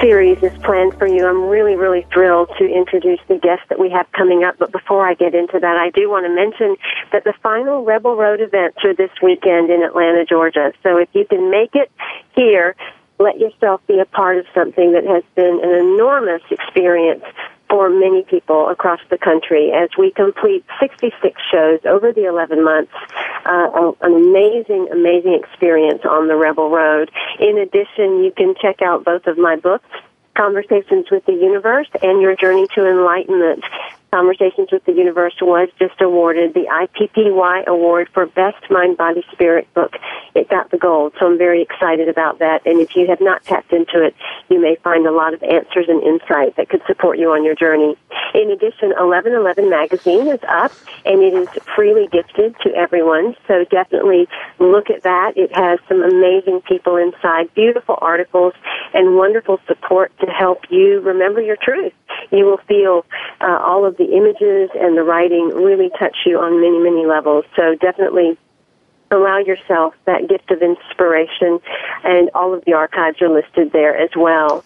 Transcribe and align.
series 0.00 0.38
is 0.42 0.52
planned 0.62 0.94
for 0.98 1.06
you. 1.06 1.26
I'm 1.26 1.48
really, 1.48 1.76
really 1.76 2.06
thrilled 2.12 2.50
to 2.58 2.64
introduce 2.64 3.20
the 3.28 3.38
guest 3.38 3.62
that 3.68 3.78
we 3.78 3.90
have 3.90 4.10
coming 4.12 4.44
up. 4.44 4.56
But 4.58 4.72
before 4.72 5.06
I 5.06 5.14
get 5.14 5.34
into 5.34 5.58
that, 5.60 5.76
I 5.76 5.90
do 5.90 6.10
want 6.10 6.26
to 6.26 6.34
mention 6.34 6.76
that 7.12 7.24
the 7.24 7.34
final 7.42 7.84
Rebel 7.84 8.16
Road 8.16 8.40
events 8.40 8.78
are 8.84 8.94
this 8.94 9.10
weekend 9.22 9.70
in 9.70 9.82
Atlanta, 9.82 10.24
Georgia. 10.24 10.72
So 10.82 10.98
if 10.98 11.08
you 11.12 11.24
can 11.24 11.50
make 11.50 11.74
it 11.74 11.90
here, 12.34 12.74
let 13.18 13.38
yourself 13.38 13.80
be 13.86 14.00
a 14.00 14.04
part 14.04 14.38
of 14.38 14.46
something 14.54 14.92
that 14.92 15.04
has 15.04 15.22
been 15.34 15.60
an 15.62 15.70
enormous 15.70 16.42
experience 16.50 17.24
for 17.72 17.88
many 17.88 18.22
people 18.22 18.68
across 18.68 19.00
the 19.08 19.16
country 19.16 19.72
as 19.72 19.88
we 19.96 20.10
complete 20.10 20.62
66 20.78 21.40
shows 21.50 21.80
over 21.86 22.12
the 22.12 22.26
11 22.26 22.62
months. 22.62 22.92
Uh, 23.46 23.92
an 24.02 24.12
amazing, 24.12 24.88
amazing 24.92 25.32
experience 25.42 26.02
on 26.04 26.28
the 26.28 26.36
Rebel 26.36 26.68
Road. 26.68 27.10
In 27.40 27.56
addition, 27.56 28.24
you 28.24 28.30
can 28.36 28.54
check 28.60 28.82
out 28.82 29.06
both 29.06 29.26
of 29.26 29.38
my 29.38 29.56
books, 29.56 29.88
Conversations 30.36 31.06
with 31.10 31.24
the 31.24 31.32
Universe 31.32 31.88
and 32.02 32.20
Your 32.20 32.36
Journey 32.36 32.66
to 32.74 32.86
Enlightenment. 32.86 33.64
Conversations 34.14 34.68
with 34.70 34.84
the 34.84 34.92
Universe 34.92 35.32
was 35.40 35.70
just 35.78 35.98
awarded 36.02 36.52
the 36.52 36.66
IPPY 36.68 37.64
Award 37.66 38.10
for 38.12 38.26
Best 38.26 38.62
Mind, 38.70 38.98
Body, 38.98 39.24
Spirit 39.32 39.66
book. 39.72 39.94
It 40.34 40.50
got 40.50 40.70
the 40.70 40.76
gold, 40.76 41.14
so 41.18 41.24
I'm 41.28 41.38
very 41.38 41.62
excited 41.62 42.10
about 42.10 42.38
that. 42.40 42.60
And 42.66 42.78
if 42.78 42.94
you 42.94 43.06
have 43.06 43.22
not 43.22 43.42
tapped 43.44 43.72
into 43.72 44.04
it, 44.04 44.14
you 44.50 44.60
may 44.60 44.76
find 44.84 45.06
a 45.06 45.12
lot 45.12 45.32
of 45.32 45.42
answers 45.42 45.86
and 45.88 46.02
insight 46.02 46.56
that 46.56 46.68
could 46.68 46.82
support 46.86 47.18
you 47.18 47.30
on 47.32 47.42
your 47.42 47.54
journey. 47.54 47.96
In 48.34 48.50
addition, 48.50 48.90
1111 48.90 49.70
magazine 49.70 50.28
is 50.28 50.40
up, 50.46 50.72
and 51.06 51.22
it 51.22 51.32
is 51.32 51.48
freely 51.74 52.06
gifted 52.08 52.54
to 52.64 52.74
everyone. 52.74 53.34
So 53.48 53.64
definitely 53.64 54.28
look 54.58 54.90
at 54.90 55.04
that. 55.04 55.38
It 55.38 55.56
has 55.56 55.78
some 55.88 56.02
amazing 56.02 56.60
people 56.68 56.96
inside, 56.96 57.52
beautiful 57.54 57.96
articles, 58.02 58.52
and 58.92 59.16
wonderful 59.16 59.58
support 59.66 60.12
to 60.20 60.26
help 60.26 60.70
you 60.70 61.00
remember 61.00 61.40
your 61.40 61.56
truth. 61.56 61.94
You 62.30 62.44
will 62.44 62.60
feel 62.68 63.06
uh, 63.40 63.58
all 63.62 63.86
of 63.86 63.96
the 63.96 64.01
the 64.02 64.16
images 64.16 64.70
and 64.74 64.96
the 64.96 65.02
writing 65.02 65.48
really 65.54 65.90
touch 65.98 66.16
you 66.26 66.38
on 66.38 66.60
many, 66.60 66.78
many 66.78 67.06
levels. 67.06 67.44
So 67.54 67.74
definitely 67.76 68.36
allow 69.10 69.38
yourself 69.38 69.94
that 70.06 70.28
gift 70.28 70.50
of 70.50 70.62
inspiration, 70.62 71.60
and 72.02 72.30
all 72.34 72.54
of 72.54 72.64
the 72.64 72.72
archives 72.72 73.20
are 73.20 73.28
listed 73.28 73.72
there 73.72 73.96
as 73.96 74.10
well. 74.16 74.64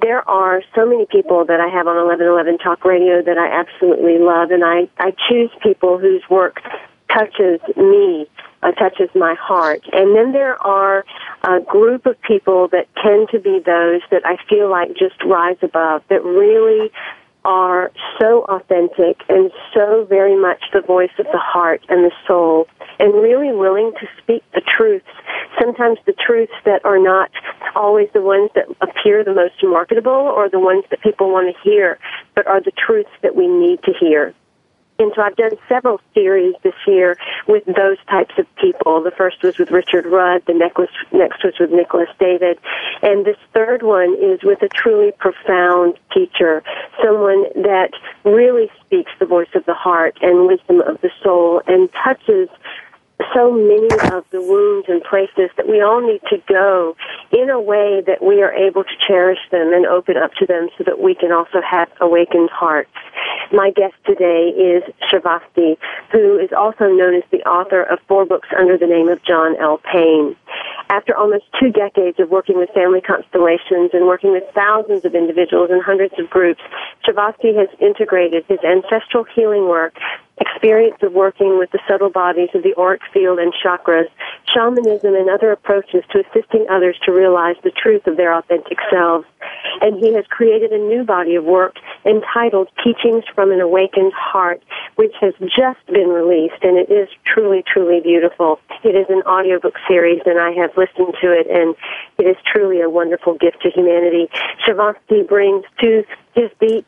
There 0.00 0.28
are 0.28 0.62
so 0.74 0.84
many 0.84 1.06
people 1.06 1.44
that 1.46 1.60
I 1.60 1.68
have 1.68 1.86
on 1.86 1.96
1111 1.96 2.58
Talk 2.58 2.84
Radio 2.84 3.22
that 3.22 3.38
I 3.38 3.48
absolutely 3.48 4.18
love, 4.18 4.50
and 4.50 4.64
I, 4.64 4.88
I 4.98 5.12
choose 5.28 5.50
people 5.62 5.98
whose 5.98 6.22
work 6.28 6.60
touches 7.08 7.60
me, 7.76 8.26
uh, 8.62 8.72
touches 8.72 9.08
my 9.14 9.34
heart. 9.34 9.82
And 9.92 10.14
then 10.14 10.32
there 10.32 10.60
are 10.64 11.04
a 11.44 11.60
group 11.60 12.06
of 12.06 12.20
people 12.22 12.68
that 12.68 12.88
tend 13.02 13.28
to 13.30 13.38
be 13.38 13.60
those 13.64 14.02
that 14.10 14.22
I 14.24 14.36
feel 14.48 14.68
like 14.68 14.90
just 14.96 15.22
rise 15.24 15.58
above, 15.62 16.02
that 16.08 16.22
really 16.24 16.90
are 17.44 17.90
so 18.20 18.44
authentic 18.48 19.22
and 19.28 19.50
so 19.74 20.06
very 20.08 20.40
much 20.40 20.62
the 20.72 20.80
voice 20.80 21.10
of 21.18 21.26
the 21.26 21.38
heart 21.38 21.82
and 21.88 22.04
the 22.04 22.12
soul 22.26 22.66
and 22.98 23.14
really 23.14 23.52
willing 23.52 23.92
to 24.00 24.06
speak 24.22 24.42
the 24.54 24.60
truths. 24.60 25.06
Sometimes 25.60 25.98
the 26.06 26.14
truths 26.14 26.52
that 26.64 26.84
are 26.84 26.98
not 26.98 27.30
always 27.74 28.08
the 28.14 28.22
ones 28.22 28.50
that 28.54 28.66
appear 28.80 29.24
the 29.24 29.34
most 29.34 29.54
marketable 29.62 30.12
or 30.12 30.48
the 30.48 30.60
ones 30.60 30.84
that 30.90 31.00
people 31.02 31.30
want 31.30 31.54
to 31.54 31.68
hear, 31.68 31.98
but 32.34 32.46
are 32.46 32.60
the 32.60 32.72
truths 32.72 33.10
that 33.22 33.34
we 33.34 33.48
need 33.48 33.82
to 33.82 33.92
hear. 33.98 34.34
And 34.98 35.12
so 35.16 35.22
I've 35.22 35.36
done 35.36 35.52
several 35.68 36.00
series 36.14 36.54
this 36.62 36.74
year 36.86 37.16
with 37.48 37.64
those 37.64 37.96
types 38.08 38.34
of 38.38 38.46
people. 38.56 39.02
The 39.02 39.10
first 39.10 39.42
was 39.42 39.58
with 39.58 39.70
Richard 39.70 40.06
Rudd. 40.06 40.42
The 40.46 40.54
next 40.54 40.78
was, 40.78 41.54
with 41.58 41.70
Nicholas 41.70 42.08
David. 42.20 42.58
And 43.02 43.24
this 43.24 43.36
third 43.52 43.82
one 43.82 44.16
is 44.20 44.40
with 44.42 44.62
a 44.62 44.68
truly 44.68 45.12
profound 45.18 45.98
teacher, 46.14 46.62
someone 47.02 47.44
that 47.62 47.90
really 48.24 48.70
speaks 48.84 49.10
the 49.18 49.26
voice 49.26 49.48
of 49.54 49.64
the 49.66 49.74
heart 49.74 50.16
and 50.22 50.46
wisdom 50.46 50.80
of 50.82 51.00
the 51.00 51.10
soul 51.22 51.62
and 51.66 51.88
touches 52.04 52.48
so 53.34 53.52
many 53.52 53.88
of 54.12 54.24
the 54.30 54.40
wounds 54.40 54.88
and 54.88 55.02
places 55.04 55.50
that 55.56 55.68
we 55.68 55.80
all 55.80 56.00
need 56.00 56.20
to 56.28 56.38
go 56.48 56.96
in 57.30 57.50
a 57.50 57.60
way 57.60 58.02
that 58.06 58.22
we 58.22 58.42
are 58.42 58.52
able 58.52 58.84
to 58.84 58.96
cherish 59.06 59.38
them 59.50 59.72
and 59.72 59.86
open 59.86 60.16
up 60.16 60.32
to 60.34 60.46
them 60.46 60.68
so 60.76 60.84
that 60.84 61.00
we 61.00 61.14
can 61.14 61.32
also 61.32 61.60
have 61.62 61.88
awakened 62.00 62.50
hearts. 62.50 62.90
My 63.52 63.70
guest 63.70 63.94
today 64.06 64.48
is 64.48 64.82
Shavasti, 65.12 65.76
who 66.10 66.38
is 66.38 66.48
also 66.56 66.88
known 66.88 67.14
as 67.14 67.22
the 67.30 67.42
author 67.44 67.82
of 67.82 67.98
four 68.08 68.24
books 68.24 68.48
under 68.58 68.78
the 68.78 68.86
name 68.86 69.10
of 69.10 69.22
John 69.24 69.56
L. 69.60 69.78
Payne. 69.92 70.34
After 70.88 71.14
almost 71.14 71.44
two 71.60 71.70
decades 71.70 72.18
of 72.18 72.30
working 72.30 72.56
with 72.56 72.70
family 72.70 73.02
constellations 73.02 73.90
and 73.92 74.06
working 74.06 74.32
with 74.32 74.44
thousands 74.54 75.04
of 75.04 75.14
individuals 75.14 75.68
and 75.70 75.82
hundreds 75.82 76.14
of 76.18 76.30
groups, 76.30 76.62
Shavasti 77.06 77.54
has 77.54 77.68
integrated 77.78 78.46
his 78.48 78.58
ancestral 78.64 79.24
healing 79.24 79.68
work 79.68 79.94
experience 80.42 80.96
of 81.02 81.12
working 81.12 81.58
with 81.58 81.70
the 81.70 81.78
subtle 81.88 82.10
bodies 82.10 82.50
of 82.54 82.62
the 82.62 82.74
auric 82.76 83.02
field 83.12 83.38
and 83.38 83.52
chakras, 83.54 84.08
shamanism, 84.52 85.14
and 85.14 85.30
other 85.30 85.52
approaches 85.52 86.02
to 86.10 86.24
assisting 86.26 86.66
others 86.68 86.98
to 87.04 87.12
realize 87.12 87.56
the 87.62 87.70
truth 87.70 88.06
of 88.06 88.16
their 88.16 88.34
authentic 88.34 88.78
selves. 88.90 89.26
And 89.80 89.98
he 89.98 90.12
has 90.14 90.26
created 90.28 90.72
a 90.72 90.78
new 90.78 91.04
body 91.04 91.34
of 91.34 91.44
work 91.44 91.76
entitled 92.04 92.68
Teachings 92.82 93.24
from 93.34 93.52
an 93.52 93.60
Awakened 93.60 94.12
Heart, 94.12 94.62
which 94.96 95.14
has 95.20 95.34
just 95.40 95.84
been 95.86 96.08
released, 96.08 96.62
and 96.62 96.76
it 96.76 96.90
is 96.90 97.08
truly, 97.24 97.62
truly 97.62 98.00
beautiful. 98.00 98.58
It 98.82 98.94
is 98.94 99.06
an 99.08 99.22
audiobook 99.22 99.74
series, 99.88 100.20
and 100.26 100.38
I 100.38 100.50
have 100.52 100.76
listened 100.76 101.14
to 101.22 101.32
it, 101.32 101.46
and 101.48 101.74
it 102.18 102.26
is 102.26 102.36
truly 102.44 102.80
a 102.80 102.90
wonderful 102.90 103.34
gift 103.34 103.62
to 103.62 103.70
humanity. 103.70 104.28
Shavasti 104.66 105.26
brings 105.26 105.64
to 105.80 106.04
his 106.34 106.50
beat 106.58 106.86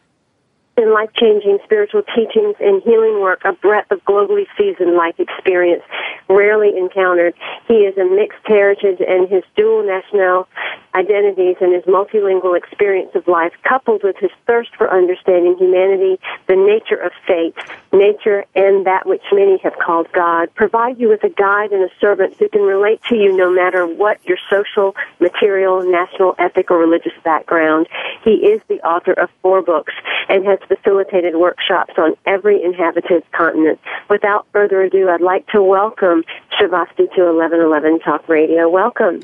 in 0.77 0.93
life 0.93 1.11
changing 1.15 1.59
spiritual 1.65 2.03
teachings 2.15 2.57
and 2.61 2.83
healing 2.83 3.21
work 3.21 3.43
a 3.45 3.53
breadth 3.53 3.91
of 3.91 4.05
globally 4.05 4.47
seasoned 4.59 4.95
life 4.95 5.19
experience 5.19 5.83
rarely 6.29 6.77
encountered. 6.77 7.35
He 7.69 7.85
is 7.85 7.97
a 7.97 8.05
mixed 8.05 8.45
heritage 8.45 9.01
and 9.07 9.29
his 9.29 9.45
dual 9.57 9.87
national 9.87 10.49
identities 10.95 11.57
and 11.61 11.75
his 11.75 11.85
multilingual 11.85 12.57
experience 12.57 13.11
of 13.15 13.27
life, 13.27 13.53
coupled 13.69 14.03
with 14.03 14.17
his 14.19 14.31
thirst 14.47 14.71
for 14.77 14.91
understanding 14.91 15.57
humanity, 15.59 16.21
the 16.47 16.57
nature 16.57 17.01
of 17.01 17.13
fate, 17.27 17.55
nature, 17.93 18.45
and 18.55 18.87
that 18.87 19.07
which 19.07 19.23
many 19.33 19.59
have 19.59 19.75
called 19.85 20.07
God, 20.13 20.55
provide 20.55 20.99
you 20.99 21.09
with 21.09 21.25
a 21.25 21.29
guide 21.29 21.73
and 21.73 21.83
a 21.83 21.93
servant 22.01 22.37
who 22.39 22.49
can 22.49 22.63
relate 22.63 23.01
to 23.09 23.17
you 23.17 23.37
no 23.37 23.51
matter 23.51 23.87
what 23.87 24.25
your 24.25 24.39
social, 24.49 24.95
material, 25.21 25.83
national, 25.83 26.35
ethic, 26.39 26.71
or 26.71 26.79
religious 26.79 27.13
background. 27.25 27.89
He 28.23 28.31
is 28.31 28.61
the 28.69 28.81
author 28.87 29.13
of 29.13 29.31
four 29.43 29.63
books 29.63 29.93
and 30.29 30.47
has 30.47 30.59
facilitated 30.67 31.37
workshops 31.37 31.95
on 31.99 32.15
every 32.27 32.63
inhabited 32.63 33.23
continent. 33.33 33.81
Without 34.09 34.47
further 34.53 34.83
ado, 34.83 35.09
I'd 35.09 35.21
like 35.21 35.47
to 35.49 35.63
welcome 35.63 36.25
Shavasti 36.59 37.13
to 37.15 37.33
1111 37.33 38.01
Talk 38.01 38.29
Radio. 38.29 38.69
Welcome. 38.69 39.23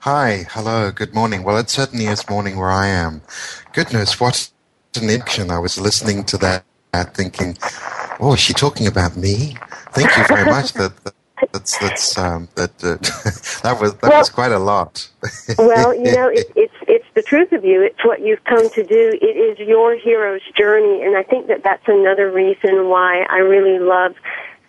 Hi, 0.00 0.46
hello, 0.50 0.92
good 0.92 1.14
morning. 1.14 1.42
Well, 1.42 1.58
it 1.58 1.68
certainly 1.68 2.06
is 2.06 2.28
morning 2.30 2.56
where 2.56 2.70
I 2.70 2.86
am. 2.86 3.22
Goodness, 3.72 4.20
what 4.20 4.50
introduction, 4.96 5.50
I 5.50 5.58
was 5.58 5.78
listening 5.78 6.24
to 6.24 6.38
that, 6.38 6.64
thinking, 7.14 7.56
"Oh, 8.20 8.34
is 8.34 8.40
she 8.40 8.52
talking 8.52 8.86
about 8.86 9.16
me?" 9.16 9.56
Thank 9.92 10.16
you 10.16 10.24
very 10.26 10.44
much. 10.44 10.72
that, 10.74 10.96
that 11.04 11.14
that's 11.52 11.78
that's 11.78 12.18
um, 12.18 12.48
that 12.54 12.70
uh, 12.82 12.96
that 13.62 13.80
was 13.80 13.94
that 13.94 14.10
well, 14.10 14.18
was 14.18 14.30
quite 14.30 14.52
a 14.52 14.58
lot. 14.58 15.08
well, 15.58 15.94
you 15.94 16.12
know, 16.12 16.28
it, 16.28 16.50
it's 16.56 16.74
the 17.18 17.22
truth 17.22 17.50
of 17.50 17.64
you. 17.64 17.82
It's 17.82 18.04
what 18.04 18.20
you've 18.20 18.44
come 18.44 18.70
to 18.70 18.84
do. 18.84 19.18
It 19.20 19.36
is 19.36 19.58
your 19.58 19.98
hero's 19.98 20.42
journey, 20.56 21.02
and 21.02 21.16
I 21.16 21.24
think 21.24 21.48
that 21.48 21.64
that's 21.64 21.82
another 21.88 22.30
reason 22.30 22.88
why 22.88 23.26
I 23.28 23.38
really 23.38 23.80
love 23.80 24.14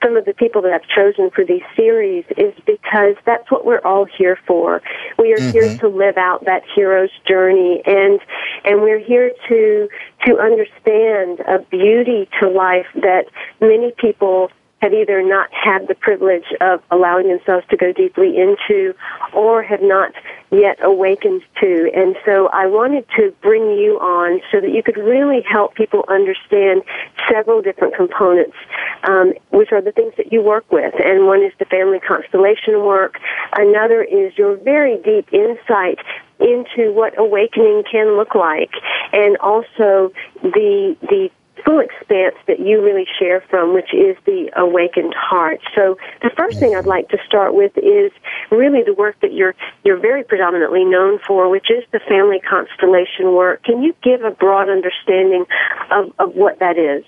some 0.02 0.18
of 0.18 0.26
the 0.26 0.34
people 0.34 0.64
that 0.64 0.72
I've 0.72 0.88
chosen 0.88 1.30
for 1.30 1.46
these 1.46 1.62
series 1.76 2.26
is 2.38 2.56
because 2.66 3.16
that's 3.24 3.52
what 3.52 3.66
we're 3.66 3.86
all 3.86 4.06
here 4.06 4.40
for. 4.48 4.82
We 5.20 5.32
are 5.34 5.38
mm-hmm. 5.38 5.52
here 5.52 5.78
to 5.78 5.88
live 5.90 6.18
out 6.18 6.46
that 6.46 6.64
hero's 6.74 7.12
journey 7.28 7.84
and 7.86 8.20
and 8.64 8.82
we're 8.82 9.04
here 9.04 9.32
to 9.50 9.90
to 10.26 10.40
understand 10.40 11.42
a 11.42 11.60
beauty 11.70 12.30
to 12.40 12.50
life 12.50 12.88
that 12.96 13.26
many 13.60 13.92
people 13.98 14.50
have 14.82 14.94
either 14.94 15.22
not 15.22 15.50
had 15.52 15.88
the 15.88 15.96
privilege 15.96 16.46
of 16.62 16.82
allowing 16.92 17.28
themselves 17.28 17.66
to 17.70 17.78
go 17.78 17.92
deeply 17.92 18.38
into 18.38 18.94
or 19.34 19.62
have 19.62 19.82
not 19.82 20.14
yet 20.52 20.78
awakened 20.82 21.42
to. 21.62 21.92
And 21.96 22.16
so 22.26 22.48
I 22.48 22.66
wanted 22.66 23.06
to 23.18 23.34
bring 23.42 23.78
you 23.78 24.00
on 24.00 24.42
so 24.52 24.62
that 24.62 24.72
you 24.72 24.82
could 24.82 24.98
really 24.98 25.42
help 25.42 25.76
people 25.76 26.06
understand 26.08 26.84
several 27.30 27.62
different 27.62 27.96
components, 27.96 28.56
um, 29.04 29.34
which 29.52 29.72
are 29.72 29.82
the 29.82 29.92
things 29.92 30.14
that 30.18 30.32
you 30.32 30.42
work 30.42 30.72
with. 30.72 30.94
And 31.04 31.28
one 31.28 31.44
is 31.44 31.54
the 31.60 31.66
family 31.66 32.00
constellation 32.00 32.86
work. 32.86 33.20
Another 33.54 34.02
is 34.02 34.38
your 34.38 34.56
very 34.56 34.98
deep 34.98 35.32
insight 35.32 36.00
into 36.40 36.94
what 36.94 37.18
awakening 37.20 37.84
can 37.92 38.16
look 38.16 38.34
like 38.34 38.72
and 39.12 39.36
also 39.38 40.12
the 40.42 40.96
the 41.02 41.30
full 41.66 41.80
expanse 41.80 42.36
that 42.48 42.60
you 42.60 42.84
really 42.84 43.06
share 43.20 43.42
from, 43.50 43.74
which 43.74 43.94
is 43.94 44.16
the 44.26 44.52
awakened 44.56 45.14
heart. 45.14 45.60
So 45.76 45.98
the 46.22 46.30
first 46.36 46.60
thing 46.60 46.76
I'd 46.76 46.86
like 46.86 47.10
to 47.10 47.18
start 47.26 47.54
with 47.54 47.72
is 47.78 48.12
really 48.52 48.84
the 48.84 48.94
work 48.94 49.20
that 49.22 49.34
you're 49.34 49.56
you're 49.84 50.00
very 50.00 50.24
predominantly 50.24 50.86
known 50.86 51.20
for, 51.26 51.50
which 51.50 51.70
is 51.70 51.84
the 51.92 52.00
family 52.08 52.40
constellation 52.40 53.34
work. 53.34 53.64
Can 53.64 53.82
you 53.82 53.96
give 54.04 54.24
a 54.24 54.32
broad 54.32 54.70
understanding 54.70 55.46
of, 55.92 56.12
of 56.20 56.36
what 56.36 56.60
that 56.60 56.78
is? 56.78 57.04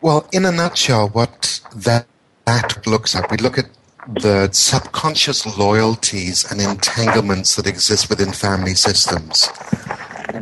Well, 0.00 0.28
in 0.32 0.46
a 0.46 0.52
nutshell, 0.52 1.08
what 1.08 1.60
that, 1.74 2.06
that 2.46 2.86
looks 2.86 3.14
like, 3.14 3.30
we 3.30 3.36
look 3.36 3.58
at 3.58 3.68
the 4.08 4.48
subconscious 4.50 5.58
loyalties 5.58 6.50
and 6.50 6.58
entanglements 6.58 7.56
that 7.56 7.66
exist 7.66 8.08
within 8.08 8.32
family 8.32 8.74
systems 8.74 9.50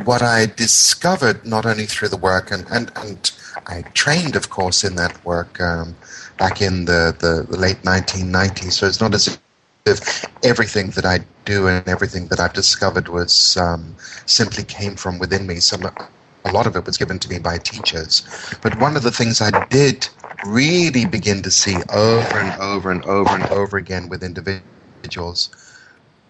what 0.05 0.21
I 0.21 0.47
discovered, 0.47 1.45
not 1.45 1.65
only 1.65 1.85
through 1.85 2.09
the 2.09 2.17
work, 2.17 2.51
and, 2.51 2.65
and, 2.71 2.91
and 2.95 3.31
I 3.67 3.81
trained, 3.93 4.35
of 4.35 4.49
course, 4.49 4.83
in 4.83 4.95
that 4.95 5.23
work 5.25 5.59
um, 5.61 5.95
back 6.37 6.61
in 6.61 6.85
the, 6.85 7.15
the, 7.19 7.45
the, 7.49 7.57
late 7.57 7.81
1990s, 7.83 8.73
so 8.73 8.87
it's 8.87 9.01
not 9.01 9.13
as 9.13 9.37
if 9.85 10.25
everything 10.43 10.91
that 10.91 11.05
I 11.05 11.19
do 11.45 11.67
and 11.67 11.87
everything 11.87 12.27
that 12.27 12.39
I've 12.39 12.53
discovered 12.53 13.09
was 13.09 13.57
um, 13.57 13.95
simply 14.25 14.63
came 14.63 14.95
from 14.95 15.19
within 15.19 15.47
me. 15.47 15.55
Some, 15.55 15.83
a 15.83 16.51
lot 16.51 16.67
of 16.67 16.75
it 16.75 16.85
was 16.85 16.97
given 16.97 17.19
to 17.19 17.29
me 17.29 17.39
by 17.39 17.57
teachers. 17.57 18.23
But 18.61 18.79
one 18.79 18.95
of 18.95 19.03
the 19.03 19.11
things 19.11 19.41
I 19.41 19.65
did 19.67 20.07
really 20.45 21.05
begin 21.05 21.41
to 21.41 21.51
see 21.51 21.75
over 21.91 22.37
and 22.37 22.61
over 22.61 22.91
and 22.91 23.03
over 23.05 23.31
and 23.31 23.45
over 23.47 23.77
again 23.77 24.09
with 24.09 24.23
individuals 24.23 25.49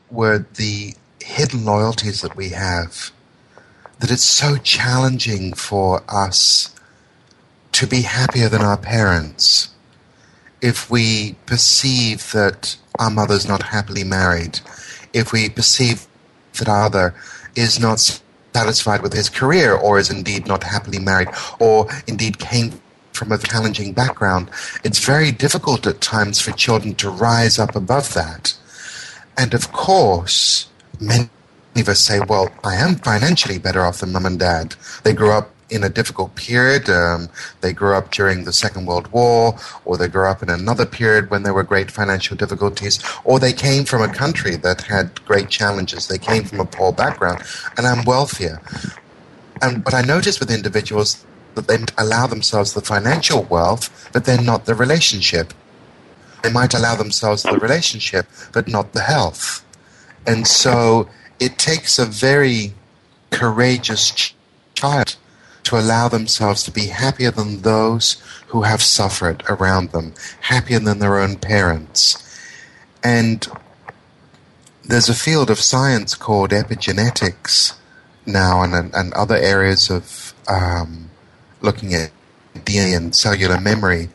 were 0.09 0.45
the 0.55 0.93
hidden 1.21 1.65
loyalties 1.65 2.21
that 2.21 2.35
we 2.35 2.49
have 2.49 3.11
that 3.99 4.11
it's 4.11 4.23
so 4.23 4.57
challenging 4.57 5.53
for 5.53 6.03
us 6.07 6.73
to 7.73 7.85
be 7.87 8.01
happier 8.01 8.49
than 8.49 8.61
our 8.61 8.77
parents 8.77 9.69
if 10.61 10.89
we 10.89 11.35
perceive 11.45 12.31
that 12.31 12.75
our 12.97 13.09
mother's 13.09 13.47
not 13.47 13.63
happily 13.63 14.03
married, 14.03 14.59
if 15.13 15.31
we 15.31 15.49
perceive 15.49 16.07
that 16.57 16.67
our 16.67 16.83
other 16.83 17.15
is 17.55 17.79
not 17.79 17.99
satisfied 18.53 19.01
with 19.01 19.13
his 19.13 19.29
career 19.29 19.73
or 19.73 19.99
is 19.99 20.09
indeed 20.09 20.47
not 20.47 20.63
happily 20.63 20.99
married 20.99 21.29
or 21.59 21.87
indeed 22.07 22.39
came 22.39 22.81
from 23.13 23.31
a 23.31 23.37
challenging 23.37 23.93
background, 23.93 24.49
it's 24.83 25.05
very 25.05 25.31
difficult 25.31 25.85
at 25.87 26.01
times 26.01 26.41
for 26.41 26.51
children 26.51 26.95
to 26.95 27.09
rise 27.09 27.59
up 27.59 27.75
above 27.75 28.13
that. 28.13 28.53
And 29.37 29.53
of 29.53 29.71
course, 29.71 30.67
many 30.99 31.29
us 31.87 32.01
say, 32.01 32.19
well, 32.19 32.51
I 32.63 32.75
am 32.75 32.95
financially 32.95 33.59
better 33.59 33.81
off 33.81 33.99
than 33.99 34.11
mum 34.11 34.25
and 34.25 34.39
dad. 34.39 34.75
They 35.03 35.13
grew 35.13 35.31
up 35.31 35.51
in 35.69 35.83
a 35.83 35.89
difficult 35.89 36.35
period. 36.35 36.89
Um, 36.89 37.29
they 37.61 37.73
grew 37.73 37.95
up 37.95 38.11
during 38.11 38.43
the 38.43 38.53
Second 38.53 38.85
World 38.85 39.07
War, 39.11 39.57
or 39.85 39.97
they 39.97 40.07
grew 40.07 40.27
up 40.27 40.41
in 40.41 40.49
another 40.49 40.85
period 40.85 41.29
when 41.29 41.43
there 41.43 41.53
were 41.53 41.63
great 41.63 41.91
financial 41.91 42.35
difficulties, 42.35 42.99
or 43.23 43.39
they 43.39 43.53
came 43.53 43.85
from 43.85 44.01
a 44.01 44.13
country 44.13 44.55
that 44.57 44.81
had 44.81 45.23
great 45.25 45.49
challenges. 45.49 46.07
They 46.07 46.17
came 46.17 46.43
from 46.43 46.59
a 46.59 46.65
poor 46.65 46.91
background, 46.91 47.43
and 47.77 47.85
I'm 47.85 48.03
wealthier. 48.03 48.61
And 49.61 49.85
what 49.85 49.93
I 49.93 50.01
notice 50.01 50.39
with 50.39 50.51
individuals 50.51 51.23
that 51.55 51.67
they 51.67 51.77
allow 51.97 52.27
themselves 52.27 52.73
the 52.73 52.81
financial 52.81 53.43
wealth, 53.43 54.09
but 54.13 54.25
then 54.25 54.45
not 54.45 54.65
the 54.65 54.75
relationship. 54.75 55.53
They 56.43 56.51
might 56.51 56.73
allow 56.73 56.95
themselves 56.95 57.43
the 57.43 57.57
relationship, 57.57 58.25
but 58.53 58.67
not 58.67 58.93
the 58.93 59.01
health. 59.01 59.65
And 60.25 60.47
so 60.47 61.09
it 61.39 61.57
takes 61.57 61.97
a 61.97 62.05
very 62.05 62.73
courageous 63.31 64.11
ch- 64.11 64.35
child 64.75 65.15
to 65.63 65.77
allow 65.77 66.07
themselves 66.07 66.63
to 66.63 66.71
be 66.71 66.87
happier 66.87 67.31
than 67.31 67.61
those 67.61 68.21
who 68.47 68.63
have 68.63 68.81
suffered 68.81 69.43
around 69.49 69.91
them, 69.91 70.13
happier 70.41 70.79
than 70.79 70.99
their 70.99 71.19
own 71.19 71.35
parents. 71.35 72.25
And 73.03 73.47
there's 74.83 75.09
a 75.09 75.13
field 75.13 75.49
of 75.49 75.59
science 75.59 76.15
called 76.15 76.51
epigenetics 76.51 77.75
now, 78.25 78.63
and, 78.63 78.93
and 78.93 79.13
other 79.13 79.35
areas 79.35 79.89
of 79.89 80.33
um, 80.47 81.09
looking 81.61 81.93
at 81.93 82.11
DNA 82.55 82.95
and 82.95 83.15
cellular 83.15 83.59
memory. 83.59 84.09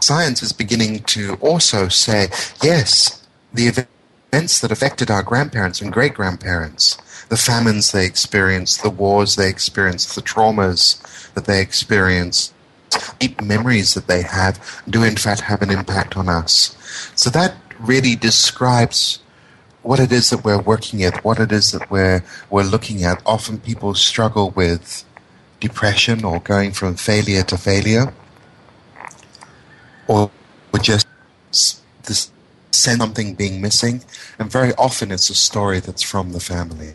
Science 0.00 0.42
is 0.42 0.52
beginning 0.52 1.00
to 1.04 1.34
also 1.40 1.88
say, 1.88 2.28
yes, 2.62 3.26
the 3.52 3.66
event 3.66 3.88
events 4.36 4.60
that 4.60 4.70
affected 4.70 5.10
our 5.10 5.22
grandparents 5.22 5.80
and 5.80 5.90
great 5.90 6.12
grandparents, 6.12 6.98
the 7.30 7.38
famines 7.38 7.92
they 7.92 8.04
experienced, 8.04 8.82
the 8.82 8.90
wars 8.90 9.34
they 9.34 9.48
experienced, 9.48 10.14
the 10.14 10.20
traumas 10.20 11.00
that 11.32 11.46
they 11.46 11.62
experienced, 11.62 12.52
deep 13.18 13.40
memories 13.40 13.94
that 13.94 14.06
they 14.08 14.20
have, 14.20 14.82
do 14.90 15.02
in 15.02 15.16
fact 15.16 15.40
have 15.40 15.62
an 15.62 15.70
impact 15.70 16.18
on 16.18 16.28
us. 16.28 16.76
So 17.14 17.30
that 17.30 17.56
really 17.80 18.14
describes 18.14 19.20
what 19.82 20.00
it 20.00 20.12
is 20.12 20.28
that 20.28 20.44
we're 20.44 20.60
working 20.60 21.02
at, 21.02 21.24
what 21.24 21.40
it 21.40 21.50
is 21.50 21.72
that 21.72 21.90
we're, 21.90 22.22
we're 22.50 22.62
looking 22.62 23.04
at. 23.04 23.22
Often 23.24 23.60
people 23.60 23.94
struggle 23.94 24.50
with 24.50 25.02
depression 25.60 26.26
or 26.26 26.40
going 26.40 26.72
from 26.72 26.96
failure 26.96 27.42
to 27.44 27.56
failure, 27.56 28.12
or 30.06 30.30
just 30.82 31.06
this 32.02 32.30
something 32.76 33.34
being 33.34 33.60
missing, 33.60 34.02
and 34.38 34.50
very 34.50 34.72
often 34.74 35.10
it's 35.10 35.30
a 35.30 35.34
story 35.34 35.80
that's 35.80 36.02
from 36.02 36.32
the 36.32 36.40
family. 36.40 36.94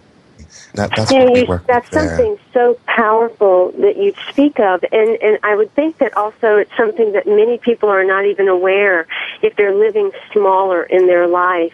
That, 0.74 0.92
that's 0.96 1.12
yeah, 1.12 1.26
you, 1.26 1.60
that's 1.68 1.92
something 1.92 2.40
so 2.54 2.80
powerful 2.86 3.72
that 3.80 3.98
you 3.98 4.14
speak 4.30 4.58
of, 4.60 4.84
and 4.92 5.22
and 5.22 5.38
I 5.44 5.56
would 5.56 5.74
think 5.76 5.98
that 5.98 6.16
also 6.16 6.58
it's 6.58 6.76
something 6.78 7.12
that 7.12 7.28
many 7.28 7.58
people 7.58 7.90
are 7.90 8.06
not 8.06 8.26
even 8.26 8.48
aware 8.48 9.06
if 9.42 9.56
they're 9.58 9.76
living 9.76 10.12
smaller 10.32 10.84
in 10.84 11.08
their 11.08 11.28
life. 11.28 11.74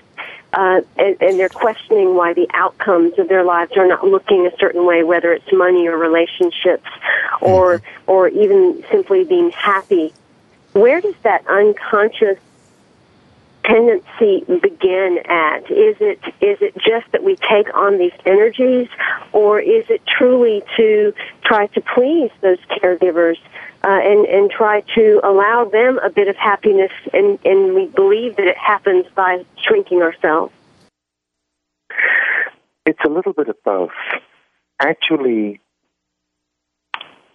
Uh, 0.54 0.82
and, 0.98 1.18
and 1.22 1.38
they're 1.38 1.50
questioning 1.50 2.16
why 2.16 2.34
the 2.34 2.48
outcomes 2.54 3.20
of 3.20 3.28
their 3.28 3.44
lives 3.44 3.74
are 3.76 3.86
not 3.86 4.04
looking 4.08 4.48
a 4.48 4.58
certain 4.58 4.86
way, 4.86 5.04
whether 5.04 5.34
it's 5.34 5.52
money 5.52 5.88
or 5.88 5.98
relationships, 5.98 6.88
or 7.42 7.80
mm-hmm. 7.80 8.12
or 8.12 8.30
even 8.30 8.84
simply 8.90 9.26
being 9.26 9.52
happy. 9.52 10.14
Where 10.72 11.02
does 11.02 11.16
that 11.24 11.46
unconscious 11.48 12.40
tendency 13.68 14.44
begin 14.62 15.20
at? 15.26 15.70
Is 15.70 15.98
it 16.00 16.20
is 16.42 16.58
it 16.62 16.74
just 16.76 17.12
that 17.12 17.24
we 17.24 17.36
take 17.36 17.74
on 17.76 17.98
these 17.98 18.14
energies, 18.26 18.88
or 19.34 19.60
is 19.60 19.86
it 19.90 20.02
truly 20.08 20.64
to 20.78 21.14
try 21.44 21.68
to 21.68 21.82
please 21.82 22.32
those 22.42 22.60
caregivers 22.82 23.38
uh, 23.84 24.00
and 24.02 24.26
and 24.26 24.50
try 24.50 24.82
to 24.96 25.20
allow 25.24 25.66
them 25.66 26.00
a 26.00 26.10
bit 26.10 26.28
of 26.28 26.36
happiness, 26.36 26.92
and 27.14 27.38
and 27.46 27.76
we 27.76 27.86
believe 27.88 28.38
that 28.38 28.48
it 28.48 28.58
happens 28.58 29.06
by 29.16 29.46
shrinking 29.62 30.02
ourselves? 30.02 30.54
It's 32.86 33.00
a 33.06 33.10
little 33.10 33.34
bit 33.34 33.50
of 33.50 33.62
both. 33.66 33.92
Actually, 34.80 35.60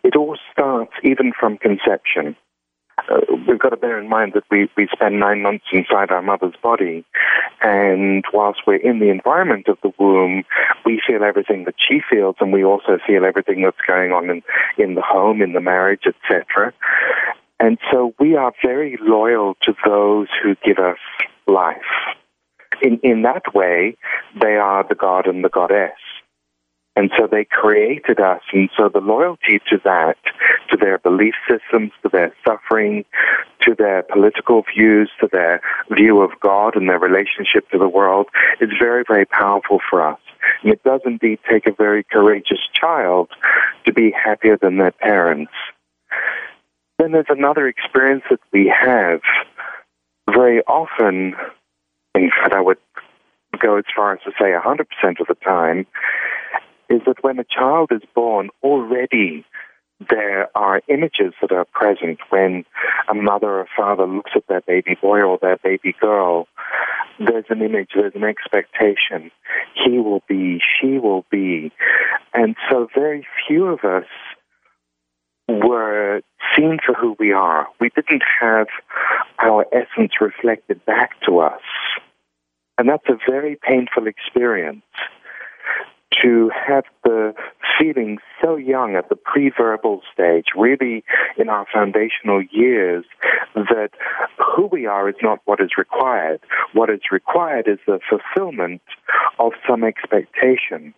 it 0.02 0.16
all 0.16 0.36
starts 0.50 0.92
even 1.02 1.32
from 1.38 1.58
conception. 1.58 2.36
Uh, 3.10 3.20
we've 3.46 3.58
got 3.58 3.70
to 3.70 3.76
bear 3.76 3.98
in 3.98 4.08
mind 4.08 4.32
that 4.34 4.44
we, 4.50 4.68
we 4.76 4.88
spend 4.92 5.18
nine 5.18 5.42
months 5.42 5.64
inside 5.72 6.10
our 6.10 6.22
mother's 6.22 6.54
body. 6.62 7.04
And 7.60 8.24
whilst 8.32 8.60
we're 8.66 8.76
in 8.76 8.98
the 8.98 9.10
environment 9.10 9.68
of 9.68 9.78
the 9.82 9.92
womb, 9.98 10.44
we 10.84 11.00
feel 11.06 11.22
everything 11.22 11.64
that 11.64 11.74
she 11.78 12.00
feels, 12.08 12.36
and 12.40 12.52
we 12.52 12.64
also 12.64 12.98
feel 13.06 13.24
everything 13.24 13.62
that's 13.62 13.76
going 13.86 14.12
on 14.12 14.30
in, 14.30 14.42
in 14.78 14.94
the 14.94 15.02
home, 15.02 15.42
in 15.42 15.52
the 15.52 15.60
marriage, 15.60 16.02
etc. 16.06 16.72
And 17.60 17.78
so 17.90 18.14
we 18.18 18.36
are 18.36 18.52
very 18.62 18.98
loyal 19.00 19.56
to 19.62 19.74
those 19.86 20.28
who 20.42 20.56
give 20.64 20.78
us 20.78 20.98
life. 21.46 21.76
In, 22.80 22.98
in 23.02 23.22
that 23.22 23.54
way, 23.54 23.96
they 24.40 24.56
are 24.56 24.84
the 24.88 24.96
god 24.96 25.26
and 25.26 25.44
the 25.44 25.48
goddess. 25.48 25.92
And 26.94 27.10
so 27.18 27.26
they 27.26 27.46
created 27.46 28.20
us. 28.20 28.42
And 28.52 28.68
so 28.76 28.90
the 28.92 29.00
loyalty 29.00 29.60
to 29.70 29.78
that, 29.84 30.16
to 30.70 30.76
their 30.76 30.98
belief 30.98 31.34
systems, 31.48 31.92
to 32.02 32.10
their 32.10 32.34
suffering, 32.46 33.04
to 33.62 33.74
their 33.74 34.02
political 34.02 34.62
views, 34.74 35.10
to 35.20 35.28
their 35.32 35.62
view 35.90 36.20
of 36.20 36.32
God 36.40 36.76
and 36.76 36.88
their 36.88 36.98
relationship 36.98 37.68
to 37.70 37.78
the 37.78 37.88
world 37.88 38.26
is 38.60 38.68
very, 38.78 39.04
very 39.08 39.24
powerful 39.24 39.80
for 39.88 40.06
us. 40.06 40.20
And 40.62 40.72
it 40.72 40.82
does 40.82 41.00
indeed 41.06 41.38
take 41.50 41.66
a 41.66 41.72
very 41.72 42.04
courageous 42.04 42.60
child 42.78 43.30
to 43.86 43.92
be 43.92 44.10
happier 44.12 44.58
than 44.60 44.76
their 44.76 44.92
parents. 44.92 45.52
Then 46.98 47.12
there's 47.12 47.26
another 47.30 47.68
experience 47.68 48.24
that 48.28 48.40
we 48.52 48.68
have 48.68 49.20
very 50.30 50.60
often. 50.64 51.34
In 52.14 52.30
fact, 52.30 52.54
I 52.54 52.60
would 52.60 52.78
go 53.58 53.76
as 53.76 53.84
far 53.94 54.12
as 54.12 54.20
to 54.24 54.30
say 54.38 54.52
100% 54.52 55.20
of 55.20 55.26
the 55.26 55.34
time, 55.42 55.86
is 56.92 57.00
that 57.06 57.22
when 57.22 57.38
a 57.38 57.44
child 57.44 57.90
is 57.90 58.02
born, 58.14 58.50
already 58.62 59.44
there 60.10 60.48
are 60.56 60.82
images 60.88 61.32
that 61.40 61.52
are 61.52 61.64
present 61.64 62.18
when 62.30 62.64
a 63.08 63.14
mother 63.14 63.60
or 63.60 63.66
father 63.76 64.06
looks 64.06 64.32
at 64.34 64.46
their 64.48 64.60
baby 64.60 64.96
boy 65.00 65.22
or 65.22 65.38
their 65.40 65.56
baby 65.58 65.94
girl. 66.00 66.48
There's 67.18 67.44
an 67.50 67.62
image, 67.62 67.90
there's 67.94 68.14
an 68.14 68.24
expectation. 68.24 69.30
He 69.74 69.98
will 69.98 70.22
be, 70.28 70.60
she 70.60 70.98
will 70.98 71.24
be. 71.30 71.72
And 72.34 72.56
so 72.70 72.88
very 72.94 73.26
few 73.46 73.66
of 73.66 73.84
us 73.84 74.06
were 75.48 76.20
seen 76.56 76.78
for 76.84 76.94
who 76.94 77.16
we 77.18 77.32
are. 77.32 77.68
We 77.80 77.90
didn't 77.90 78.24
have 78.40 78.66
our 79.38 79.66
essence 79.72 80.12
reflected 80.20 80.84
back 80.84 81.20
to 81.26 81.38
us. 81.40 81.62
And 82.76 82.88
that's 82.88 83.08
a 83.08 83.18
very 83.30 83.56
painful 83.56 84.06
experience 84.06 84.82
to 86.22 86.50
have 86.66 86.84
the 87.04 87.34
feeling 87.78 88.18
so 88.42 88.56
young 88.56 88.94
at 88.94 89.08
the 89.08 89.16
pre-verbal 89.16 90.02
stage, 90.12 90.46
really 90.56 91.04
in 91.36 91.48
our 91.48 91.66
foundational 91.72 92.42
years, 92.50 93.04
that 93.54 93.90
who 94.38 94.66
we 94.66 94.86
are 94.86 95.08
is 95.08 95.16
not 95.22 95.40
what 95.44 95.60
is 95.60 95.70
required. 95.76 96.40
What 96.72 96.90
is 96.90 97.00
required 97.10 97.66
is 97.68 97.78
the 97.86 98.00
fulfillment 98.08 98.82
of 99.38 99.52
some 99.68 99.84
expectation. 99.84 100.94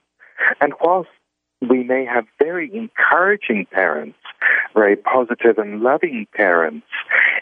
And 0.61 0.75
whilst 0.81 1.11
we 1.69 1.85
may 1.85 2.05
have 2.05 2.27
very 2.39 2.75
encouraging 2.75 3.67
parents, 3.71 4.19
very 4.75 4.97
positive 4.97 5.59
and 5.59 5.81
loving 5.81 6.27
parents, 6.35 6.87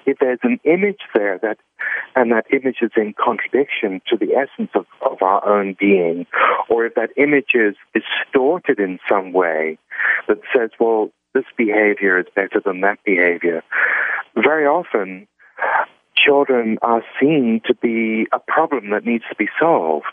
if 0.06 0.18
there's 0.18 0.38
an 0.42 0.58
image 0.64 1.00
there 1.14 1.38
that 1.42 1.58
and 2.14 2.30
that 2.30 2.46
image 2.52 2.78
is 2.82 2.90
in 2.96 3.14
contradiction 3.14 4.00
to 4.08 4.16
the 4.16 4.34
essence 4.34 4.70
of, 4.74 4.86
of 5.10 5.22
our 5.22 5.46
own 5.46 5.76
being, 5.78 6.26
or 6.68 6.86
if 6.86 6.94
that 6.94 7.10
image 7.16 7.54
is 7.54 7.74
distorted 7.94 8.78
in 8.78 8.98
some 9.08 9.32
way 9.32 9.78
that 10.28 10.38
says, 10.54 10.70
well, 10.78 11.10
this 11.34 11.44
behavior 11.56 12.18
is 12.18 12.26
better 12.36 12.60
than 12.64 12.82
that 12.82 12.98
behavior, 13.04 13.62
very 14.36 14.66
often 14.66 15.26
children 16.14 16.78
are 16.82 17.02
seen 17.20 17.60
to 17.66 17.74
be 17.74 18.26
a 18.32 18.38
problem 18.38 18.90
that 18.90 19.04
needs 19.04 19.24
to 19.28 19.34
be 19.36 19.48
solved 19.58 20.06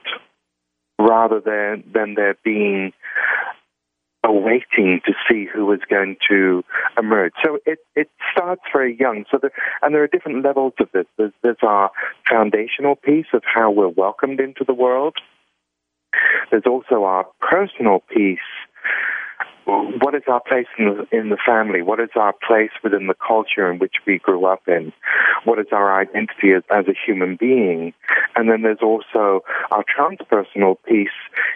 rather 0.97 1.39
than, 1.39 1.83
than 1.93 2.15
there 2.15 2.35
being 2.43 2.91
awaiting 4.23 5.01
to 5.05 5.13
see 5.29 5.45
who 5.45 5.71
is 5.71 5.79
going 5.89 6.17
to 6.29 6.63
emerge. 6.97 7.33
So 7.43 7.59
it, 7.65 7.79
it 7.95 8.09
starts 8.31 8.61
very 8.73 8.97
young. 8.99 9.25
So 9.31 9.38
the, 9.41 9.49
and 9.81 9.93
there 9.93 10.03
are 10.03 10.07
different 10.07 10.43
levels 10.43 10.73
of 10.79 10.89
this. 10.91 11.05
There's, 11.17 11.31
there's 11.41 11.57
our 11.63 11.91
foundational 12.29 12.95
piece 12.95 13.27
of 13.33 13.43
how 13.45 13.71
we're 13.71 13.88
welcomed 13.88 14.39
into 14.39 14.63
the 14.65 14.73
world. 14.73 15.15
There's 16.51 16.65
also 16.65 17.03
our 17.03 17.25
personal 17.39 18.03
piece 18.13 18.39
what 20.01 20.15
is 20.15 20.23
our 20.27 20.41
place 20.41 20.67
in 20.77 20.85
the, 20.85 21.17
in 21.17 21.29
the 21.29 21.38
family? 21.45 21.81
What 21.81 21.99
is 21.99 22.09
our 22.15 22.33
place 22.45 22.71
within 22.83 23.07
the 23.07 23.15
culture 23.15 23.71
in 23.71 23.79
which 23.79 23.95
we 24.05 24.19
grew 24.19 24.45
up 24.45 24.67
in? 24.67 24.91
What 25.43 25.59
is 25.59 25.67
our 25.71 25.99
identity 25.99 26.53
as, 26.55 26.63
as 26.69 26.85
a 26.88 26.93
human 27.05 27.35
being? 27.35 27.93
And 28.35 28.49
then 28.49 28.61
there's 28.61 28.81
also 28.81 29.43
our 29.71 29.83
transpersonal 29.83 30.77
piece 30.88 31.09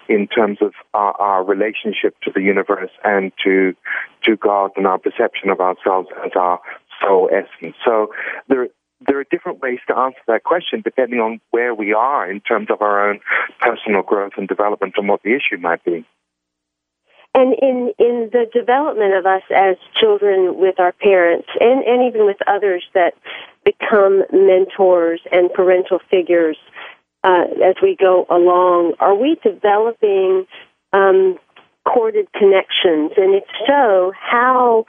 in 0.08 0.28
terms 0.28 0.60
of 0.62 0.74
our, 0.94 1.14
our 1.20 1.44
relationship 1.44 2.16
to 2.24 2.32
the 2.32 2.42
universe 2.42 2.92
and 3.04 3.32
to 3.44 3.76
to 4.24 4.38
God 4.38 4.72
and 4.78 4.88
our 4.88 4.98
perception 4.98 5.50
of 5.50 5.60
ourselves 5.60 6.08
as 6.26 6.32
our 6.36 6.60
soul 7.02 7.30
essence. 7.32 7.76
So 7.86 8.14
there 8.48 8.68
there 9.06 9.20
are 9.20 9.26
different 9.30 9.62
ways 9.62 9.80
to 9.88 9.98
answer 9.98 10.20
that 10.28 10.44
question 10.44 10.82
depending 10.84 11.20
on 11.20 11.42
where 11.52 11.76
we 11.76 11.94
are 11.94 12.30
in 12.30 12.40
terms 12.42 12.68
of 12.70 12.82
our 12.82 13.10
own 13.10 13.20
personal 13.60 14.02
growth 14.02 14.34
and 14.38 14.48
development 14.48 14.94
and 14.98 15.08
what 15.08 15.24
the 15.24 15.36
issue 15.36 15.58
might 15.60 15.84
be. 15.84 16.06
And 17.36 17.54
in, 17.62 17.92
in 17.98 18.30
the 18.32 18.46
development 18.54 19.16
of 19.16 19.26
us 19.26 19.42
as 19.54 19.76
children 20.00 20.60
with 20.60 20.80
our 20.80 20.92
parents 20.92 21.48
and, 21.60 21.84
and 21.84 22.08
even 22.08 22.26
with 22.26 22.38
others 22.48 22.84
that 22.94 23.14
become 23.66 24.24
mentors 24.32 25.22
and 25.32 25.52
parental 25.52 26.00
figures 26.12 26.58
uh, 27.24 27.46
as 27.64 27.76
we 27.82 27.96
go 27.96 28.26
along, 28.30 28.94
are 29.00 29.16
we 29.16 29.36
developing 29.44 30.46
um, 30.92 31.40
corded 31.86 32.28
connections? 32.34 33.12
And 33.18 33.34
if 33.34 33.46
so, 33.68 34.12
how 34.20 34.86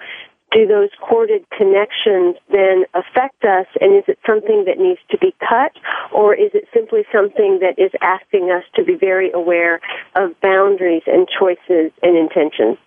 do 0.54 0.66
those 0.66 0.90
corded 1.00 1.44
connections 1.50 2.37
then 2.50 2.84
affect 2.94 3.44
us? 3.44 3.66
And 3.80 3.96
is 3.99 4.04
it 4.06 4.18
something 4.26 4.64
that 4.66 4.78
needs 4.78 5.00
to 5.11 5.18
be 5.18 5.34
cut, 5.40 5.73
or 6.14 6.34
is 6.34 6.50
it 6.54 6.68
simply 6.73 7.02
something 7.12 7.58
that 7.61 7.76
is 7.76 7.90
asking 8.00 8.50
us 8.50 8.64
to 8.76 8.84
be 8.84 8.94
very 8.94 9.32
aware 9.32 9.80
of 10.14 10.40
boundaries 10.40 11.02
and 11.06 11.26
choices 11.28 11.92
and 12.02 12.16
intentions? 12.16 12.78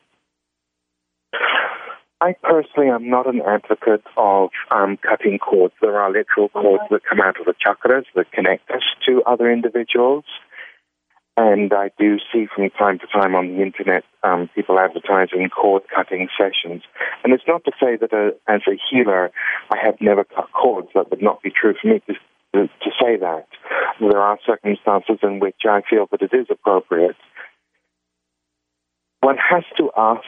I 2.19 2.33
personally 2.41 2.89
am 2.89 3.09
not 3.09 3.27
an 3.27 3.41
advocate 3.41 4.03
of 4.15 4.49
um, 4.71 4.97
cutting 4.97 5.37
cords. 5.37 5.75
There 5.81 5.99
are 5.99 6.11
literal 6.11 6.49
cords 6.49 6.83
that 6.89 7.01
come 7.07 7.21
out 7.21 7.39
of 7.39 7.45
the 7.45 7.53
chakras 7.53 8.05
that 8.15 8.31
connect 8.31 8.71
us 8.71 8.81
to 9.05 9.21
other 9.27 9.51
individuals. 9.51 10.23
And 11.37 11.71
I 11.71 11.91
do 11.99 12.17
see 12.33 12.47
from 12.53 12.67
time 12.71 12.97
to 12.97 13.05
time 13.05 13.35
on 13.35 13.47
the 13.47 13.61
internet 13.61 14.03
um, 14.23 14.49
people 14.55 14.79
advertising 14.79 15.47
cord 15.49 15.83
cutting 15.95 16.27
sessions. 16.35 16.81
And 17.23 17.31
it's 17.31 17.43
not 17.47 17.63
to 17.65 17.71
say 17.79 17.95
that 17.95 18.11
uh, 18.11 18.31
as 18.51 18.61
a 18.67 18.75
healer 18.89 19.29
I 19.69 19.77
have 19.77 20.01
never 20.01 20.23
cut 20.23 20.51
cords. 20.51 20.89
That 20.95 21.11
would 21.11 21.21
not 21.21 21.43
be 21.43 21.51
true 21.51 21.75
for 21.79 21.87
me 21.87 22.01
to, 22.07 22.13
to, 22.53 22.67
to 22.67 22.91
say 22.99 23.17
that. 23.17 23.45
There 23.99 24.19
are 24.19 24.39
circumstances 24.47 25.19
in 25.21 25.39
which 25.39 25.61
I 25.63 25.81
feel 25.87 26.07
that 26.11 26.23
it 26.23 26.33
is 26.33 26.47
appropriate. 26.49 27.15
One 29.21 29.37
has 29.37 29.63
to 29.77 29.91
ask 29.95 30.23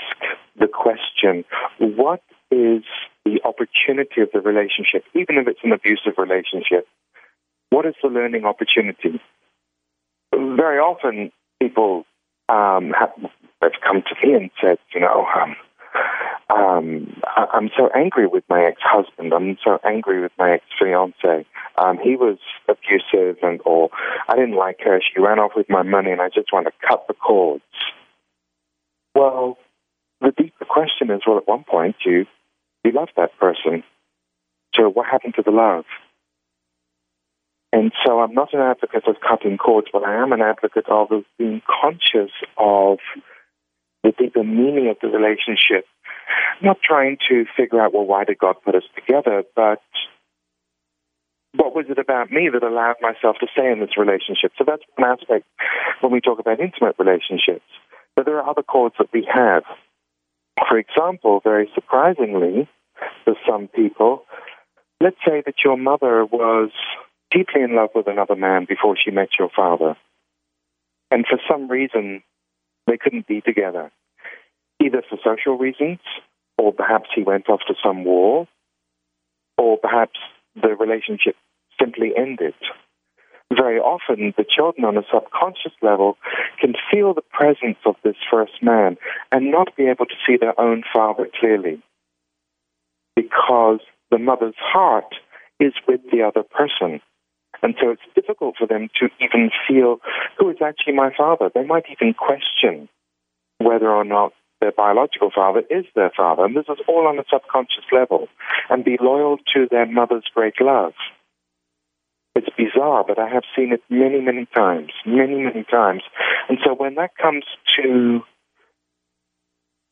the 0.60 0.68
question 0.68 1.44
what 1.80 2.22
is 2.52 2.84
the 3.26 3.42
opportunity 3.46 4.22
of 4.22 4.30
the 4.32 4.42
relationship, 4.42 5.06
even 5.16 5.38
if 5.38 5.48
it's 5.48 5.60
an 5.64 5.72
abusive 5.72 6.20
relationship? 6.20 6.88
What 7.72 7.88
is 7.88 7.96
the 8.04 8.10
learning 8.10 8.46
opportunity? 8.46 9.20
Very 10.34 10.80
often 10.80 11.32
people 11.62 12.06
um, 12.48 12.94
have, 12.98 13.12
have 13.62 13.72
come 13.86 14.02
to 14.02 14.28
me 14.28 14.34
and 14.34 14.50
said, 14.62 14.78
you 14.94 15.02
know, 15.02 15.26
um, 15.36 15.56
um, 16.50 17.22
I, 17.26 17.46
I'm 17.54 17.70
so 17.78 17.90
angry 17.96 18.28
with 18.28 18.44
my 18.50 18.64
ex-husband. 18.64 19.34
I'm 19.34 19.58
so 19.64 19.80
angry 19.84 20.22
with 20.22 20.32
my 20.38 20.54
ex-fiance. 20.54 21.46
Um, 21.78 22.00
he 22.04 22.16
was 22.16 22.38
abusive, 22.68 23.38
and 23.44 23.62
or 23.66 23.90
I 24.28 24.36
didn't 24.36 24.56
like 24.56 24.80
her. 24.84 25.00
She 25.02 25.22
ran 25.22 25.40
off 25.40 25.52
with 25.56 25.70
my 25.70 25.84
money, 25.84 26.12
and 26.12 26.22
I 26.22 26.30
just 26.30 26.52
want 26.52 26.68
to 26.68 26.88
cut 26.88 27.08
the 27.08 27.14
cords. 27.14 27.64
Well, 29.16 29.58
the 30.22 30.32
deeper 30.32 30.66
question 30.66 31.12
is, 31.12 31.22
well, 31.26 31.38
at 31.38 31.48
one 31.48 31.64
point 31.64 31.98
you 32.06 32.26
you 32.84 32.92
loved 32.92 33.14
that 33.18 33.38
person. 33.40 33.84
So 34.76 34.90
what 34.90 35.08
happened 35.08 35.36
to 35.36 35.42
the 35.42 35.52
love? 35.52 35.86
And 37.72 37.92
so 38.06 38.20
I'm 38.20 38.34
not 38.34 38.54
an 38.54 38.62
advocate 38.62 39.08
of 39.08 39.18
cutting 39.28 39.58
cords, 39.58 39.88
but 39.94 40.04
I 40.04 40.22
am 40.22 40.32
an 40.32 40.42
advocate 40.42 40.88
of 40.90 41.10
being 41.38 41.62
conscious 41.82 42.32
of 42.58 42.98
the 44.04 44.12
deeper 44.18 44.44
meaning 44.44 44.90
of 44.90 44.98
the 45.02 45.08
relationship. 45.08 45.86
Not 46.62 46.78
trying 46.84 47.18
to 47.30 47.46
figure 47.56 47.80
out, 47.82 47.94
well, 47.94 48.06
why 48.06 48.24
did 48.24 48.40
God 48.40 48.56
put 48.64 48.76
us 48.76 48.84
together, 48.96 49.44
but 49.56 49.82
what 51.56 51.76
was 51.76 51.86
it 51.90 51.98
about 51.98 52.32
me 52.32 52.50
that 52.52 52.64
allowed 52.64 52.96
myself 53.02 53.38
to 53.40 53.48
stay 53.52 53.72
in 53.72 53.80
this 53.80 53.98
relationship? 53.98 54.52
So 54.58 54.64
that's 54.66 54.84
one 54.96 55.10
aspect 55.10 55.46
when 56.02 56.12
we 56.12 56.22
talk 56.22 56.40
about 56.40 56.60
intimate 56.60 56.96
relationships. 57.00 57.66
But 58.16 58.26
there 58.26 58.38
are 58.40 58.50
other 58.50 58.64
cords 58.64 58.96
that 59.00 59.10
we 59.14 59.28
have. 59.32 59.64
For 60.68 60.78
example, 60.78 61.42
very 61.44 61.70
surprisingly, 61.74 62.68
for 63.24 63.36
some 63.48 63.68
people, 63.68 64.24
let's 65.02 65.18
say 65.26 65.42
that 65.46 65.56
your 65.64 65.78
mother 65.78 66.26
was 66.26 66.70
deeply 67.32 67.62
in 67.62 67.76
love 67.76 67.90
with 67.94 68.08
another 68.08 68.36
man 68.36 68.66
before 68.68 68.96
she 68.98 69.12
met 69.12 69.30
your 69.38 69.50
father. 69.56 69.96
And 71.12 71.26
for 71.28 71.40
some 71.50 71.70
reason, 71.70 72.24
they 72.88 72.98
couldn't 72.98 73.28
be 73.28 73.42
together, 73.42 73.92
either 74.84 75.04
for 75.10 75.18
social 75.24 75.58
reasons, 75.58 76.00
or 76.58 76.74
perhaps 76.74 77.10
he 77.16 77.24
went 77.24 77.50
off 77.50 77.62
to 77.68 77.76
some 77.84 78.04
war, 78.04 78.48
or 79.58 79.78
perhaps 79.78 80.20
the 80.56 80.76
relationship 80.76 81.36
simply 81.80 82.12
ended. 82.18 82.54
Very 83.52 83.80
often, 83.80 84.34
the 84.38 84.46
children 84.46 84.86
on 84.86 84.98
a 84.98 85.02
subconscious 85.12 85.74
level 85.82 86.18
can 86.62 86.74
feel 86.92 87.14
the 87.14 87.22
presence 87.22 87.80
of 87.86 87.96
this 88.04 88.16
first 88.30 88.62
man 88.62 88.98
and 89.32 89.52
not 89.52 89.76
be 89.76 89.88
able 89.88 90.06
to 90.06 90.14
see 90.28 90.38
their 90.38 90.60
own 90.60 90.84
father 90.94 91.28
clearly 91.40 91.82
because 93.16 93.80
the 94.12 94.20
mother's 94.20 94.56
heart 94.58 95.16
is 95.60 95.74
with 95.88 96.02
the 96.12 96.22
other 96.22 96.44
person. 96.44 97.02
And 97.62 97.76
so 97.80 97.92
it's 97.92 98.02
difficult 98.16 98.56
for 98.58 98.68
them 98.68 98.90
to 99.00 99.10
even 99.20 99.52
feel 99.68 100.00
who 100.38 100.50
is 100.50 100.58
actually 100.64 100.94
my 100.94 101.12
father. 101.16 101.50
They 101.54 101.66
might 101.66 101.86
even 101.92 102.14
question 102.14 102.90
whether 103.60 103.90
or 103.90 104.06
not 104.06 104.34
their 104.62 104.72
biological 104.72 105.32
father 105.34 105.64
is 105.70 105.86
their 105.96 106.12
father. 106.16 106.46
And 106.46 106.56
this 106.56 106.66
is 106.70 106.78
all 106.88 107.08
on 107.08 107.20
a 107.20 107.24
subconscious 107.32 107.86
level. 107.92 108.28
And 108.70 108.84
be 108.84 108.98
loyal 109.00 109.38
to 109.54 109.68
their 109.70 109.86
mother's 109.86 110.26
great 110.34 110.62
love. 110.62 110.94
It's 112.36 112.50
bizarre, 112.58 113.04
but 113.08 113.20
I 113.20 113.28
have 113.28 113.44
seen 113.56 113.74
it 113.74 113.82
many, 113.90 114.22
many 114.22 114.46
times, 114.56 114.92
many, 115.06 115.44
many 115.44 115.64
times. 115.64 116.04
And 116.48 116.58
so 116.64 116.74
when 116.74 116.96
that 116.96 117.18
comes 117.18 117.44
to 117.78 118.22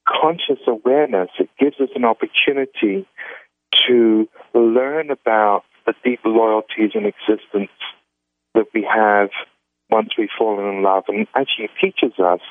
conscious 0.08 0.60
awareness, 0.68 1.30
it 1.40 1.50
gives 1.60 1.80
us 1.82 1.90
an 1.96 2.06
opportunity 2.06 3.06
to 3.88 4.30
learn 4.54 5.12
about 5.12 5.64
the 5.88 5.94
deep 6.04 6.20
loyalties 6.24 6.92
in 6.94 7.06
existence 7.06 7.72
that 8.54 8.68
we 8.74 8.84
have 8.84 9.30
once 9.90 10.10
we've 10.18 10.30
fallen 10.38 10.68
in 10.68 10.84
love, 10.84 11.06
and 11.08 11.26
actually 11.34 11.70
teaches 11.82 12.20
us 12.20 12.42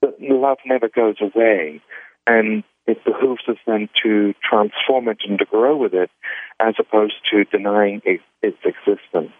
that 0.00 0.14
love 0.20 0.58
never 0.64 0.88
goes 0.88 1.16
away. 1.20 1.82
And 2.26 2.64
it 2.86 3.04
behooves 3.04 3.42
us 3.48 3.56
then 3.66 3.88
to 4.02 4.32
transform 4.48 5.08
it 5.08 5.18
and 5.28 5.38
to 5.38 5.44
grow 5.44 5.76
with 5.76 5.94
it 5.94 6.10
as 6.60 6.74
opposed 6.78 7.16
to 7.30 7.44
denying 7.44 8.00
it, 8.04 8.20
its 8.42 8.58
existence. 8.64 9.32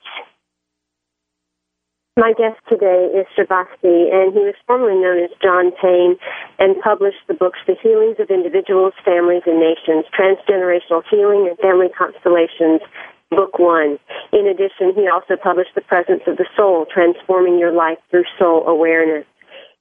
My 2.19 2.33
guest 2.33 2.57
today 2.67 3.13
is 3.13 3.27
Shavasti, 3.37 4.09
and 4.09 4.33
he 4.33 4.41
was 4.41 4.57
formerly 4.67 4.97
known 4.97 5.23
as 5.23 5.29
John 5.45 5.71
Payne 5.77 6.17
and 6.59 6.81
published 6.81 7.21
the 7.29 7.35
books 7.35 7.59
The 7.67 7.77
Healings 7.77 8.17
of 8.19 8.31
Individuals, 8.31 8.95
Families, 9.05 9.43
and 9.45 9.61
Nations, 9.61 10.09
Transgenerational 10.17 11.05
Healing 11.11 11.47
and 11.47 11.59
Family 11.59 11.93
Constellations, 11.93 12.81
Book 13.31 13.59
One. 13.59 13.99
In 14.33 14.47
addition, 14.47 14.95
he 14.95 15.09
also 15.09 15.35
published 15.37 15.75
The 15.75 15.81
Presence 15.81 16.23
of 16.27 16.37
the 16.37 16.47
Soul, 16.57 16.87
Transforming 16.93 17.59
Your 17.59 17.73
Life 17.73 17.99
Through 18.11 18.25
Soul 18.39 18.67
Awareness. 18.67 19.27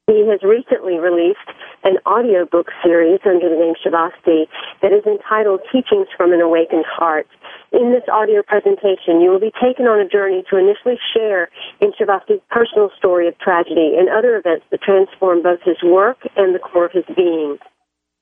He 0.08 0.26
has 0.30 0.42
recently 0.44 0.98
released 0.98 1.50
an 1.84 1.98
audiobook 2.06 2.70
series 2.84 3.22
under 3.26 3.50
the 3.50 3.58
name 3.58 3.74
Shavasti 3.74 4.46
that 4.82 4.94
is 4.94 5.06
entitled 5.06 5.62
Teachings 5.72 6.08
from 6.16 6.32
an 6.32 6.42
Awakened 6.42 6.86
Heart. 6.86 7.28
In 7.72 7.92
this 7.92 8.06
audio 8.12 8.42
presentation, 8.42 9.22
you 9.22 9.30
will 9.30 9.40
be 9.40 9.54
taken 9.62 9.86
on 9.86 10.00
a 10.00 10.08
journey 10.08 10.44
to 10.50 10.58
initially 10.58 10.98
share 11.14 11.50
in 11.82 11.92
Shavasti's 11.94 12.42
personal 12.50 12.92
story 12.98 13.28
of 13.28 13.38
tragedy 13.40 13.98
and 13.98 14.10
other 14.10 14.38
events 14.38 14.66
that 14.70 14.82
transformed 14.82 15.42
both 15.42 15.62
his 15.66 15.82
work 15.84 16.18
and 16.38 16.54
the 16.54 16.60
core 16.60 16.86
of 16.86 16.94
his 16.94 17.06
being. 17.16 17.58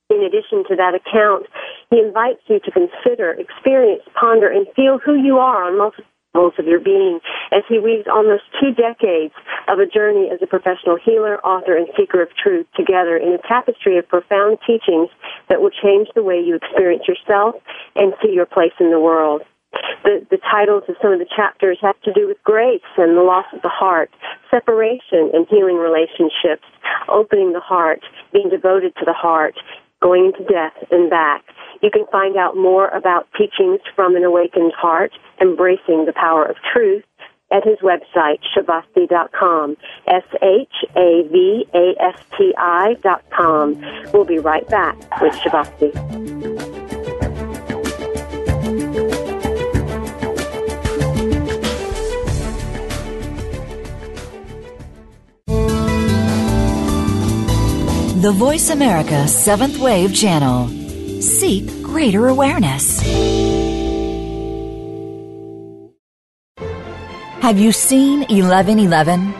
In 0.10 0.24
addition 0.24 0.64
to 0.70 0.76
that 0.76 0.96
account, 0.96 1.48
he 1.90 2.00
invites 2.00 2.42
you 2.48 2.60
to 2.60 2.72
consider, 2.72 3.32
experience, 3.32 4.04
ponder, 4.20 4.50
and 4.50 4.68
feel 4.76 5.00
who 5.00 5.16
you 5.16 5.38
are 5.38 5.64
on 5.64 5.78
multiple 5.78 6.06
levels 6.34 6.54
of 6.58 6.66
your 6.66 6.80
being 6.80 7.20
as 7.52 7.64
he 7.70 7.80
weaves 7.80 8.08
almost 8.12 8.44
two 8.60 8.74
decades 8.74 9.34
of 9.68 9.80
a 9.80 9.86
journey 9.86 10.30
as 10.34 10.40
a 10.42 10.48
professional 10.48 10.98
healer, 10.98 11.40
author, 11.46 11.78
and 11.78 11.88
seeker 11.98 12.22
of 12.22 12.30
truth 12.42 12.66
together 12.76 13.18
in 13.18 13.34
a 13.34 13.48
tapestry 13.48 13.98
of 13.98 14.08
profound 14.08 14.58
teachings 14.66 15.10
that 15.50 15.62
will 15.62 15.70
change 15.70 16.08
the 16.16 16.24
way 16.24 16.40
you 16.40 16.56
experience 16.56 17.04
yourself 17.08 17.56
and 17.96 18.14
see 18.22 18.32
your 18.34 18.46
place 18.46 18.74
in 18.80 18.90
the 18.92 19.00
world. 19.00 19.42
The, 20.04 20.26
the 20.30 20.38
titles 20.38 20.84
of 20.88 20.96
some 21.02 21.14
of 21.14 21.20
the 21.20 21.30
chapters 21.36 21.80
have 21.82 22.00
to 22.02 22.14
do 22.14 22.28
with 22.28 22.38
grace 22.44 22.86
and 22.98 23.18
the 23.18 23.24
loss 23.24 23.46
of 23.54 23.62
the 23.64 23.74
heart, 23.74 24.12
separation 24.52 25.32
and 25.34 25.48
healing 25.50 25.78
relationships, 25.78 26.66
opening 27.10 27.54
the 27.54 27.60
heart, 27.60 28.02
being 28.32 28.50
devoted 28.50 28.94
to 28.98 29.06
the 29.06 29.14
heart, 29.14 29.56
going 30.04 30.26
into 30.26 30.44
death 30.52 30.76
and 30.92 31.10
back. 31.10 31.44
You 31.82 31.90
can 31.90 32.06
find 32.12 32.36
out 32.36 32.58
more 32.58 32.90
about 32.90 33.28
teachings 33.38 33.80
from 33.96 34.16
an 34.16 34.24
awakened 34.24 34.74
heart, 34.76 35.14
embracing 35.42 36.06
the 36.06 36.14
power 36.14 36.44
of 36.46 36.58
truth, 36.74 37.04
at 37.52 37.64
his 37.64 37.78
website, 37.80 38.40
shavasti.com. 38.56 39.78
S-H-A-V-A-S-T-I 40.08 40.68
com. 43.30 43.82
We'll 44.12 44.26
be 44.26 44.40
right 44.40 44.68
back 44.68 44.98
with 45.22 45.34
Shavasti. 45.36 46.53
The 58.24 58.32
Voice 58.32 58.70
America 58.70 59.28
Seventh 59.28 59.80
Wave 59.80 60.16
Channel. 60.16 60.70
Seek 61.22 61.84
greater 61.84 62.30
awareness. 62.30 63.02
Have 67.42 67.60
you 67.60 67.74
seen 67.74 68.20
1111? 68.20 69.34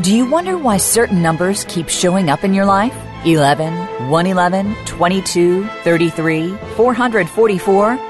Do 0.00 0.16
you 0.16 0.24
wonder 0.24 0.56
why 0.56 0.78
certain 0.78 1.20
numbers 1.20 1.66
keep 1.68 1.90
showing 1.90 2.30
up 2.30 2.42
in 2.42 2.54
your 2.54 2.64
life? 2.64 2.96
11, 3.26 4.08
111, 4.08 4.74
22, 4.86 5.66
33, 5.84 6.56
444? 6.76 8.09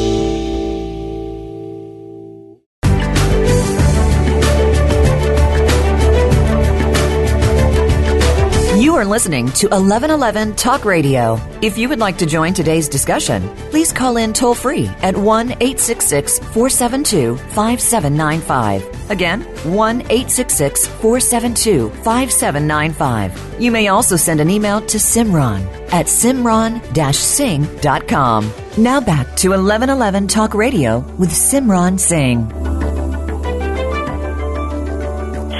Are 9.01 9.05
listening 9.05 9.47
to 9.53 9.67
1111 9.69 10.55
Talk 10.55 10.85
Radio. 10.85 11.39
If 11.63 11.75
you 11.75 11.89
would 11.89 11.97
like 11.97 12.19
to 12.19 12.27
join 12.27 12.53
today's 12.53 12.87
discussion, 12.87 13.41
please 13.71 13.91
call 13.91 14.17
in 14.17 14.31
toll 14.31 14.53
free 14.53 14.85
at 15.01 15.17
1 15.17 15.51
866 15.53 16.37
472 16.37 17.35
5795. 17.35 19.09
Again, 19.09 19.41
1 19.41 20.01
866 20.01 20.85
472 20.85 21.89
5795. 22.03 23.59
You 23.59 23.71
may 23.71 23.87
also 23.87 24.15
send 24.15 24.39
an 24.39 24.51
email 24.51 24.81
to 24.81 24.97
Simran 24.99 25.65
at 25.91 26.05
simran 26.05 26.79
singh.com. 27.15 28.53
Now 28.77 29.01
back 29.01 29.35
to 29.37 29.49
1111 29.49 30.27
Talk 30.27 30.53
Radio 30.53 30.99
with 31.17 31.31
Simran 31.31 31.99
Singh. 31.99 32.80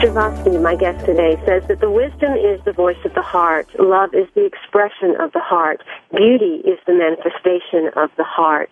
Shavasti, 0.02 0.60
my 0.60 0.76
guest 0.76 0.98
today, 1.06 1.38
says 1.46 1.62
that 1.68 1.80
the 1.80 1.92
wisdom 1.92 2.34
is 2.34 2.60
the 2.66 2.74
voice 2.74 2.98
of 3.06 3.14
the 3.14 3.22
heart, 3.22 3.68
love 3.78 4.10
is 4.14 4.26
the 4.34 4.46
expression 4.46 5.14
of 5.22 5.32
the 5.34 5.40
heart, 5.40 5.84
beauty 6.10 6.66
is 6.66 6.80
the 6.88 6.94
manifestation 6.94 7.94
of 7.96 8.10
the 8.18 8.24
heart. 8.24 8.70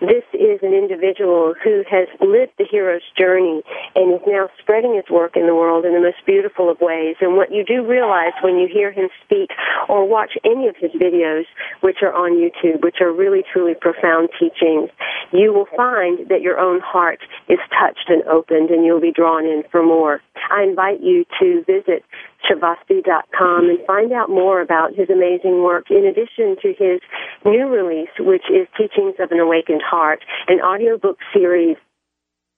This 0.00 0.24
is 0.34 0.60
an 0.62 0.74
individual 0.74 1.54
who 1.64 1.82
has 1.88 2.08
lived 2.20 2.52
the 2.58 2.66
hero's 2.70 3.00
journey 3.16 3.62
and 3.94 4.12
is 4.12 4.20
now 4.26 4.50
spreading 4.60 4.94
his 4.94 5.08
work 5.10 5.36
in 5.36 5.46
the 5.46 5.54
world 5.54 5.86
in 5.86 5.94
the 5.94 6.00
most 6.00 6.20
beautiful 6.26 6.68
of 6.68 6.80
ways. 6.80 7.16
And 7.22 7.36
what 7.36 7.50
you 7.50 7.64
do 7.64 7.86
realize 7.86 8.32
when 8.42 8.58
you 8.58 8.68
hear 8.68 8.92
him 8.92 9.08
speak 9.24 9.50
or 9.88 10.06
watch 10.06 10.36
any 10.44 10.68
of 10.68 10.76
his 10.76 10.90
videos, 10.92 11.44
which 11.80 12.02
are 12.02 12.12
on 12.12 12.36
YouTube, 12.36 12.84
which 12.84 13.00
are 13.00 13.10
really 13.10 13.42
truly 13.50 13.72
profound 13.74 14.28
teachings, 14.38 14.90
you 15.32 15.54
will 15.54 15.68
find 15.74 16.28
that 16.28 16.42
your 16.42 16.58
own 16.60 16.80
heart 16.80 17.20
is 17.48 17.58
touched 17.72 18.08
and 18.08 18.22
opened 18.24 18.68
and 18.68 18.84
you'll 18.84 19.00
be 19.00 19.12
drawn 19.12 19.46
in 19.46 19.62
for 19.70 19.82
more. 19.82 20.20
I 20.50 20.62
invite 20.62 21.00
you 21.00 21.24
to 21.40 21.64
visit 21.64 22.04
shavasti.com 22.44 23.68
and 23.68 23.78
find 23.86 24.12
out 24.12 24.28
more 24.28 24.60
about 24.60 24.94
his 24.94 25.08
amazing 25.10 25.62
work 25.62 25.90
in 25.90 26.04
addition 26.04 26.56
to 26.62 26.74
his 26.76 27.00
new 27.44 27.66
release, 27.66 28.10
which 28.18 28.44
is 28.50 28.66
Teachings 28.76 29.14
of 29.18 29.30
an 29.30 29.38
Awakened 29.38 29.82
Heart, 29.82 30.20
an 30.48 30.60
audiobook 30.60 31.18
series 31.32 31.76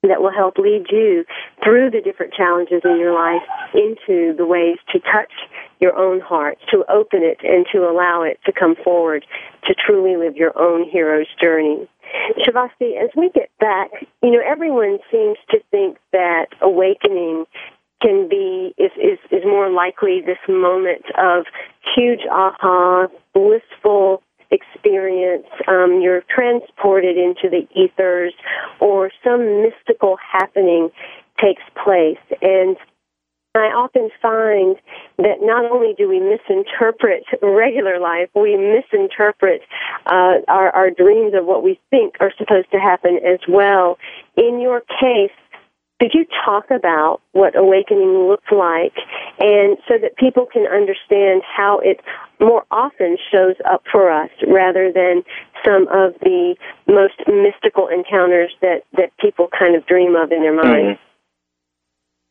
that 0.02 0.22
will 0.22 0.32
help 0.32 0.58
lead 0.58 0.86
you 0.90 1.24
through 1.64 1.90
the 1.90 2.00
different 2.00 2.32
challenges 2.32 2.82
in 2.84 2.98
your 2.98 3.12
life 3.12 3.42
into 3.74 4.32
the 4.36 4.46
ways 4.46 4.78
to 4.92 5.00
touch 5.00 5.32
your 5.80 5.96
own 5.96 6.20
heart, 6.20 6.56
to 6.70 6.84
open 6.88 7.22
it 7.22 7.38
and 7.42 7.66
to 7.72 7.78
allow 7.78 8.22
it 8.22 8.38
to 8.46 8.52
come 8.52 8.76
forward 8.84 9.24
to 9.64 9.74
truly 9.74 10.16
live 10.16 10.36
your 10.36 10.56
own 10.58 10.88
hero's 10.88 11.26
journey. 11.42 11.88
Shavasti, 12.38 13.02
as 13.02 13.10
we 13.16 13.30
get 13.34 13.50
back, 13.58 13.90
you 14.22 14.30
know, 14.30 14.40
everyone 14.46 14.98
seems 15.10 15.36
to 15.50 15.58
think 15.70 15.98
that 16.12 16.46
awakening 16.62 17.44
can 18.00 18.28
be 18.28 18.74
is, 18.78 18.92
is 18.96 19.18
is 19.30 19.44
more 19.44 19.70
likely 19.70 20.20
this 20.20 20.38
moment 20.48 21.04
of 21.16 21.46
huge 21.96 22.20
aha, 22.30 23.08
blissful 23.34 24.22
experience. 24.50 25.46
Um, 25.66 26.00
you're 26.00 26.22
transported 26.28 27.16
into 27.16 27.48
the 27.50 27.66
ethers, 27.78 28.34
or 28.80 29.10
some 29.24 29.62
mystical 29.62 30.16
happening 30.32 30.90
takes 31.40 31.62
place, 31.84 32.18
and 32.42 32.76
I 33.54 33.72
often 33.74 34.10
find 34.20 34.76
that 35.18 35.40
not 35.40 35.70
only 35.70 35.94
do 35.96 36.08
we 36.08 36.20
misinterpret 36.20 37.24
regular 37.42 37.98
life, 37.98 38.28
we 38.34 38.56
misinterpret 38.56 39.62
uh, 40.06 40.44
our, 40.46 40.70
our 40.70 40.90
dreams 40.90 41.34
of 41.34 41.46
what 41.46 41.62
we 41.62 41.80
think 41.90 42.14
are 42.20 42.32
supposed 42.38 42.70
to 42.72 42.78
happen 42.78 43.18
as 43.24 43.40
well. 43.48 43.98
In 44.36 44.60
your 44.60 44.80
case, 44.80 45.34
could 46.00 46.12
you 46.14 46.26
talk 46.44 46.70
about 46.70 47.20
what 47.32 47.56
awakening 47.56 48.28
looks 48.28 48.46
like 48.52 48.94
and 49.40 49.76
so 49.88 49.94
that 50.00 50.16
people 50.16 50.46
can 50.46 50.66
understand 50.66 51.42
how 51.44 51.80
it 51.82 52.00
more 52.38 52.64
often 52.70 53.16
shows 53.32 53.56
up 53.68 53.82
for 53.90 54.10
us 54.10 54.30
rather 54.46 54.92
than 54.92 55.24
some 55.64 55.88
of 55.88 56.14
the 56.20 56.54
most 56.86 57.14
mystical 57.26 57.88
encounters 57.88 58.52
that, 58.60 58.82
that 58.92 59.10
people 59.18 59.48
kind 59.58 59.74
of 59.74 59.84
dream 59.86 60.14
of 60.14 60.30
in 60.30 60.42
their 60.42 60.54
minds? 60.54 61.00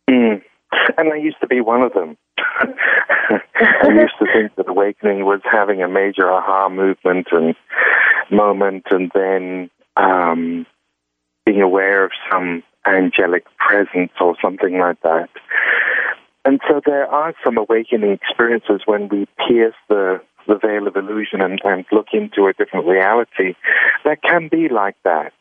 Mm. 0.09 0.37
Mm. 0.37 0.41
And 0.97 1.13
I 1.13 1.17
used 1.17 1.37
to 1.41 1.47
be 1.47 1.59
one 1.59 1.81
of 1.81 1.93
them. 1.93 2.17
I 2.37 3.89
used 3.89 4.13
to 4.19 4.25
think 4.33 4.55
that 4.55 4.69
awakening 4.69 5.25
was 5.25 5.41
having 5.43 5.81
a 5.81 5.89
major 5.89 6.31
aha 6.31 6.69
movement 6.69 7.27
and 7.31 7.55
moment 8.31 8.85
and 8.91 9.11
then 9.13 9.69
um, 9.97 10.65
being 11.45 11.61
aware 11.61 12.05
of 12.05 12.11
some 12.31 12.63
angelic 12.87 13.45
presence 13.57 14.11
or 14.19 14.35
something 14.41 14.77
like 14.79 15.01
that. 15.01 15.29
And 16.45 16.61
so 16.67 16.81
there 16.85 17.07
are 17.07 17.33
some 17.43 17.57
awakening 17.57 18.11
experiences 18.11 18.81
when 18.85 19.09
we 19.09 19.27
pierce 19.47 19.75
the, 19.89 20.21
the 20.47 20.57
veil 20.57 20.87
of 20.87 20.95
illusion 20.95 21.41
and, 21.41 21.59
and 21.65 21.85
look 21.91 22.07
into 22.13 22.47
a 22.47 22.53
different 22.53 22.87
reality 22.87 23.55
that 24.05 24.21
can 24.23 24.47
be 24.49 24.69
like 24.69 24.95
that. 25.03 25.33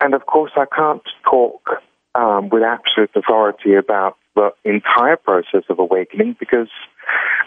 And 0.00 0.14
of 0.14 0.26
course, 0.26 0.50
I 0.56 0.66
can't 0.74 1.02
talk 1.24 1.82
um, 2.14 2.48
with 2.48 2.62
absolute 2.62 3.10
authority 3.14 3.74
about 3.74 4.16
the 4.34 4.50
entire 4.64 5.16
process 5.16 5.62
of 5.68 5.78
awakening 5.78 6.36
because 6.40 6.68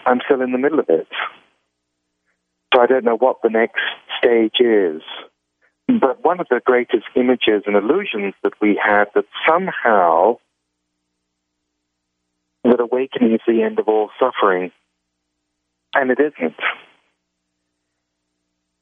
I'm 0.06 0.20
still 0.24 0.40
in 0.40 0.52
the 0.52 0.58
middle 0.58 0.80
of 0.80 0.86
it. 0.88 1.08
So 2.74 2.80
I 2.80 2.86
don't 2.86 3.04
know 3.04 3.16
what 3.16 3.42
the 3.42 3.50
next 3.50 3.80
stage 4.18 4.60
is. 4.60 5.02
But 5.88 6.22
one 6.22 6.38
of 6.38 6.46
the 6.50 6.60
greatest 6.62 7.06
images 7.16 7.62
and 7.66 7.74
illusions 7.74 8.34
that 8.42 8.52
we 8.60 8.78
have 8.84 9.08
that 9.14 9.24
somehow 9.48 10.36
that 12.64 12.78
awakening 12.78 13.32
is 13.32 13.40
the 13.46 13.62
end 13.62 13.78
of 13.78 13.88
all 13.88 14.10
suffering. 14.20 14.70
And 15.94 16.10
it 16.10 16.18
isn't. 16.20 16.56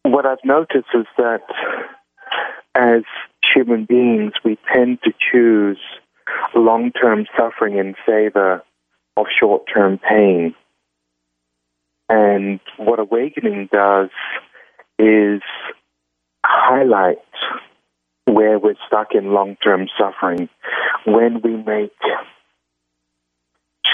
What 0.02 0.26
I've 0.26 0.44
noticed 0.44 0.88
is 0.94 1.06
that 1.16 1.42
as 2.74 3.02
human 3.54 3.84
beings, 3.84 4.32
we 4.44 4.58
tend 4.72 4.98
to 5.04 5.12
choose 5.32 5.78
long 6.56 6.90
term 6.90 7.26
suffering 7.38 7.78
in 7.78 7.94
favor 8.04 8.64
of 9.16 9.26
short 9.38 9.62
term 9.72 9.98
pain. 9.98 10.56
And 12.08 12.60
what 12.76 12.98
awakening 12.98 13.68
does 13.72 14.10
is 14.98 15.42
highlight 16.46 17.18
where 18.24 18.58
we're 18.58 18.74
stuck 18.86 19.14
in 19.14 19.32
long 19.32 19.56
term 19.56 19.88
suffering 19.98 20.48
when 21.04 21.40
we 21.42 21.56
make 21.56 21.92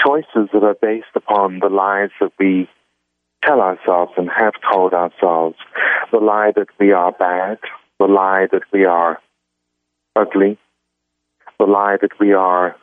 choices 0.05 0.49
that 0.53 0.63
are 0.63 0.77
based 0.81 1.15
upon 1.15 1.59
the 1.59 1.69
lies 1.69 2.09
that 2.19 2.31
we 2.39 2.67
tell 3.43 3.59
ourselves 3.59 4.11
and 4.17 4.29
have 4.29 4.53
told 4.71 4.93
ourselves. 4.93 5.55
The 6.11 6.19
lie 6.19 6.51
that 6.55 6.67
we 6.79 6.91
are 6.91 7.11
bad, 7.11 7.59
the 7.99 8.05
lie 8.05 8.47
that 8.51 8.63
we 8.71 8.85
are 8.85 9.19
ugly, 10.15 10.57
the 11.59 11.65
lie 11.65 11.97
that 12.01 12.19
we 12.19 12.33
are 12.33 12.75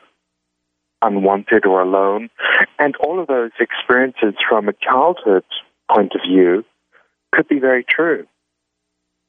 unwanted 1.03 1.67
or 1.67 1.83
alone. 1.83 2.31
And 2.79 2.95
all 2.97 3.21
of 3.21 3.27
those 3.27 3.53
experiences 3.59 4.35
from 4.49 4.69
a 4.69 4.73
childhood 4.73 5.45
point 5.95 6.13
of 6.15 6.21
view 6.27 6.65
could 7.33 7.49
be 7.49 7.59
very 7.59 7.85
true. 7.85 8.27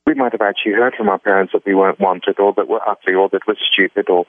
We 0.05 0.15
might 0.15 0.31
have 0.31 0.41
actually 0.41 0.73
heard 0.73 0.95
from 0.95 1.09
our 1.09 1.19
parents 1.19 1.53
that 1.53 1.65
we 1.65 1.75
weren't 1.75 1.99
wanted 1.99 2.39
or 2.39 2.53
that 2.53 2.67
we're 2.67 2.87
ugly 2.87 3.13
or 3.13 3.29
that 3.29 3.41
we're 3.47 3.55
stupid 3.71 4.09
or 4.09 4.25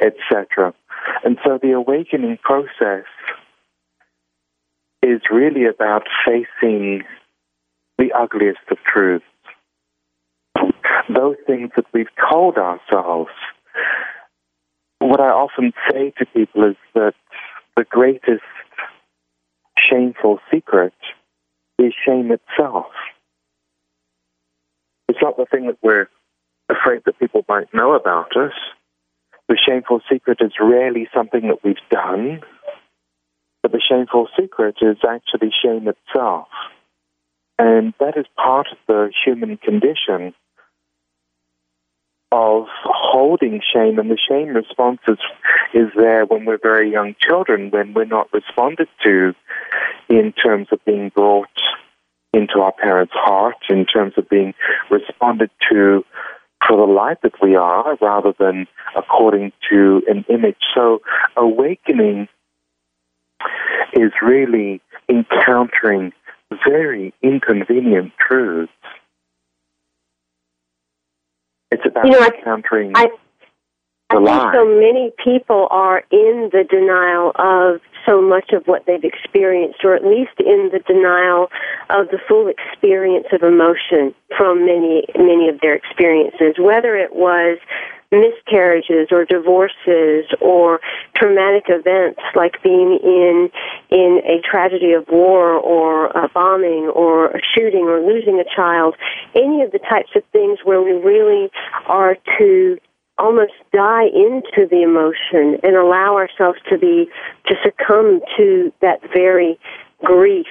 etc. 0.00 0.74
And 1.24 1.38
so 1.44 1.58
the 1.62 1.72
awakening 1.72 2.38
process 2.42 3.04
is 5.02 5.20
really 5.30 5.66
about 5.66 6.06
facing 6.26 7.04
the 7.98 8.12
ugliest 8.12 8.60
of 8.70 8.78
truths. 8.84 9.24
Those 11.08 11.36
things 11.46 11.70
that 11.76 11.86
we've 11.92 12.08
told 12.30 12.56
ourselves. 12.56 13.30
What 15.00 15.20
I 15.20 15.28
often 15.28 15.72
say 15.90 16.12
to 16.18 16.26
people 16.26 16.64
is 16.64 16.76
that 16.94 17.14
the 17.76 17.84
greatest 17.84 18.42
shameful 19.78 20.38
secret 20.52 20.94
is 21.78 21.92
shame 22.06 22.30
itself. 22.30 22.86
It's 25.10 25.18
not 25.20 25.36
the 25.36 25.44
thing 25.44 25.66
that 25.66 25.78
we're 25.82 26.08
afraid 26.68 27.02
that 27.04 27.18
people 27.18 27.44
might 27.48 27.74
know 27.74 27.94
about 27.94 28.36
us. 28.36 28.52
The 29.48 29.58
shameful 29.58 30.00
secret 30.08 30.38
is 30.40 30.52
rarely 30.60 31.08
something 31.12 31.48
that 31.48 31.64
we've 31.64 31.74
done, 31.90 32.42
but 33.60 33.72
the 33.72 33.80
shameful 33.80 34.28
secret 34.38 34.76
is 34.80 34.98
actually 35.04 35.50
shame 35.64 35.88
itself. 35.88 36.46
And 37.58 37.92
that 37.98 38.16
is 38.16 38.26
part 38.36 38.68
of 38.70 38.78
the 38.86 39.10
human 39.24 39.56
condition 39.56 40.32
of 42.30 42.66
holding 42.84 43.60
shame. 43.74 43.98
And 43.98 44.12
the 44.12 44.16
shame 44.30 44.50
response 44.50 45.00
is, 45.08 45.18
is 45.74 45.88
there 45.96 46.24
when 46.24 46.44
we're 46.44 46.62
very 46.62 46.92
young 46.92 47.16
children, 47.20 47.72
when 47.72 47.94
we're 47.94 48.04
not 48.04 48.32
responded 48.32 48.86
to 49.02 49.34
in 50.08 50.32
terms 50.32 50.68
of 50.70 50.78
being 50.84 51.08
brought 51.12 51.48
into 52.32 52.60
our 52.60 52.72
parents' 52.72 53.12
heart, 53.14 53.56
in 53.68 53.86
terms 53.86 54.14
of 54.16 54.28
being 54.28 54.54
responded 54.90 55.50
to 55.70 56.04
for 56.66 56.76
the 56.76 56.92
light 56.92 57.22
that 57.22 57.32
we 57.42 57.56
are 57.56 57.96
rather 58.00 58.32
than 58.38 58.66
according 58.96 59.52
to 59.70 60.02
an 60.08 60.24
image. 60.28 60.56
So 60.74 61.00
awakening 61.36 62.28
is 63.94 64.12
really 64.22 64.80
encountering 65.08 66.12
very 66.66 67.14
inconvenient 67.22 68.12
truths. 68.18 68.72
It's 71.70 71.82
about 71.86 72.06
you 72.06 72.12
know, 72.12 72.26
encountering 72.26 72.92
I, 72.94 73.04
I, 73.04 73.08
I 74.10 74.16
think 74.16 74.54
so 74.54 74.64
many 74.66 75.12
people 75.22 75.68
are 75.70 76.02
in 76.10 76.50
the 76.52 76.64
denial 76.68 77.30
of 77.36 77.80
so 78.06 78.20
much 78.20 78.52
of 78.52 78.66
what 78.66 78.84
they've 78.86 79.04
experienced, 79.04 79.84
or 79.84 79.94
at 79.94 80.04
least 80.04 80.34
in 80.40 80.70
the 80.72 80.80
denial 80.86 81.48
of 81.90 82.08
the 82.08 82.18
full 82.26 82.48
experience 82.48 83.26
of 83.32 83.42
emotion 83.42 84.14
from 84.36 84.66
many, 84.66 85.04
many 85.16 85.48
of 85.48 85.60
their 85.60 85.74
experiences, 85.74 86.58
whether 86.58 86.96
it 86.96 87.14
was 87.14 87.58
miscarriages 88.10 89.08
or 89.12 89.24
divorces 89.24 90.26
or 90.40 90.80
traumatic 91.14 91.66
events 91.68 92.20
like 92.34 92.60
being 92.62 92.98
in 93.04 93.48
in 93.90 94.20
a 94.26 94.40
tragedy 94.42 94.92
of 94.92 95.06
war 95.08 95.54
or 95.54 96.06
a 96.06 96.28
bombing 96.34 96.90
or 96.92 97.28
a 97.28 97.40
shooting 97.54 97.86
or 97.86 98.00
losing 98.00 98.40
a 98.40 98.56
child. 98.56 98.96
Any 99.36 99.62
of 99.62 99.70
the 99.70 99.78
types 99.78 100.10
of 100.16 100.24
things 100.32 100.58
where 100.64 100.82
we 100.82 100.90
really 100.90 101.50
are 101.86 102.16
to 102.38 102.78
almost 103.20 103.52
die 103.72 104.06
into 104.06 104.66
the 104.68 104.82
emotion 104.82 105.60
and 105.62 105.76
allow 105.76 106.16
ourselves 106.16 106.58
to 106.70 106.78
be 106.78 107.08
to 107.46 107.54
succumb 107.62 108.20
to 108.36 108.72
that 108.80 109.00
very 109.14 109.58
grief 110.04 110.46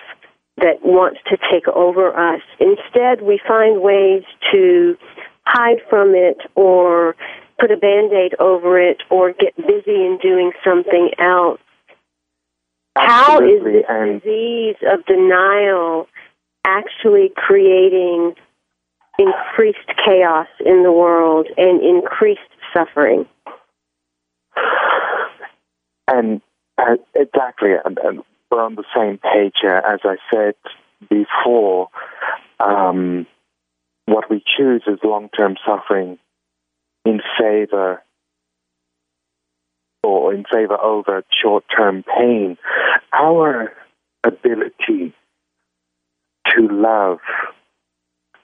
that 0.58 0.84
wants 0.84 1.20
to 1.28 1.38
take 1.52 1.68
over 1.70 2.16
us. 2.16 2.42
Instead, 2.60 3.22
we 3.22 3.40
find 3.48 3.82
ways 3.82 4.24
to 4.52 4.96
hide 5.46 5.80
from 5.90 6.14
it 6.14 6.38
or 6.56 7.16
put 7.60 7.72
a 7.72 7.78
band-aid 7.78 8.36
over 8.40 8.80
it 8.80 9.02
or 9.10 9.34
get 9.34 9.56
busy 9.58 10.06
in 10.06 10.20
doing 10.22 10.52
something 10.64 11.12
else. 11.18 11.60
How 12.96 13.40
is 13.40 13.64
this 13.64 13.86
disease 13.88 14.76
of 14.92 15.06
denial 15.06 16.08
actually 16.66 17.32
creating 17.36 18.36
increased 19.18 19.88
chaos 20.06 20.48
in 20.66 20.84
the 20.84 20.92
world 20.92 21.48
and 21.58 21.82
increased 21.82 22.40
suffering? 22.74 23.26
And 26.08 26.42
uh, 26.78 26.96
exactly, 27.16 27.72
and, 27.84 27.98
and, 28.04 28.22
we're 28.52 28.64
on 28.64 28.74
the 28.74 28.84
same 28.96 29.20
page. 29.20 29.58
Uh, 29.64 29.80
as 29.88 30.00
I 30.04 30.16
said 30.34 30.56
before, 31.08 31.90
um, 32.60 33.28
what 34.08 34.28
we 34.28 34.44
choose 34.58 34.82
is 34.88 34.98
long-term 35.04 35.56
suffering 35.64 36.18
in 37.06 37.22
favor 37.40 38.02
or 40.02 40.34
in 40.34 40.46
favor 40.52 40.80
over 40.80 41.24
short 41.44 41.64
term 41.76 42.04
pain, 42.04 42.58
our 43.14 43.72
ability 44.24 45.14
to 46.48 46.68
love, 46.72 47.20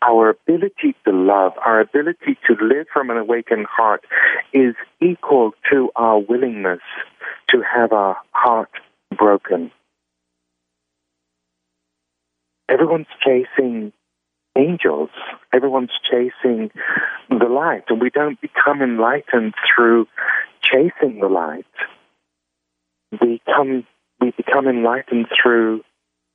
our 0.08 0.30
ability 0.30 0.96
to 1.06 1.12
love, 1.12 1.54
our 1.65 1.80
ability 1.80 2.38
to 2.48 2.54
live 2.62 2.88
from 2.94 3.10
an 3.10 3.18
awakened 3.18 3.65
heart 3.65 4.04
is 4.54 4.76
equal 5.02 5.52
to 5.72 5.89
our 5.96 6.20
willingness 6.20 6.82
to 7.50 7.62
have 7.62 7.91
our 7.91 8.18
heart 8.32 8.70
broken. 9.18 9.72
Everyone's 12.70 13.08
chasing 13.24 13.94
angels. 14.58 15.10
Everyone's 15.54 15.91
chasing 16.10 16.72
the 17.30 17.46
light, 17.46 17.84
and 17.89 18.02
we 18.02 18.10
don't 18.10 18.39
become 18.41 18.82
enlightened 18.82 19.54
through 19.76 20.08
chasing 20.62 21.20
the 21.20 21.28
light. 21.28 21.65
We 23.22 23.41
come, 23.46 23.86
we 24.20 24.32
become 24.32 24.68
enlightened 24.68 25.28
through 25.41 25.82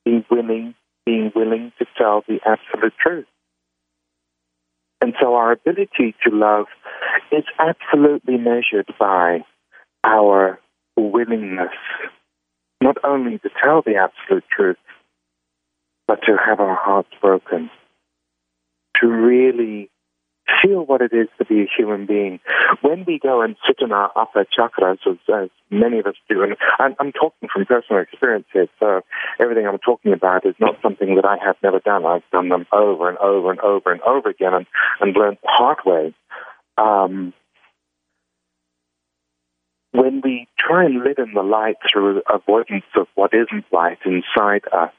being 0.04 0.24
willing, 0.30 0.74
being 1.04 1.32
willing 1.34 1.72
to 1.78 1.86
tell 1.96 2.22
the 2.28 2.38
absolute 2.46 2.94
truth. 2.98 3.26
And 5.00 5.14
so 5.20 5.34
our 5.34 5.52
ability 5.52 6.14
to 6.26 6.30
love 6.34 6.66
is 7.32 7.44
absolutely 7.58 8.36
measured 8.36 8.92
by 8.98 9.44
our 10.04 10.60
willingness 10.96 11.72
not 12.82 12.96
only 13.04 13.38
to 13.38 13.50
tell 13.62 13.82
the 13.82 13.96
absolute 13.96 14.44
truth, 14.54 14.76
but 16.06 16.20
to 16.22 16.36
have 16.36 16.60
our 16.60 16.76
hearts 16.76 17.10
broken 17.20 17.70
to 19.00 19.06
really 19.06 19.90
feel 20.62 20.84
what 20.84 21.00
it 21.00 21.12
is 21.12 21.28
to 21.38 21.44
be 21.44 21.62
a 21.62 21.68
human 21.76 22.06
being. 22.06 22.40
When 22.82 23.04
we 23.06 23.18
go 23.18 23.42
and 23.42 23.56
sit 23.66 23.76
in 23.80 23.92
our 23.92 24.10
upper 24.16 24.44
chakras, 24.44 24.98
as, 25.06 25.16
as 25.32 25.50
many 25.70 25.98
of 25.98 26.06
us 26.06 26.14
do, 26.28 26.42
and 26.42 26.56
I'm, 26.78 26.94
I'm, 26.98 27.12
talking 27.12 27.48
from 27.52 27.66
personal 27.66 28.02
experience 28.02 28.46
here, 28.52 28.68
so 28.78 29.02
everything 29.38 29.66
I'm 29.66 29.78
talking 29.78 30.12
about 30.12 30.46
is 30.46 30.54
not 30.58 30.76
something 30.82 31.16
that 31.16 31.24
I 31.24 31.36
have 31.44 31.56
never 31.62 31.80
done. 31.80 32.06
I've 32.06 32.28
done 32.32 32.48
them 32.48 32.66
over 32.72 33.08
and 33.08 33.18
over 33.18 33.50
and 33.50 33.60
over 33.60 33.92
and 33.92 34.00
over 34.02 34.28
again 34.28 34.54
and, 34.54 34.66
and 35.00 35.16
learned 35.16 35.38
the 35.42 35.48
hard 35.48 35.78
way. 35.84 36.14
Um, 36.78 37.32
when 39.92 40.20
we 40.22 40.46
try 40.58 40.84
and 40.84 41.02
live 41.02 41.18
in 41.18 41.34
the 41.34 41.42
light 41.42 41.76
through 41.90 42.22
avoidance 42.32 42.84
of 42.96 43.08
what 43.14 43.32
isn't 43.34 43.64
light 43.72 43.98
inside 44.04 44.62
us, 44.72 44.92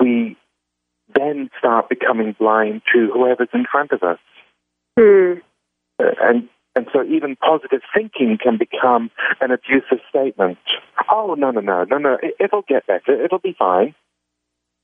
we 0.00 0.36
then 1.14 1.50
start 1.58 1.88
becoming 1.88 2.34
blind 2.38 2.82
to 2.92 3.10
whoever's 3.12 3.48
in 3.52 3.64
front 3.70 3.92
of 3.92 4.02
us. 4.02 4.18
Mm. 4.98 5.42
and 5.98 6.48
and 6.74 6.86
so 6.92 7.02
even 7.04 7.36
positive 7.36 7.80
thinking 7.94 8.38
can 8.42 8.58
become 8.58 9.10
an 9.40 9.50
abusive 9.50 10.04
statement. 10.10 10.58
Oh 11.10 11.34
no 11.38 11.50
no 11.50 11.60
no 11.60 11.84
no 11.84 11.98
no! 11.98 12.18
It, 12.22 12.36
it'll 12.38 12.64
get 12.68 12.86
better. 12.86 13.24
It'll 13.24 13.38
be 13.38 13.56
fine. 13.58 13.94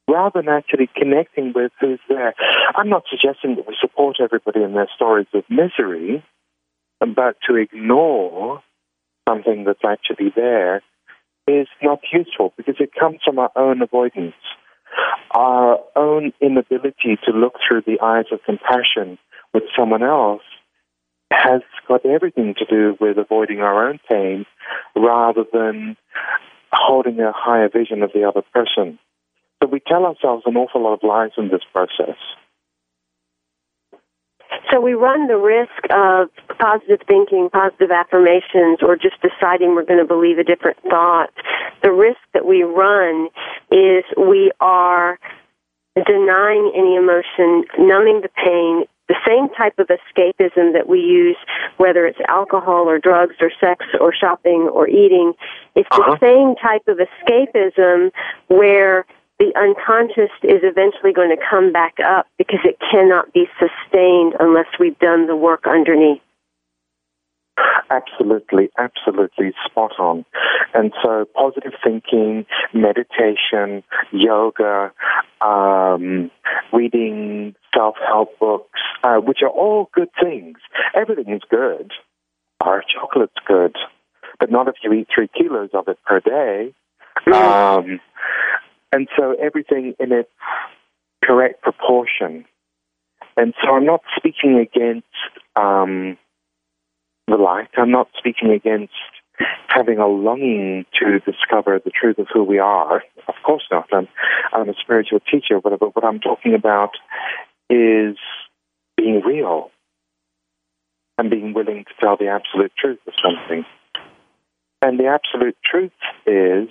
Rather 0.08 0.42
than 0.42 0.48
actually 0.48 0.90
connecting 0.94 1.52
with 1.54 1.70
who's 1.80 2.00
there. 2.08 2.34
I'm 2.74 2.88
not 2.88 3.04
suggesting 3.08 3.56
that 3.56 3.68
we 3.68 3.76
support 3.80 4.16
everybody 4.20 4.62
in 4.62 4.74
their 4.74 4.88
stories 4.94 5.28
of 5.32 5.44
misery, 5.48 6.24
but 7.00 7.36
to 7.48 7.56
ignore 7.56 8.62
something 9.28 9.64
that's 9.64 9.84
actually 9.84 10.32
there 10.34 10.82
is 11.46 11.68
not 11.82 12.00
useful 12.12 12.52
because 12.56 12.76
it 12.80 12.90
comes 12.98 13.20
from 13.24 13.38
our 13.38 13.50
own 13.56 13.82
avoidance 13.82 14.34
our 15.30 15.78
own 15.96 16.32
inability 16.40 17.18
to 17.24 17.32
look 17.32 17.54
through 17.66 17.82
the 17.86 18.00
eyes 18.02 18.26
of 18.32 18.40
compassion 18.44 19.18
with 19.54 19.64
someone 19.76 20.02
else 20.02 20.42
has 21.32 21.62
got 21.88 22.04
everything 22.04 22.54
to 22.58 22.64
do 22.66 22.96
with 23.00 23.16
avoiding 23.18 23.60
our 23.60 23.88
own 23.88 23.98
pain 24.08 24.44
rather 24.94 25.44
than 25.52 25.96
holding 26.72 27.20
a 27.20 27.32
higher 27.34 27.68
vision 27.68 28.02
of 28.02 28.10
the 28.12 28.24
other 28.24 28.42
person. 28.52 28.98
So 29.62 29.68
we 29.68 29.80
tell 29.80 30.04
ourselves 30.04 30.42
an 30.46 30.56
awful 30.56 30.82
lot 30.82 30.94
of 30.94 31.00
lies 31.02 31.30
in 31.38 31.48
this 31.48 31.62
process. 31.72 32.16
So 34.70 34.80
we 34.80 34.94
run 34.94 35.26
the 35.28 35.36
risk 35.36 35.70
of 35.90 36.28
positive 36.58 37.00
thinking, 37.06 37.50
positive 37.52 37.90
affirmations, 37.90 38.78
or 38.82 38.96
just 38.96 39.16
deciding 39.22 39.74
we're 39.74 39.84
going 39.84 40.00
to 40.00 40.06
believe 40.06 40.38
a 40.38 40.44
different 40.44 40.78
thought. 40.82 41.30
The 41.82 41.92
risk 41.92 42.20
that 42.34 42.46
we 42.46 42.62
run 42.62 43.28
is 43.70 44.04
we 44.16 44.52
are 44.60 45.18
denying 45.94 46.72
any 46.74 46.96
emotion, 46.96 47.64
numbing 47.78 48.22
the 48.22 48.30
pain, 48.44 48.84
the 49.08 49.16
same 49.26 49.48
type 49.50 49.78
of 49.78 49.88
escapism 49.88 50.72
that 50.72 50.88
we 50.88 51.00
use, 51.00 51.36
whether 51.76 52.06
it's 52.06 52.18
alcohol 52.28 52.88
or 52.88 52.98
drugs 52.98 53.34
or 53.40 53.50
sex 53.60 53.84
or 54.00 54.14
shopping 54.14 54.70
or 54.72 54.88
eating, 54.88 55.34
it's 55.74 55.88
uh-huh. 55.90 56.16
the 56.16 56.26
same 56.26 56.54
type 56.56 56.82
of 56.88 56.98
escapism 56.98 58.10
where 58.48 59.04
the 59.42 59.52
unconscious 59.58 60.30
is 60.44 60.62
eventually 60.62 61.12
going 61.12 61.34
to 61.36 61.42
come 61.50 61.72
back 61.72 61.94
up 61.98 62.26
because 62.38 62.60
it 62.64 62.78
cannot 62.78 63.32
be 63.32 63.46
sustained 63.58 64.34
unless 64.38 64.66
we've 64.78 64.98
done 65.00 65.26
the 65.26 65.34
work 65.34 65.64
underneath. 65.66 66.22
Absolutely, 67.90 68.70
absolutely 68.78 69.52
spot 69.66 69.92
on. 69.98 70.24
And 70.74 70.92
so, 71.02 71.26
positive 71.34 71.72
thinking, 71.84 72.46
meditation, 72.72 73.82
yoga, 74.12 74.92
um, 75.40 76.30
reading 76.72 77.54
self 77.74 77.96
help 78.06 78.38
books, 78.38 78.80
uh, 79.02 79.16
which 79.16 79.38
are 79.42 79.50
all 79.50 79.90
good 79.92 80.08
things. 80.22 80.58
Everything 80.94 81.34
is 81.34 81.42
good. 81.50 81.90
Our 82.60 82.82
chocolate's 82.82 83.34
good, 83.46 83.76
but 84.38 84.52
not 84.52 84.68
if 84.68 84.76
you 84.84 84.92
eat 84.92 85.08
three 85.12 85.28
kilos 85.28 85.70
of 85.74 85.88
it 85.88 85.98
per 86.06 86.20
day. 86.20 86.72
Mm. 87.26 87.34
Um, 87.34 88.00
and 88.92 89.08
so 89.16 89.34
everything 89.42 89.94
in 89.98 90.12
its 90.12 90.30
correct 91.24 91.62
proportion. 91.62 92.44
And 93.36 93.54
so 93.62 93.74
I'm 93.74 93.86
not 93.86 94.02
speaking 94.16 94.58
against 94.58 95.06
um, 95.56 96.18
the 97.26 97.36
light. 97.36 97.68
I'm 97.76 97.90
not 97.90 98.08
speaking 98.18 98.50
against 98.50 98.92
having 99.68 99.98
a 99.98 100.06
longing 100.06 100.84
to 101.00 101.18
discover 101.20 101.80
the 101.82 101.90
truth 101.90 102.18
of 102.18 102.26
who 102.32 102.44
we 102.44 102.58
are. 102.58 103.02
Of 103.26 103.34
course 103.44 103.64
not. 103.70 103.88
I'm, 103.92 104.08
I'm 104.52 104.68
a 104.68 104.74
spiritual 104.74 105.20
teacher, 105.20 105.60
but, 105.62 105.78
but 105.80 105.96
what 105.96 106.04
I'm 106.04 106.20
talking 106.20 106.54
about 106.54 106.90
is 107.70 108.16
being 108.96 109.22
real 109.24 109.70
and 111.16 111.30
being 111.30 111.54
willing 111.54 111.84
to 111.84 111.90
tell 112.00 112.16
the 112.16 112.28
absolute 112.28 112.72
truth 112.78 112.98
of 113.06 113.14
something. 113.22 113.64
And 114.82 114.98
the 114.98 115.06
absolute 115.06 115.56
truth 115.64 115.92
is 116.26 116.68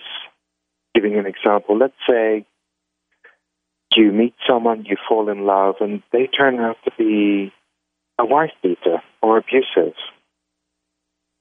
giving 0.93 1.17
an 1.17 1.25
example, 1.25 1.77
let's 1.77 1.93
say 2.09 2.45
you 3.95 4.11
meet 4.11 4.33
someone, 4.49 4.85
you 4.85 4.95
fall 5.07 5.29
in 5.29 5.45
love, 5.45 5.75
and 5.79 6.01
they 6.11 6.27
turn 6.27 6.59
out 6.59 6.77
to 6.85 6.91
be 6.97 7.51
a 8.17 8.25
wife 8.25 8.51
beater 8.63 9.01
or 9.21 9.37
abusive. 9.37 9.95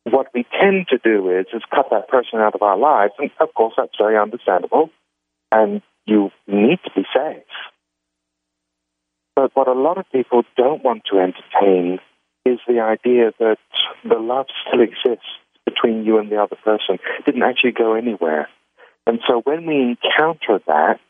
What 0.05 0.29
we 0.35 0.47
tend 0.61 0.89
to 0.89 0.99
do 0.99 1.31
is 1.31 1.47
is 1.53 1.63
cut 1.73 1.87
that 1.91 2.09
person 2.09 2.41
out 2.41 2.55
of 2.55 2.63
our 2.63 2.79
lives, 2.79 3.13
and 3.19 3.31
of 3.41 3.55
course 3.55 3.75
that's 3.77 3.97
very 3.99 4.19
understandable, 4.19 4.91
and 5.53 5.83
you 6.07 6.31
need 6.47 6.79
to 6.85 6.91
be 6.95 7.03
safe. 7.15 7.45
But 9.37 9.55
what 9.55 9.69
a 9.69 9.73
lot 9.73 9.99
of 9.99 10.11
people 10.11 10.43
don't 10.57 10.83
want 10.83 11.03
to 11.11 11.19
entertain 11.19 11.99
is 12.45 12.59
the 12.67 12.81
idea 12.81 13.33
that 13.39 13.59
the 14.05 14.19
love 14.19 14.47
still 14.67 14.81
exists 14.81 15.29
between 15.65 16.05
you 16.05 16.19
and 16.19 16.31
the 16.31 16.43
other 16.43 16.57
person. 16.57 16.99
It 17.19 17.27
didn't 17.27 17.43
actually 17.43 17.73
go 17.73 17.95
anywhere. 17.95 18.49
And 19.07 19.21
so 19.27 19.41
when 19.45 19.67
we 19.67 19.97
encounter 19.97 20.61
that, 20.67 21.01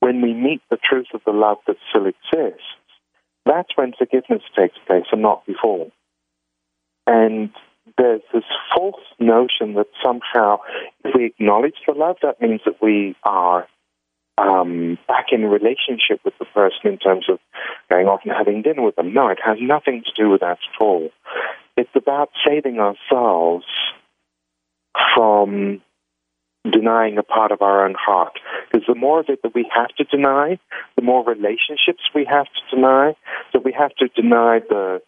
when 0.00 0.20
we 0.20 0.34
meet 0.34 0.60
the 0.70 0.76
truth 0.76 1.06
of 1.14 1.20
the 1.24 1.32
love 1.32 1.58
that 1.66 1.76
still 1.90 2.06
exists, 2.06 2.66
that's 3.44 3.70
when 3.76 3.92
forgiveness 3.96 4.42
takes 4.56 4.76
place 4.86 5.06
and 5.12 5.22
not 5.22 5.46
before. 5.46 5.88
And 7.06 7.50
there's 7.96 8.22
this 8.32 8.44
false 8.74 9.00
notion 9.18 9.74
that 9.74 9.86
somehow 10.04 10.58
if 11.04 11.14
we 11.14 11.26
acknowledge 11.26 11.76
the 11.86 11.94
love, 11.94 12.16
that 12.22 12.40
means 12.40 12.60
that 12.66 12.82
we 12.82 13.14
are 13.22 13.66
um, 14.38 14.98
back 15.08 15.26
in 15.32 15.44
relationship 15.44 16.20
with 16.24 16.34
the 16.38 16.44
person 16.46 16.80
in 16.84 16.98
terms 16.98 17.26
of 17.30 17.38
going 17.88 18.06
off 18.06 18.20
and 18.24 18.32
having 18.36 18.62
dinner 18.62 18.82
with 18.82 18.96
them. 18.96 19.14
No, 19.14 19.28
it 19.28 19.38
has 19.44 19.56
nothing 19.60 20.02
to 20.04 20.22
do 20.22 20.30
with 20.30 20.40
that 20.40 20.58
at 20.58 20.80
all. 20.80 21.08
It's 21.76 21.90
about 21.94 22.30
saving 22.46 22.78
ourselves 22.78 23.64
from 25.14 25.80
denying 26.70 27.18
a 27.18 27.22
part 27.22 27.52
of 27.52 27.62
our 27.62 27.84
own 27.84 27.94
heart. 27.98 28.38
Because 28.70 28.86
the 28.86 28.94
more 28.94 29.20
of 29.20 29.26
it 29.28 29.42
that 29.42 29.54
we 29.54 29.68
have 29.74 29.88
to 29.96 30.04
deny, 30.04 30.58
the 30.96 31.02
more 31.02 31.24
relationships 31.24 32.02
we 32.14 32.26
have 32.28 32.46
to 32.46 32.76
deny. 32.76 33.14
So 33.52 33.60
we 33.64 33.72
have 33.72 33.94
to 33.96 34.08
deny 34.08 34.60
the 34.68 35.02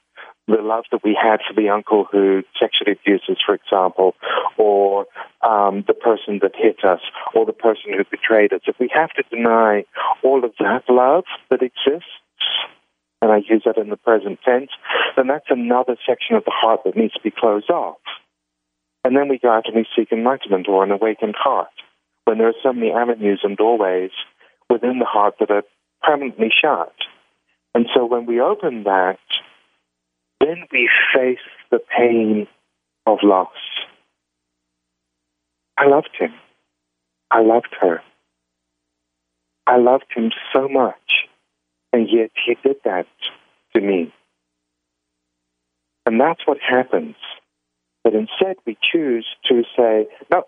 the 0.48 0.62
love 0.62 0.84
that 0.90 1.04
we 1.04 1.14
had 1.14 1.40
for 1.46 1.54
the 1.54 1.68
uncle 1.68 2.06
who 2.10 2.42
sexually 2.58 2.92
abused 2.92 3.28
us, 3.28 3.36
for 3.44 3.54
example, 3.54 4.14
or 4.56 5.04
um, 5.46 5.84
the 5.86 5.92
person 5.92 6.40
that 6.40 6.52
hit 6.56 6.82
us, 6.84 7.00
or 7.34 7.44
the 7.44 7.52
person 7.52 7.92
who 7.94 8.02
betrayed 8.10 8.52
us. 8.54 8.62
If 8.66 8.76
we 8.80 8.90
have 8.94 9.10
to 9.10 9.22
deny 9.30 9.84
all 10.24 10.42
of 10.44 10.52
that 10.58 10.84
love 10.88 11.24
that 11.50 11.60
exists, 11.60 12.08
and 13.20 13.30
I 13.30 13.38
use 13.48 13.62
that 13.66 13.76
in 13.76 13.90
the 13.90 13.96
present 13.96 14.38
tense, 14.44 14.70
then 15.16 15.26
that's 15.26 15.50
another 15.50 15.96
section 16.06 16.36
of 16.36 16.44
the 16.44 16.54
heart 16.54 16.80
that 16.84 16.96
needs 16.96 17.12
to 17.14 17.20
be 17.20 17.32
closed 17.36 17.70
off. 17.70 17.98
And 19.04 19.16
then 19.16 19.28
we 19.28 19.38
go 19.38 19.50
out 19.50 19.66
and 19.66 19.76
we 19.76 19.86
seek 19.96 20.12
enlightenment 20.12 20.68
or 20.68 20.84
an 20.84 20.90
awakened 20.90 21.36
heart 21.36 21.68
when 22.24 22.38
there 22.38 22.48
are 22.48 22.62
so 22.62 22.72
many 22.72 22.90
avenues 22.90 23.40
and 23.42 23.56
doorways 23.56 24.10
within 24.68 24.98
the 24.98 25.06
heart 25.06 25.34
that 25.40 25.50
are 25.50 25.62
permanently 26.02 26.50
shut. 26.50 26.92
And 27.74 27.86
so 27.94 28.04
when 28.04 28.26
we 28.26 28.40
open 28.40 28.84
that, 28.84 29.18
then 30.40 30.64
we 30.72 30.90
face 31.14 31.38
the 31.70 31.80
pain 31.96 32.46
of 33.06 33.18
loss. 33.22 33.48
I 35.76 35.86
loved 35.86 36.10
him. 36.18 36.34
I 37.30 37.42
loved 37.42 37.74
her. 37.80 38.02
I 39.66 39.76
loved 39.76 40.06
him 40.14 40.30
so 40.52 40.66
much, 40.66 41.28
and 41.92 42.08
yet 42.10 42.30
he 42.46 42.56
did 42.62 42.76
that 42.84 43.06
to 43.74 43.80
me. 43.80 44.12
And 46.06 46.18
that's 46.18 46.40
what 46.46 46.58
happens. 46.58 47.16
But 48.08 48.14
instead, 48.18 48.56
we 48.64 48.78
choose 48.90 49.26
to 49.50 49.64
say, 49.76 50.08
no, 50.30 50.44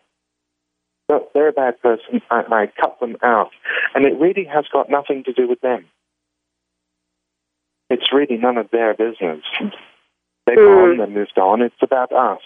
no, 1.11 1.27
they're 1.35 1.49
a 1.49 1.53
bad 1.53 1.79
person. 1.83 2.23
I, 2.31 2.43
I 2.51 2.73
cut 2.81 2.99
them 3.01 3.19
out. 3.23 3.51
And 3.95 4.07
it 4.07 4.19
really 4.19 4.45
has 4.45 4.65
got 4.73 4.89
nothing 4.89 5.25
to 5.25 5.35
do 5.35 5.47
with 5.47 5.61
them. 5.61 5.85
It's 7.91 8.15
really 8.15 8.39
none 8.39 8.57
of 8.57 8.71
their 8.71 8.95
business. 8.95 9.43
They've 10.47 10.57
mm. 10.57 10.97
gone, 10.97 11.07
they 11.07 11.15
moved 11.15 11.37
on. 11.37 11.61
It's 11.61 11.75
about 11.83 12.13
us. 12.13 12.41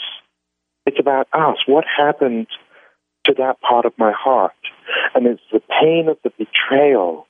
It's 0.84 0.98
about 0.98 1.28
us. 1.32 1.58
What 1.66 1.84
happened 1.96 2.48
to 3.26 3.34
that 3.38 3.60
part 3.60 3.84
of 3.84 3.92
my 3.96 4.10
heart? 4.10 4.50
And 5.14 5.28
it's 5.28 5.42
the 5.52 5.60
pain 5.80 6.08
of 6.08 6.18
the 6.24 6.32
betrayal 6.36 7.28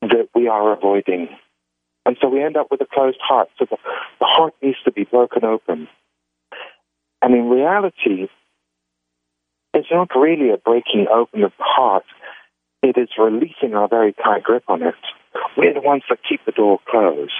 that 0.00 0.28
we 0.32 0.46
are 0.46 0.72
avoiding. 0.72 1.28
And 2.06 2.16
so 2.20 2.28
we 2.28 2.40
end 2.40 2.56
up 2.56 2.68
with 2.70 2.80
a 2.82 2.86
closed 2.86 3.18
heart. 3.20 3.48
So 3.58 3.66
the, 3.68 3.78
the 4.20 4.26
heart 4.26 4.54
needs 4.62 4.78
to 4.84 4.92
be 4.92 5.02
broken 5.02 5.44
open. 5.44 5.88
And 7.30 7.38
in 7.38 7.48
reality, 7.48 8.26
it's 9.72 9.86
not 9.92 10.08
really 10.16 10.50
a 10.50 10.56
breaking 10.56 11.06
open 11.14 11.44
of 11.44 11.52
the 11.56 11.64
heart. 11.64 12.02
It 12.82 12.98
is 12.98 13.08
releasing 13.16 13.72
our 13.72 13.86
very 13.86 14.12
tight 14.14 14.42
grip 14.42 14.64
on 14.66 14.82
it. 14.82 14.96
We're 15.56 15.74
the 15.74 15.80
ones 15.80 16.02
that 16.08 16.18
keep 16.28 16.44
the 16.44 16.50
door 16.50 16.80
closed. 16.88 17.30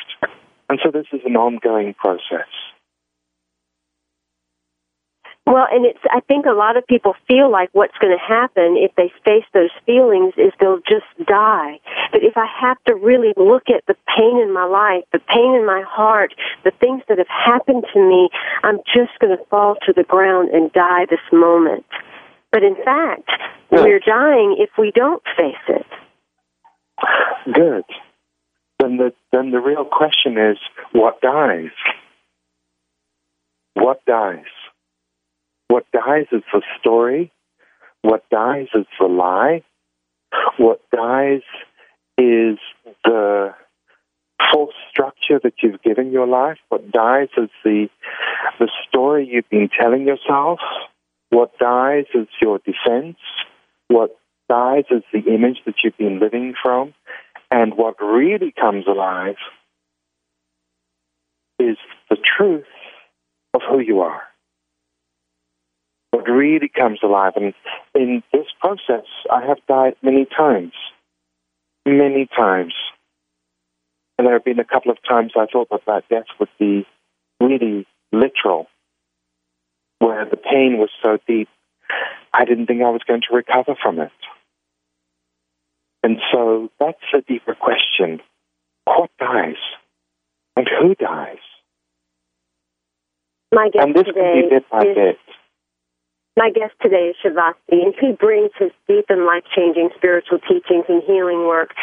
And 0.69 0.79
so 0.81 0.93
this 0.93 1.07
is 1.13 1.23
an 1.25 1.35
ongoing 1.35 1.95
process. 1.95 2.47
Well, 5.51 5.67
and 5.69 5.85
it's, 5.85 5.99
I 6.09 6.21
think 6.21 6.47
a 6.47 6.55
lot 6.55 6.77
of 6.77 6.87
people 6.87 7.15
feel 7.27 7.51
like 7.51 7.71
what's 7.73 7.99
going 7.99 8.17
to 8.17 8.25
happen 8.25 8.77
if 8.79 8.95
they 8.95 9.11
face 9.25 9.45
those 9.53 9.75
feelings 9.85 10.33
is 10.37 10.53
they'll 10.61 10.79
just 10.87 11.11
die. 11.27 11.81
But 12.13 12.23
if 12.23 12.37
I 12.37 12.47
have 12.47 12.77
to 12.87 12.95
really 12.95 13.35
look 13.37 13.65
at 13.69 13.83
the 13.89 13.97
pain 14.17 14.39
in 14.39 14.53
my 14.53 14.65
life, 14.65 15.03
the 15.13 15.19
pain 15.19 15.57
in 15.57 15.67
my 15.67 15.83
heart, 15.85 16.35
the 16.63 16.71
things 16.79 17.03
that 17.09 17.19
have 17.19 17.27
happened 17.27 17.85
to 17.93 17.99
me, 17.99 18.29
I'm 18.63 18.79
just 18.95 19.19
going 19.19 19.37
to 19.37 19.45
fall 19.47 19.75
to 19.87 19.93
the 19.93 20.05
ground 20.05 20.51
and 20.51 20.73
die 20.73 21.07
this 21.11 21.19
moment. 21.33 21.85
But 22.53 22.63
in 22.63 22.77
fact, 22.85 23.31
Good. 23.71 23.85
we're 23.85 23.99
dying 23.99 24.55
if 24.57 24.71
we 24.79 24.93
don't 24.95 25.23
face 25.37 25.67
it. 25.67 25.87
Good. 27.53 27.85
Then 28.79 28.99
the 28.99 29.13
then 29.33 29.51
the 29.51 29.59
real 29.59 29.85
question 29.85 30.39
is 30.39 30.59
what 30.93 31.21
dies? 31.21 31.71
What 33.75 34.05
dies? 34.05 34.45
What 35.71 35.87
dies 35.93 36.27
is 36.33 36.43
the 36.53 36.63
story. 36.81 37.31
What 38.03 38.29
dies 38.29 38.67
is 38.75 38.87
the 38.99 39.07
lie. 39.07 39.63
What 40.57 40.81
dies 40.91 41.43
is 42.19 42.59
the 43.05 43.55
false 44.53 44.75
structure 44.91 45.39
that 45.41 45.53
you've 45.63 45.81
given 45.81 46.11
your 46.11 46.27
life. 46.27 46.59
What 46.71 46.91
dies 46.91 47.29
is 47.37 47.51
the 47.63 47.89
the 48.59 48.69
story 48.89 49.29
you've 49.31 49.49
been 49.49 49.69
telling 49.81 50.09
yourself. 50.09 50.59
What 51.29 51.57
dies 51.61 52.07
is 52.15 52.27
your 52.43 52.59
defense. 52.59 53.19
What 53.87 54.19
dies 54.49 54.87
is 54.91 55.05
the 55.13 55.33
image 55.33 55.59
that 55.67 55.77
you've 55.85 55.97
been 55.97 56.19
living 56.19 56.55
from. 56.61 56.95
And 57.49 57.77
what 57.77 58.03
really 58.03 58.53
comes 58.61 58.89
alive 58.89 59.37
is 61.61 61.77
the 62.09 62.17
truth 62.17 62.65
of 63.55 63.61
who 63.71 63.79
you 63.79 64.01
are 64.01 64.23
what 66.11 66.29
really 66.29 66.69
comes 66.69 67.01
alive. 67.03 67.33
And 67.37 67.55
in 67.95 68.23
this 68.33 68.47
process, 68.61 69.07
I 69.31 69.45
have 69.47 69.59
died 69.69 69.95
many 70.03 70.27
times, 70.27 70.73
many 71.87 72.27
times. 72.27 72.75
And 74.19 74.27
there 74.27 74.35
have 74.35 74.45
been 74.45 74.59
a 74.59 74.65
couple 74.65 74.91
of 74.91 74.99
times 75.09 75.33
I 75.37 75.47
thought 75.51 75.69
that 75.71 75.87
that 75.87 76.09
death 76.11 76.27
would 76.39 76.51
be 76.59 76.87
really 77.41 77.87
literal, 78.13 78.67
where 79.99 80.27
the 80.27 80.37
pain 80.37 80.79
was 80.79 80.91
so 81.03 81.19
deep, 81.27 81.49
I 82.33 82.45
didn't 82.45 82.67
think 82.67 82.83
I 82.83 82.91
was 82.91 83.03
going 83.07 83.23
to 83.29 83.35
recover 83.35 83.75
from 83.81 83.99
it. 84.01 84.13
And 86.03 86.19
so 86.33 86.71
that's 86.79 86.99
a 87.15 87.21
deeper 87.21 87.55
question. 87.55 88.21
What 88.85 89.11
dies? 89.19 89.57
And 90.57 90.69
who 90.69 90.95
dies? 90.95 91.39
My 93.53 93.69
guest 93.73 93.87
and 93.87 93.95
this 93.95 94.05
today 94.05 94.21
can 94.21 94.49
be 94.49 94.55
bit 94.55 94.71
by 94.71 94.81
is, 94.81 94.95
bit. 94.95 95.19
My 96.37 96.51
guest 96.51 96.75
today 96.81 97.11
is 97.11 97.17
Shavasti, 97.25 97.83
and 97.83 97.95
he 98.01 98.13
brings 98.13 98.53
his 98.57 98.71
deep 98.87 99.07
and 99.09 99.27
life 99.27 99.43
changing 99.55 99.91
spiritual 99.97 100.39
teachings 100.39 100.85
and 100.89 101.03
healing 101.03 101.47
work, 101.47 101.75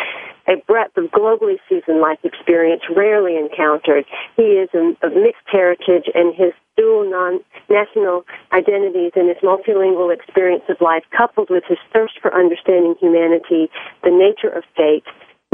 a 0.48 0.56
breadth 0.66 0.96
of 0.96 1.12
globally 1.12 1.58
seasoned 1.68 2.00
life 2.00 2.20
experience 2.24 2.82
rarely 2.96 3.36
encountered. 3.36 4.06
He 4.38 4.56
is 4.56 4.70
of 4.74 5.14
mixed 5.14 5.44
heritage, 5.48 6.08
and 6.16 6.34
his 6.34 6.54
dual 6.78 7.10
non 7.10 7.42
national 7.70 8.24
identities 8.54 9.12
and 9.16 9.28
his 9.28 9.38
multilingual 9.44 10.16
experience 10.16 10.64
of 10.70 10.80
life, 10.80 11.04
coupled 11.16 11.50
with 11.50 11.66
his 11.68 11.80
thirst 11.92 12.14
for 12.22 12.34
understanding 12.34 12.96
humanity, 13.02 13.70
the 14.04 14.12
nature 14.12 14.56
of 14.56 14.64
fate, 14.78 15.04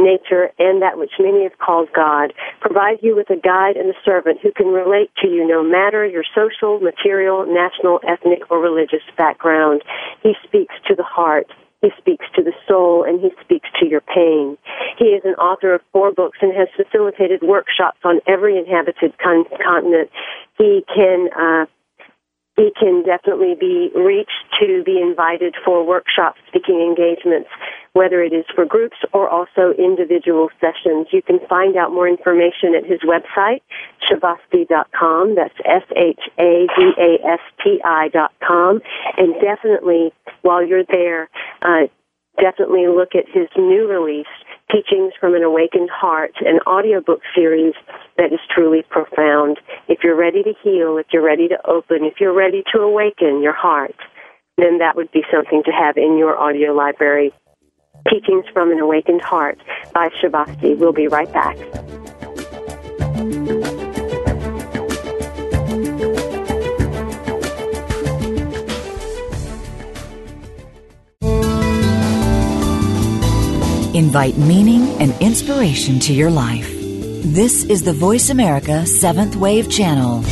nature, 0.03 0.51
and 0.59 0.81
that 0.81 0.97
which 0.97 1.11
many 1.19 1.43
have 1.43 1.57
called 1.57 1.89
God, 1.95 2.33
provide 2.59 2.99
you 3.01 3.15
with 3.15 3.29
a 3.29 3.39
guide 3.39 3.77
and 3.77 3.89
a 3.89 3.97
servant 4.03 4.39
who 4.43 4.51
can 4.51 4.67
relate 4.67 5.11
to 5.21 5.27
you 5.27 5.47
no 5.47 5.63
matter 5.63 6.05
your 6.05 6.23
social, 6.35 6.79
material, 6.79 7.45
national, 7.47 7.99
ethnic, 8.07 8.51
or 8.51 8.59
religious 8.59 9.03
background. 9.17 9.81
He 10.21 10.33
speaks 10.43 10.75
to 10.87 10.95
the 10.95 11.03
heart. 11.03 11.47
He 11.82 11.89
speaks 11.97 12.25
to 12.36 12.43
the 12.43 12.53
soul 12.65 13.03
and 13.03 13.19
he 13.19 13.30
speaks 13.43 13.67
to 13.82 13.86
your 13.86 13.99
pain. 13.99 14.57
He 14.97 15.05
is 15.05 15.21
an 15.25 15.36
author 15.36 15.73
of 15.73 15.82
four 15.91 16.13
books 16.13 16.38
and 16.41 16.55
has 16.55 16.69
facilitated 16.78 17.41
workshops 17.41 17.99
on 18.05 18.21
every 18.25 18.57
inhabited 18.57 19.13
con- 19.21 19.43
continent. 19.61 20.09
He 20.57 20.86
can 20.88 21.28
uh, 21.36 21.65
he 22.56 22.72
can 22.80 23.04
definitely 23.04 23.56
be 23.60 23.89
reached 23.95 24.45
to 24.62 24.84
be 24.84 25.01
invited 25.01 25.56
for 25.66 25.84
workshop 25.86 26.36
speaking 26.47 26.82
engagements, 26.82 27.49
whether 27.93 28.22
it 28.22 28.32
is 28.32 28.45
for 28.54 28.66
groups 28.66 28.97
or 29.12 29.28
also 29.28 29.74
individual 29.78 30.49
sessions. 30.62 31.08
You 31.12 31.24
can 31.24 31.39
find 31.49 31.76
out 31.76 31.91
more 31.91 32.08
information 32.08 32.76
at 32.76 32.86
his 32.86 32.99
website, 33.01 33.62
shavasti.com. 34.08 35.36
That's 35.36 35.56
S-H-A-V-A-S-T-I 35.66 36.10
dot 38.10 38.32
com. 38.45 38.82
And 39.18 39.34
definitely, 39.41 40.14
while 40.43 40.64
you're 40.66 40.86
there, 40.86 41.30
uh, 41.64 41.88
definitely 42.39 42.88
look 42.88 43.16
at 43.16 43.26
his 43.28 43.47
new 43.58 43.88
release, 43.88 44.28
Teachings 44.74 45.13
from 45.19 45.36
an 45.36 45.43
Awakened 45.43 45.91
Heart, 45.91 46.32
an 46.39 46.59
audiobook 46.65 47.21
series 47.36 47.76
that 48.17 48.34
is 48.34 48.39
truly 48.49 48.82
profound 48.89 49.59
If 49.88 49.99
you're 50.03 50.15
ready 50.15 50.41
to 50.41 50.53
heal, 50.63 50.97
if 50.97 51.05
you're 51.13 51.24
ready 51.24 51.47
to 51.49 51.57
open, 51.67 52.03
if 52.03 52.15
you're 52.19 52.34
ready 52.34 52.63
to 52.74 52.80
awaken 52.82 53.43
your 53.43 53.53
heart, 53.53 53.95
then 54.57 54.80
that 54.80 54.95
would 54.95 55.11
be 55.11 55.21
something 55.32 55.61
to 55.65 55.71
have 55.71 55.95
in 55.97 56.17
your 56.17 56.36
audio 56.39 56.74
library. 56.74 57.32
Teachings 58.09 58.45
from 58.51 58.71
an 58.71 58.80
Awakened 58.80 59.21
Heart 59.21 59.59
by 59.93 60.09
Shavasti. 60.09 60.76
We'll 60.76 60.91
be 60.91 61.07
right 61.07 61.32
back. 61.32 61.55
Invite 73.93 74.35
meaning 74.39 74.99
and 74.99 75.13
inspiration 75.21 75.99
to 75.99 76.13
your 76.13 76.31
life. 76.31 76.67
This 77.25 77.63
is 77.65 77.83
the 77.83 77.93
Voice 77.93 78.31
America 78.31 78.87
Seventh 78.87 79.35
Wave 79.35 79.69
Channel. 79.69 80.23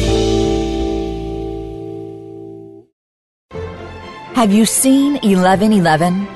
Have 4.33 4.51
you 4.51 4.65
seen 4.65 5.13
1111? 5.21 6.27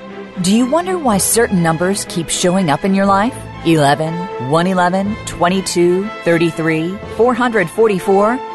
Do 0.44 0.56
you 0.56 0.70
wonder 0.70 1.00
why 1.00 1.18
certain 1.18 1.64
numbers 1.64 2.06
keep 2.06 2.30
showing 2.30 2.70
up 2.70 2.86
in 2.86 2.94
your 2.94 3.08
life? 3.08 3.36
11, 3.66 4.14
111, 4.52 5.16
22, 5.26 6.08
33, 6.24 6.96
444? 7.18 8.55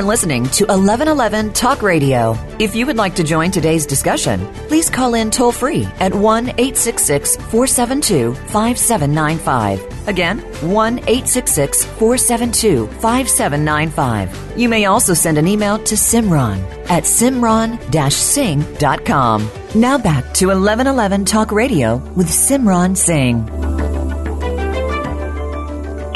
Are 0.00 0.02
listening 0.02 0.44
to 0.44 0.64
1111 0.64 1.52
Talk 1.52 1.82
Radio. 1.82 2.34
If 2.58 2.74
you 2.74 2.86
would 2.86 2.96
like 2.96 3.14
to 3.16 3.24
join 3.24 3.50
today's 3.50 3.84
discussion, 3.84 4.40
please 4.68 4.88
call 4.88 5.12
in 5.12 5.30
toll 5.30 5.52
free 5.52 5.84
at 6.00 6.14
1 6.14 6.48
866 6.48 7.36
472 7.36 8.32
5795. 8.34 10.08
Again, 10.08 10.38
1 10.38 10.98
866 11.00 11.84
472 11.84 12.86
5795. 12.86 14.58
You 14.58 14.70
may 14.70 14.86
also 14.86 15.12
send 15.12 15.36
an 15.36 15.46
email 15.46 15.76
to 15.80 15.96
Simran 15.96 16.62
at 16.88 17.04
simran-singh.com. 17.04 19.50
Now 19.74 19.98
back 19.98 20.24
to 20.34 20.46
1111 20.46 21.24
Talk 21.26 21.52
Radio 21.52 21.96
with 22.16 22.28
Simran 22.28 22.96
Singh. 22.96 23.59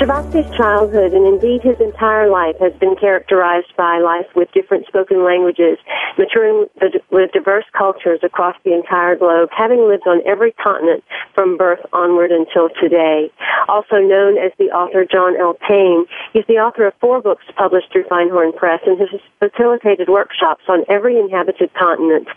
Shavasti's 0.04 0.54
childhood 0.54 1.14
and 1.14 1.24
indeed 1.24 1.62
his 1.62 1.80
entire 1.80 2.28
life 2.28 2.56
has 2.60 2.74
been 2.74 2.94
characterized 2.94 3.72
by 3.74 4.00
life 4.04 4.28
with 4.36 4.52
different 4.52 4.84
spoken 4.86 5.24
languages, 5.24 5.78
maturing 6.18 6.66
with 7.10 7.32
diverse 7.32 7.64
cultures 7.72 8.20
across 8.22 8.54
the 8.66 8.74
entire 8.74 9.16
globe, 9.16 9.48
having 9.56 9.88
lived 9.88 10.06
on 10.06 10.20
every 10.26 10.52
continent 10.60 11.02
from 11.34 11.56
birth 11.56 11.80
onward 11.94 12.30
until 12.30 12.68
today. 12.78 13.32
Also 13.66 13.96
known 13.96 14.36
as 14.36 14.52
the 14.58 14.68
author 14.76 15.06
John 15.10 15.40
L. 15.40 15.56
Payne, 15.66 16.04
he's 16.34 16.44
the 16.48 16.60
author 16.60 16.86
of 16.86 16.92
four 17.00 17.22
books 17.22 17.44
published 17.56 17.90
through 17.90 18.04
Findhorn 18.04 18.54
Press 18.54 18.80
and 18.84 19.00
has 19.00 19.08
facilitated 19.40 20.10
workshops 20.10 20.64
on 20.68 20.84
every 20.86 21.18
inhabited 21.18 21.72
continent. 21.72 22.28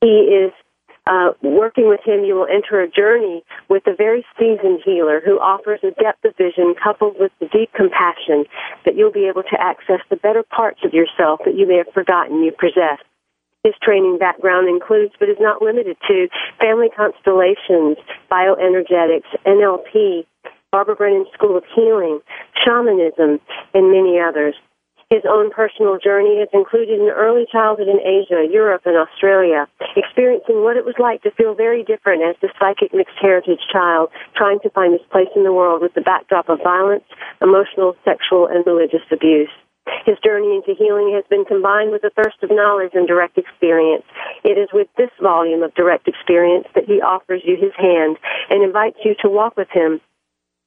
He 0.00 0.30
is 0.30 0.52
uh, 1.10 1.32
working 1.42 1.88
with 1.88 2.00
him, 2.06 2.22
you 2.24 2.36
will 2.36 2.46
enter 2.46 2.80
a 2.80 2.88
journey 2.88 3.42
with 3.68 3.82
a 3.88 3.94
very 3.94 4.24
seasoned 4.38 4.80
healer 4.84 5.20
who 5.20 5.40
offers 5.40 5.80
a 5.82 5.90
depth 6.00 6.24
of 6.24 6.36
vision 6.36 6.74
coupled 6.80 7.16
with 7.18 7.32
the 7.40 7.46
deep 7.46 7.72
compassion 7.74 8.46
that 8.84 8.94
you'll 8.94 9.10
be 9.10 9.26
able 9.26 9.42
to 9.42 9.60
access 9.60 9.98
the 10.08 10.16
better 10.16 10.44
parts 10.44 10.78
of 10.84 10.94
yourself 10.94 11.40
that 11.44 11.56
you 11.56 11.66
may 11.66 11.78
have 11.78 11.92
forgotten 11.92 12.44
you 12.44 12.52
possess. 12.52 13.02
His 13.64 13.74
training 13.82 14.18
background 14.18 14.68
includes, 14.68 15.12
but 15.18 15.28
is 15.28 15.36
not 15.40 15.60
limited 15.60 15.96
to, 16.06 16.28
family 16.60 16.88
constellations, 16.96 17.98
bioenergetics, 18.30 19.28
NLP, 19.44 20.24
Barbara 20.70 20.94
Brennan 20.94 21.26
School 21.34 21.58
of 21.58 21.64
Healing, 21.74 22.20
shamanism, 22.64 23.40
and 23.74 23.90
many 23.90 24.20
others. 24.20 24.54
His 25.10 25.26
own 25.28 25.50
personal 25.50 25.98
journey 25.98 26.38
has 26.38 26.48
included 26.54 27.00
an 27.00 27.10
early 27.10 27.44
childhood 27.50 27.88
in 27.88 27.98
Asia, 27.98 28.46
Europe, 28.46 28.82
and 28.86 28.96
Australia, 28.96 29.66
experiencing 29.96 30.62
what 30.62 30.76
it 30.76 30.84
was 30.86 30.94
like 31.00 31.20
to 31.22 31.32
feel 31.32 31.52
very 31.52 31.82
different 31.82 32.22
as 32.22 32.36
the 32.40 32.48
psychic 32.60 32.94
mixed 32.94 33.18
heritage 33.20 33.58
child, 33.72 34.10
trying 34.36 34.60
to 34.60 34.70
find 34.70 34.92
his 34.92 35.02
place 35.10 35.26
in 35.34 35.42
the 35.42 35.52
world 35.52 35.82
with 35.82 35.94
the 35.94 36.00
backdrop 36.00 36.48
of 36.48 36.62
violence, 36.62 37.02
emotional, 37.42 37.96
sexual, 38.04 38.46
and 38.46 38.64
religious 38.64 39.02
abuse. 39.10 39.50
His 40.06 40.14
journey 40.22 40.54
into 40.54 40.78
healing 40.78 41.10
has 41.18 41.24
been 41.28 41.44
combined 41.44 41.90
with 41.90 42.04
a 42.04 42.14
thirst 42.14 42.38
of 42.44 42.50
knowledge 42.52 42.94
and 42.94 43.08
direct 43.08 43.36
experience. 43.36 44.04
It 44.44 44.58
is 44.58 44.68
with 44.72 44.86
this 44.96 45.10
volume 45.20 45.64
of 45.64 45.74
direct 45.74 46.06
experience 46.06 46.68
that 46.76 46.84
he 46.84 47.02
offers 47.02 47.42
you 47.44 47.56
his 47.56 47.74
hand 47.74 48.16
and 48.48 48.62
invites 48.62 48.98
you 49.04 49.16
to 49.22 49.28
walk 49.28 49.56
with 49.56 49.70
him 49.74 50.00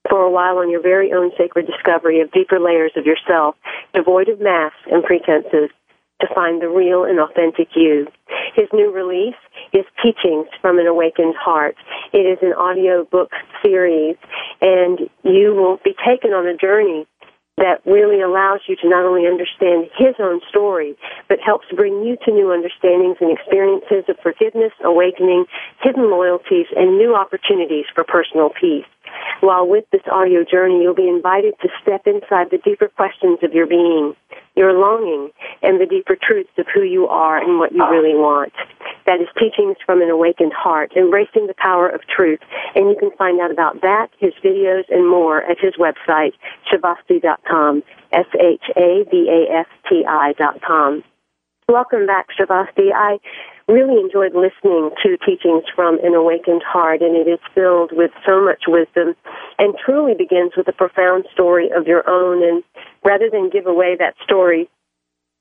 for 0.09 0.21
a 0.21 0.31
while 0.31 0.57
on 0.57 0.69
your 0.69 0.81
very 0.81 1.13
own 1.13 1.31
sacred 1.37 1.65
discovery 1.65 2.21
of 2.21 2.31
deeper 2.31 2.59
layers 2.59 2.91
of 2.95 3.05
yourself, 3.05 3.55
devoid 3.93 4.29
of 4.29 4.39
masks 4.39 4.79
and 4.91 5.03
pretenses, 5.03 5.69
to 6.21 6.27
find 6.33 6.61
the 6.61 6.69
real 6.69 7.03
and 7.03 7.19
authentic 7.19 7.69
you. 7.75 8.07
His 8.55 8.67
new 8.71 8.91
release 8.91 9.35
is 9.73 9.83
Teachings 10.01 10.47
from 10.61 10.79
an 10.79 10.87
Awakened 10.87 11.35
Heart. 11.35 11.75
It 12.13 12.19
is 12.19 12.37
an 12.41 12.53
audio 12.53 13.03
book 13.03 13.31
series, 13.63 14.15
and 14.61 14.99
you 15.23 15.53
will 15.55 15.79
be 15.83 15.95
taken 16.05 16.31
on 16.31 16.47
a 16.47 16.55
journey 16.55 17.07
that 17.57 17.85
really 17.85 18.21
allows 18.21 18.61
you 18.67 18.75
to 18.77 18.89
not 18.89 19.05
only 19.05 19.27
understand 19.27 19.89
his 19.97 20.15
own 20.19 20.41
story, 20.49 20.97
but 21.29 21.39
helps 21.39 21.67
bring 21.75 22.01
you 22.03 22.17
to 22.25 22.31
new 22.31 22.51
understandings 22.51 23.17
and 23.21 23.29
experiences 23.29 24.09
of 24.09 24.17
forgiveness, 24.23 24.73
awakening, 24.83 25.45
hidden 25.81 26.09
loyalties, 26.09 26.65
and 26.75 26.97
new 26.97 27.15
opportunities 27.15 27.85
for 27.93 28.03
personal 28.03 28.49
peace. 28.49 28.85
While 29.41 29.67
with 29.67 29.85
this 29.91 30.01
audio 30.11 30.43
journey, 30.43 30.81
you'll 30.81 30.95
be 30.95 31.07
invited 31.07 31.53
to 31.61 31.69
step 31.81 32.07
inside 32.07 32.49
the 32.49 32.57
deeper 32.57 32.87
questions 32.87 33.39
of 33.43 33.53
your 33.53 33.67
being, 33.67 34.15
your 34.55 34.73
longing, 34.73 35.31
and 35.61 35.79
the 35.81 35.85
deeper 35.85 36.15
truths 36.21 36.51
of 36.57 36.65
who 36.73 36.83
you 36.83 37.07
are 37.07 37.37
and 37.37 37.59
what 37.59 37.71
you 37.71 37.81
ah. 37.81 37.89
really 37.89 38.15
want. 38.15 38.53
That 39.05 39.19
is 39.19 39.27
Teachings 39.37 39.77
from 39.85 40.01
an 40.01 40.09
Awakened 40.09 40.53
Heart, 40.53 40.93
Embracing 40.95 41.47
the 41.47 41.55
Power 41.57 41.89
of 41.89 42.01
Truth. 42.07 42.39
And 42.75 42.89
you 42.89 42.95
can 42.99 43.11
find 43.17 43.41
out 43.41 43.51
about 43.51 43.81
that, 43.81 44.09
his 44.19 44.33
videos, 44.43 44.83
and 44.89 45.09
more 45.09 45.43
at 45.43 45.57
his 45.59 45.73
website, 45.75 46.33
shavasti.com, 46.71 47.83
S-H-A-V-A-S-T-I 48.11 48.73
dot 50.37 50.61
com. 50.61 51.03
Welcome 51.69 52.05
back, 52.05 52.27
Shavasti. 52.37 52.91
I 52.93 53.19
really 53.69 54.01
enjoyed 54.01 54.35
listening 54.35 54.91
to 55.01 55.17
teachings 55.25 55.63
from 55.73 55.97
an 56.03 56.13
awakened 56.13 56.61
heart, 56.61 57.01
and 57.01 57.15
it 57.15 57.29
is 57.29 57.39
filled 57.55 57.91
with 57.93 58.11
so 58.27 58.43
much 58.43 58.63
wisdom 58.67 59.15
and 59.57 59.73
truly 59.83 60.13
begins 60.13 60.51
with 60.57 60.67
a 60.67 60.73
profound 60.73 61.25
story 61.33 61.69
of 61.75 61.87
your 61.87 62.03
own. 62.09 62.43
And 62.43 62.63
rather 63.05 63.29
than 63.29 63.49
give 63.49 63.67
away 63.67 63.95
that 63.99 64.15
story, 64.23 64.69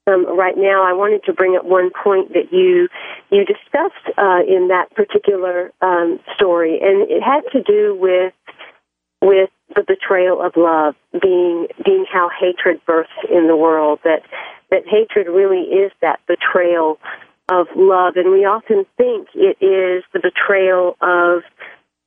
um, 0.06 0.26
right 0.36 0.56
now, 0.56 0.82
I 0.82 0.94
wanted 0.94 1.22
to 1.24 1.32
bring 1.32 1.56
up 1.56 1.64
one 1.64 1.90
point 1.90 2.32
that 2.32 2.52
you 2.52 2.88
you 3.30 3.44
discussed 3.44 4.18
uh, 4.18 4.42
in 4.48 4.68
that 4.68 4.90
particular 4.96 5.70
um, 5.80 6.18
story, 6.34 6.80
and 6.82 7.08
it 7.08 7.22
had 7.22 7.42
to 7.52 7.62
do 7.62 7.96
with 7.98 8.34
with 9.20 9.50
the 9.76 9.84
betrayal 9.86 10.42
of 10.42 10.54
love 10.56 10.96
being 11.22 11.68
being 11.84 12.04
how 12.12 12.28
hatred 12.28 12.84
births 12.84 13.10
in 13.30 13.46
the 13.46 13.56
world. 13.56 14.00
That 14.02 14.22
that 14.72 14.82
hatred 14.88 15.28
really 15.28 15.62
is 15.70 15.92
that 16.00 16.18
betrayal 16.26 16.98
of 17.48 17.68
love, 17.76 18.16
and 18.16 18.32
we 18.32 18.44
often 18.44 18.84
think 18.96 19.28
it 19.34 19.56
is 19.64 20.02
the 20.12 20.20
betrayal 20.20 20.96
of 21.00 21.42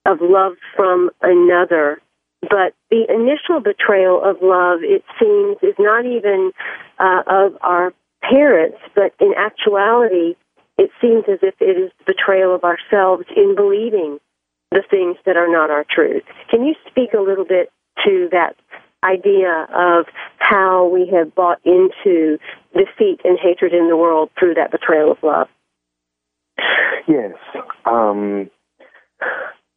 of 0.06 0.20
love 0.20 0.54
from 0.76 1.12
another. 1.22 2.02
But 2.50 2.74
the 2.90 3.06
initial 3.10 3.60
betrayal 3.60 4.22
of 4.24 4.38
love, 4.42 4.80
it 4.84 5.04
seems, 5.20 5.58
is 5.62 5.76
not 5.80 6.06
even 6.06 6.52
uh, 7.00 7.24
of 7.28 7.58
our 7.62 7.94
parents, 8.22 8.78
but 8.96 9.14
in 9.20 9.34
actuality, 9.38 10.36
it 10.78 10.92
seems 11.02 11.24
as 11.32 11.40
if 11.42 11.56
it 11.60 11.78
is 11.78 11.92
the 12.00 12.14
betrayal 12.14 12.54
of 12.54 12.64
ourselves 12.64 13.26
in 13.36 13.56
believing 13.56 14.20
the 14.72 14.84
things 14.90 15.18
that 15.26 15.38
are 15.38 15.48
not 15.48 15.70
our 15.70 15.86
truth. 15.90 16.24
Can 16.50 16.66
you 16.66 16.76
speak 16.90 17.14
a 17.14 17.22
little 17.22 17.46
bit 17.46 17.72
to 18.04 18.28
that 18.32 18.56
idea 19.04 19.68
of 19.74 20.06
how 20.38 20.88
we 20.88 21.08
have 21.14 21.34
bought 21.36 21.60
into 21.64 22.38
defeat 22.74 23.22
and 23.24 23.38
hatred 23.40 23.74
in 23.74 23.88
the 23.88 23.96
world 23.96 24.30
through 24.38 24.56
that 24.56 24.72
betrayal 24.72 25.12
of 25.12 25.18
love? 25.24 25.48
Yes. 27.08 27.36
Um, 27.86 28.50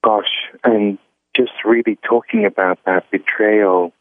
gosh, 0.02 0.24
and 0.64 0.98
just 1.38 1.52
really 1.64 1.98
talking 2.02 2.44
about 2.44 2.78
that 2.84 3.10
betrayal, 3.10 3.92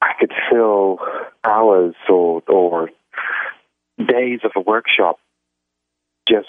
I 0.00 0.12
could 0.18 0.32
fill 0.50 0.98
hours 1.44 1.94
or, 2.08 2.42
or 2.46 2.90
days 3.98 4.40
of 4.44 4.52
a 4.54 4.60
workshop 4.60 5.18
just 6.28 6.48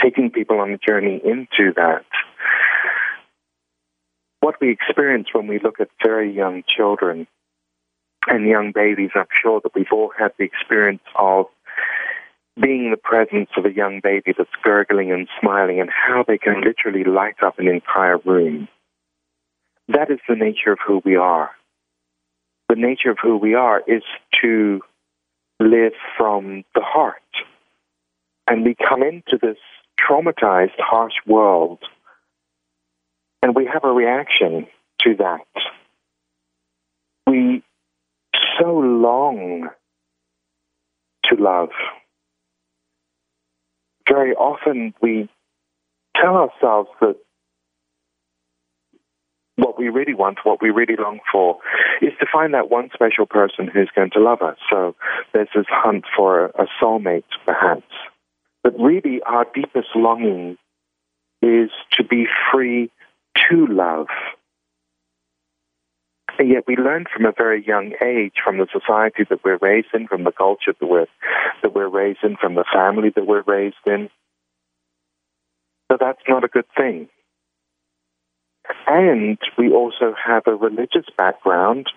taking 0.00 0.30
people 0.30 0.60
on 0.60 0.70
a 0.70 0.78
journey 0.78 1.20
into 1.22 1.72
that. 1.74 2.04
What 4.40 4.60
we 4.60 4.70
experience 4.70 5.28
when 5.32 5.48
we 5.48 5.58
look 5.58 5.80
at 5.80 5.88
very 6.02 6.34
young 6.34 6.62
children 6.66 7.26
and 8.28 8.46
young 8.46 8.72
babies, 8.72 9.10
I'm 9.14 9.26
sure 9.42 9.60
that 9.62 9.74
we've 9.74 9.92
all 9.92 10.12
had 10.16 10.32
the 10.38 10.44
experience 10.44 11.02
of 11.16 11.46
being 12.60 12.86
in 12.86 12.90
the 12.90 12.96
presence 12.96 13.50
of 13.56 13.64
a 13.64 13.72
young 13.72 14.00
baby 14.02 14.34
that's 14.36 14.50
gurgling 14.62 15.12
and 15.12 15.28
smiling 15.40 15.80
and 15.80 15.90
how 15.90 16.24
they 16.26 16.38
can 16.38 16.62
literally 16.62 17.04
light 17.04 17.42
up 17.42 17.58
an 17.58 17.68
entire 17.68 18.18
room. 18.18 18.68
That 19.88 20.10
is 20.10 20.18
the 20.28 20.36
nature 20.36 20.72
of 20.72 20.78
who 20.86 21.02
we 21.04 21.16
are. 21.16 21.50
The 22.68 22.76
nature 22.76 23.10
of 23.10 23.18
who 23.20 23.36
we 23.36 23.54
are 23.54 23.82
is 23.86 24.02
to 24.42 24.80
live 25.58 25.92
from 26.16 26.64
the 26.74 26.82
heart. 26.82 27.22
And 28.46 28.64
we 28.64 28.74
come 28.74 29.02
into 29.02 29.38
this 29.40 29.58
traumatized, 29.98 30.78
harsh 30.78 31.14
world, 31.26 31.80
and 33.42 33.54
we 33.54 33.66
have 33.66 33.84
a 33.84 33.92
reaction 33.92 34.66
to 35.02 35.16
that. 35.16 35.46
We 37.26 37.62
so 38.60 38.72
long 38.72 39.68
to 41.24 41.36
love 41.36 41.70
very 44.10 44.34
often 44.34 44.92
we 45.00 45.28
tell 46.20 46.36
ourselves 46.36 46.90
that 47.00 47.16
what 49.56 49.78
we 49.78 49.88
really 49.88 50.14
want, 50.14 50.38
what 50.42 50.62
we 50.62 50.70
really 50.70 50.96
long 50.96 51.20
for, 51.30 51.58
is 52.00 52.12
to 52.18 52.26
find 52.32 52.54
that 52.54 52.70
one 52.70 52.90
special 52.94 53.26
person 53.26 53.68
who's 53.68 53.90
going 53.94 54.10
to 54.10 54.20
love 54.20 54.42
us. 54.42 54.56
So 54.70 54.96
there's 55.32 55.48
this 55.54 55.66
hunt 55.68 56.04
for 56.16 56.46
a 56.46 56.66
soulmate, 56.82 57.24
perhaps. 57.46 57.82
But 58.62 58.78
really, 58.78 59.20
our 59.22 59.46
deepest 59.54 59.88
longing 59.94 60.56
is 61.42 61.70
to 61.92 62.04
be 62.04 62.26
free 62.52 62.90
to 63.50 63.66
love. 63.66 64.08
And 66.40 66.48
yet 66.48 66.64
we 66.66 66.74
learn 66.74 67.04
from 67.14 67.26
a 67.26 67.32
very 67.36 67.62
young 67.62 67.92
age, 68.02 68.32
from 68.42 68.56
the 68.56 68.66
society 68.72 69.24
that 69.28 69.44
we're 69.44 69.58
raised 69.60 69.88
in, 69.92 70.08
from 70.08 70.24
the 70.24 70.32
culture 70.32 70.72
that 70.80 70.86
we're, 70.86 71.04
that 71.60 71.74
we're 71.74 71.86
raised 71.86 72.20
in, 72.22 72.38
from 72.40 72.54
the 72.54 72.64
family 72.72 73.10
that 73.14 73.26
we're 73.26 73.42
raised 73.42 73.76
in, 73.84 74.08
So 75.92 75.98
that's 76.00 76.22
not 76.26 76.42
a 76.42 76.48
good 76.48 76.64
thing. 76.74 77.10
And 78.86 79.36
we 79.58 79.70
also 79.70 80.14
have 80.24 80.44
a 80.46 80.54
religious 80.54 81.04
background, 81.18 81.88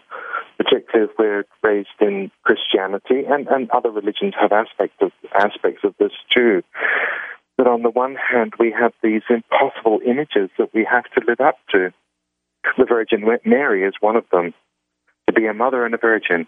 particularly 0.57 1.09
if 1.09 1.17
we're 1.17 1.45
raised 1.63 1.87
in 2.01 2.29
Christianity, 2.43 3.23
and, 3.25 3.47
and 3.47 3.71
other 3.71 3.91
religions 3.91 4.33
have 4.37 4.51
aspects 4.51 4.97
of, 4.99 5.13
aspects 5.33 5.85
of 5.85 5.95
this 5.99 6.11
too. 6.35 6.63
But 7.57 7.67
on 7.67 7.81
the 7.81 7.91
one 7.91 8.15
hand, 8.15 8.55
we 8.59 8.75
have 8.77 8.91
these 9.01 9.21
impossible 9.29 10.01
images 10.05 10.49
that 10.57 10.73
we 10.73 10.85
have 10.91 11.05
to 11.15 11.21
live 11.25 11.39
up 11.39 11.55
to. 11.71 11.93
The 12.77 12.85
Virgin 12.85 13.25
Mary 13.45 13.83
is 13.83 13.93
one 13.99 14.15
of 14.15 14.25
them. 14.31 14.53
To 15.27 15.33
be 15.33 15.45
a 15.47 15.53
mother 15.53 15.85
and 15.85 15.93
a 15.93 15.97
virgin. 15.97 16.47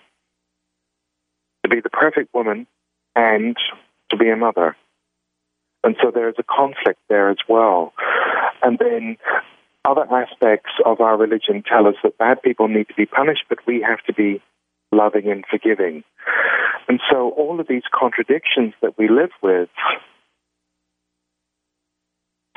To 1.63 1.69
be 1.69 1.81
the 1.81 1.89
perfect 1.89 2.33
woman 2.33 2.67
and 3.15 3.55
to 4.09 4.17
be 4.17 4.29
a 4.29 4.35
mother. 4.35 4.75
And 5.83 5.95
so 6.01 6.11
there's 6.11 6.35
a 6.37 6.43
conflict 6.43 6.99
there 7.09 7.29
as 7.29 7.37
well. 7.47 7.93
And 8.61 8.79
then 8.79 9.17
other 9.85 10.05
aspects 10.11 10.71
of 10.83 10.99
our 10.99 11.15
religion 11.15 11.63
tell 11.67 11.87
us 11.87 11.95
that 12.03 12.17
bad 12.17 12.41
people 12.41 12.67
need 12.67 12.87
to 12.87 12.95
be 12.95 13.05
punished, 13.05 13.43
but 13.49 13.59
we 13.67 13.81
have 13.81 14.01
to 14.07 14.13
be 14.13 14.41
loving 14.91 15.29
and 15.29 15.45
forgiving. 15.49 16.03
And 16.87 16.99
so 17.09 17.29
all 17.29 17.59
of 17.59 17.67
these 17.67 17.83
contradictions 17.93 18.73
that 18.81 18.97
we 18.97 19.07
live 19.07 19.31
with 19.41 19.69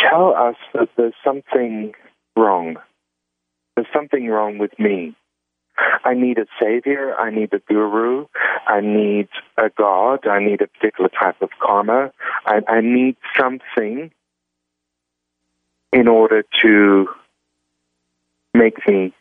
tell 0.01 0.35
us 0.35 0.57
that 0.75 0.89
there's 0.97 1.15
something 1.25 1.93
wrong. 2.37 2.77
There's 3.79 3.87
something 3.95 4.27
wrong 4.27 4.59
with 4.59 4.77
me. 4.81 5.15
I 6.05 6.15
need 6.15 6.39
a 6.39 6.47
savior. 6.61 7.15
I 7.17 7.31
need 7.31 7.55
a 7.55 7.61
guru. 7.61 8.27
I 8.67 8.81
need 8.81 9.29
a 9.57 9.71
god. 9.71 10.27
I 10.27 10.41
need 10.41 10.63
a 10.63 10.67
particular 10.67 11.09
type 11.09 11.41
of 11.43 11.51
karma. 11.63 12.11
I, 12.45 12.61
I 12.67 12.81
need 12.81 13.15
something 13.39 14.11
in 15.93 16.09
order 16.09 16.43
to 16.63 17.07
make 18.53 18.85
me 18.89 19.15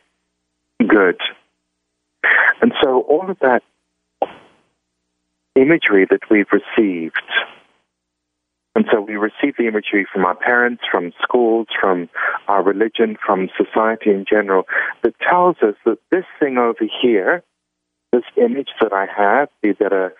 good. 0.84 1.20
And 2.60 2.72
so 2.82 3.02
all 3.02 3.30
of 3.30 3.38
that 3.38 3.62
imagery 5.54 6.04
that 6.10 6.28
we've 6.28 6.50
received 6.50 7.22
and 8.78 8.86
so 8.92 9.00
we 9.00 9.16
receive 9.16 9.56
the 9.58 9.66
imagery 9.66 10.06
from 10.12 10.24
our 10.24 10.36
parents, 10.36 10.84
from 10.88 11.12
schools, 11.20 11.66
from 11.80 12.08
our 12.46 12.62
religion, 12.62 13.16
from 13.26 13.48
society 13.56 14.10
in 14.10 14.24
general, 14.24 14.68
that 15.02 15.14
tells 15.18 15.56
us 15.62 15.74
that 15.84 15.98
this 16.12 16.24
thing 16.38 16.58
over 16.58 16.86
here, 17.02 17.42
this 18.12 18.22
image 18.36 18.68
that 18.80 18.92
I 18.92 19.06
have, 19.06 19.48
be 19.62 19.72
that 19.80 19.92
a, 19.92 20.12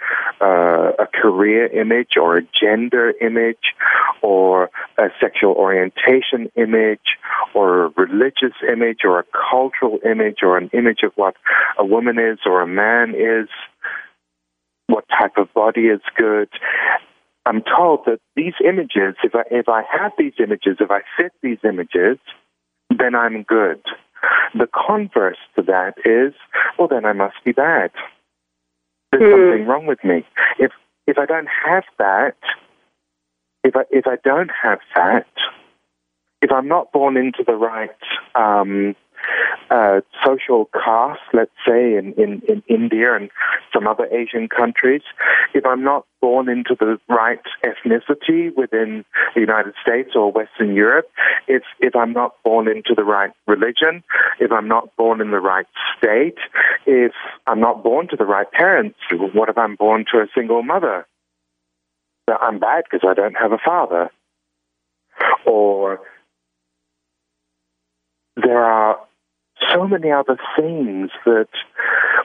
uh, 0.44 1.04
a 1.04 1.06
career 1.06 1.68
image 1.68 2.16
or 2.20 2.38
a 2.38 2.42
gender 2.42 3.14
image 3.20 3.76
or 4.22 4.70
a 4.98 5.06
sexual 5.20 5.52
orientation 5.52 6.50
image 6.56 7.14
or 7.54 7.84
a 7.84 7.88
religious 7.90 8.56
image 8.68 9.04
or 9.04 9.20
a 9.20 9.24
cultural 9.52 10.00
image 10.04 10.38
or 10.42 10.58
an 10.58 10.68
image 10.72 11.04
of 11.04 11.12
what 11.14 11.36
a 11.78 11.84
woman 11.84 12.18
is 12.18 12.40
or 12.44 12.60
a 12.60 12.66
man 12.66 13.14
is, 13.14 13.48
what 14.88 15.04
type 15.16 15.36
of 15.36 15.54
body 15.54 15.82
is 15.82 16.00
good. 16.16 16.48
I'm 17.48 17.62
told 17.62 18.04
that 18.04 18.20
these 18.36 18.52
images, 18.62 19.16
if 19.24 19.34
I, 19.34 19.42
if 19.50 19.70
I 19.70 19.82
have 19.90 20.12
these 20.18 20.34
images, 20.38 20.76
if 20.80 20.90
I 20.90 21.00
fit 21.16 21.32
these 21.42 21.56
images, 21.64 22.18
then 22.90 23.14
I'm 23.14 23.42
good. 23.42 23.80
The 24.54 24.68
converse 24.68 25.38
to 25.56 25.62
that 25.62 25.94
is, 26.04 26.34
well, 26.78 26.88
then 26.88 27.06
I 27.06 27.14
must 27.14 27.36
be 27.46 27.52
bad. 27.52 27.90
There's 29.10 29.22
mm. 29.22 29.30
something 29.30 29.66
wrong 29.66 29.86
with 29.86 30.04
me. 30.04 30.26
If 30.58 30.72
if 31.06 31.16
I 31.16 31.24
don't 31.24 31.48
have 31.64 31.84
that, 31.98 32.36
if 33.64 33.74
I 33.74 33.84
if 33.90 34.06
I 34.06 34.16
don't 34.22 34.50
have 34.62 34.80
that, 34.94 35.26
if 36.42 36.52
I'm 36.52 36.68
not 36.68 36.92
born 36.92 37.16
into 37.16 37.44
the 37.46 37.54
right 37.54 37.90
um, 38.34 38.94
uh, 39.70 40.00
social 40.24 40.68
caste, 40.72 41.20
let's 41.32 41.50
say 41.66 41.96
in, 41.96 42.14
in, 42.14 42.42
in 42.48 42.62
India 42.68 43.14
and 43.14 43.30
some 43.72 43.86
other 43.86 44.06
Asian 44.06 44.48
countries, 44.48 45.02
if 45.54 45.64
I'm 45.66 45.84
not 45.84 46.06
born 46.20 46.48
into 46.48 46.74
the 46.78 46.98
right 47.08 47.40
ethnicity 47.64 48.54
within 48.56 49.04
the 49.34 49.40
United 49.40 49.74
States 49.82 50.10
or 50.14 50.32
Western 50.32 50.74
Europe, 50.74 51.08
if, 51.46 51.62
if 51.80 51.94
I'm 51.94 52.12
not 52.12 52.34
born 52.42 52.68
into 52.68 52.94
the 52.96 53.04
right 53.04 53.30
religion, 53.46 54.02
if 54.40 54.50
I'm 54.50 54.68
not 54.68 54.96
born 54.96 55.20
in 55.20 55.30
the 55.30 55.40
right 55.40 55.66
state, 55.96 56.38
if 56.86 57.12
I'm 57.46 57.60
not 57.60 57.82
born 57.82 58.08
to 58.08 58.16
the 58.16 58.24
right 58.24 58.50
parents, 58.50 58.98
what 59.12 59.48
if 59.48 59.58
I'm 59.58 59.76
born 59.76 60.04
to 60.12 60.18
a 60.18 60.26
single 60.34 60.62
mother? 60.62 61.06
I'm 62.40 62.58
bad 62.58 62.84
because 62.90 63.08
I 63.08 63.14
don't 63.14 63.34
have 63.34 63.52
a 63.52 63.58
father. 63.64 64.10
Or 65.46 66.00
there 68.42 68.64
are 68.64 68.98
so 69.72 69.86
many 69.86 70.10
other 70.10 70.38
things 70.56 71.10
that 71.24 71.48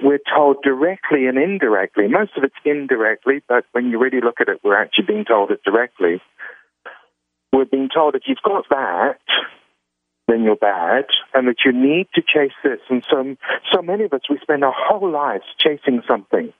we're 0.01 0.19
told 0.33 0.57
directly 0.63 1.27
and 1.27 1.37
indirectly. 1.37 2.07
Most 2.07 2.31
of 2.37 2.43
it's 2.43 2.55
indirectly, 2.65 3.41
but 3.47 3.65
when 3.71 3.89
you 3.89 3.99
really 3.99 4.21
look 4.21 4.39
at 4.39 4.49
it, 4.49 4.59
we're 4.63 4.79
actually 4.79 5.05
being 5.05 5.25
told 5.25 5.51
it 5.51 5.63
directly. 5.63 6.21
We're 7.51 7.65
being 7.65 7.89
told 7.93 8.15
if 8.15 8.23
you've 8.25 8.37
got 8.43 8.65
that, 8.69 9.19
then 10.27 10.43
you're 10.43 10.55
bad, 10.55 11.05
and 11.33 11.47
that 11.47 11.57
you 11.65 11.71
need 11.71 12.07
to 12.15 12.21
chase 12.21 12.55
this. 12.63 12.79
And 12.89 13.03
so, 13.09 13.35
so 13.71 13.81
many 13.81 14.05
of 14.05 14.13
us, 14.13 14.21
we 14.29 14.39
spend 14.41 14.63
our 14.63 14.73
whole 14.75 15.11
lives 15.11 15.43
chasing 15.57 16.01
something. 16.07 16.53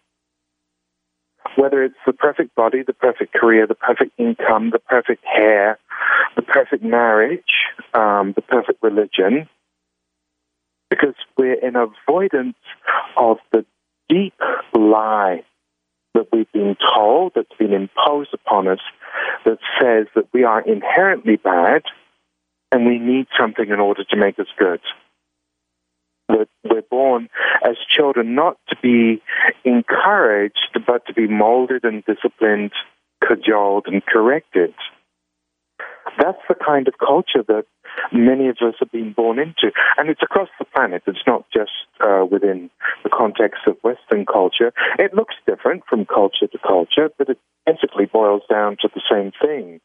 Whether 1.56 1.84
it's 1.84 1.96
the 2.06 2.14
perfect 2.14 2.56
body, 2.56 2.84
the 2.86 2.94
perfect 2.94 3.34
career, 3.34 3.68
the 3.68 3.76
perfect 3.76 4.14
income, 4.18 4.72
the 4.72 4.80
perfect 4.80 5.24
hair, 5.26 5.78
the 6.36 6.42
perfect 6.42 6.84
marriage, 6.84 7.42
um, 7.94 8.34
the 8.36 8.42
perfect 8.42 8.82
religion, 8.82 9.48
because 10.90 11.16
we're 11.38 11.54
in 11.54 11.76
avoidance 11.76 12.58
of 13.18 13.38
the 13.52 13.66
deep 14.10 14.36
lie 14.74 15.44
that 16.14 16.28
we've 16.32 16.52
been 16.52 16.76
told, 16.96 17.34
that's 17.36 17.58
been 17.58 17.74
imposed 17.74 18.34
upon 18.34 18.68
us, 18.68 18.80
that 19.46 19.58
says 19.82 20.08
that 20.16 20.28
we 20.34 20.44
are 20.44 20.62
inherently 20.62 21.36
bad 21.36 21.84
and 22.72 22.86
we 22.86 23.00
need 23.00 23.28
something 23.38 23.70
in 23.70 23.80
order 23.80 24.04
to 24.04 24.16
make 24.16 24.40
us 24.40 24.48
good. 24.58 24.82
That 26.34 26.48
we're 26.64 26.82
born 26.82 27.30
as 27.64 27.76
children 27.96 28.36
not 28.36 28.58
to 28.70 28.76
be 28.82 29.22
encouraged, 29.64 30.80
but 30.86 31.06
to 31.06 31.14
be 31.14 31.28
molded 31.28 31.84
and 31.84 32.04
disciplined, 32.06 32.72
cajoled 33.28 33.86
and 33.88 34.04
corrected. 34.06 34.74
That's 36.20 36.42
the 36.50 36.56
kind 36.56 36.88
of 36.88 36.96
culture 37.00 37.44
that 37.48 37.66
many 38.12 38.50
of 38.50 38.58
us 38.62 38.76
have 38.80 38.92
been 38.92 39.14
born 39.14 39.40
into. 39.40 39.72
And 39.98 40.10
it's 40.10 40.22
across 40.22 40.50
the 40.60 40.66
planet. 40.66 41.04
It's 41.08 41.26
not 41.26 41.46
just 41.54 41.72
uh, 42.02 42.26
within 42.30 42.70
the 43.04 43.10
context 43.10 43.62
of 43.68 43.78
Western 43.84 44.26
culture. 44.26 44.74
It 45.00 45.14
looks 45.14 45.36
different 45.48 45.84
from 45.90 46.06
culture 46.06 46.48
to 46.48 46.58
culture, 46.60 47.10
but 47.18 47.30
it 47.30 47.40
basically 47.66 48.06
boils 48.06 48.42
down 48.50 48.78
to 48.82 48.90
the 48.94 49.02
same 49.10 49.32
thing. 49.42 49.80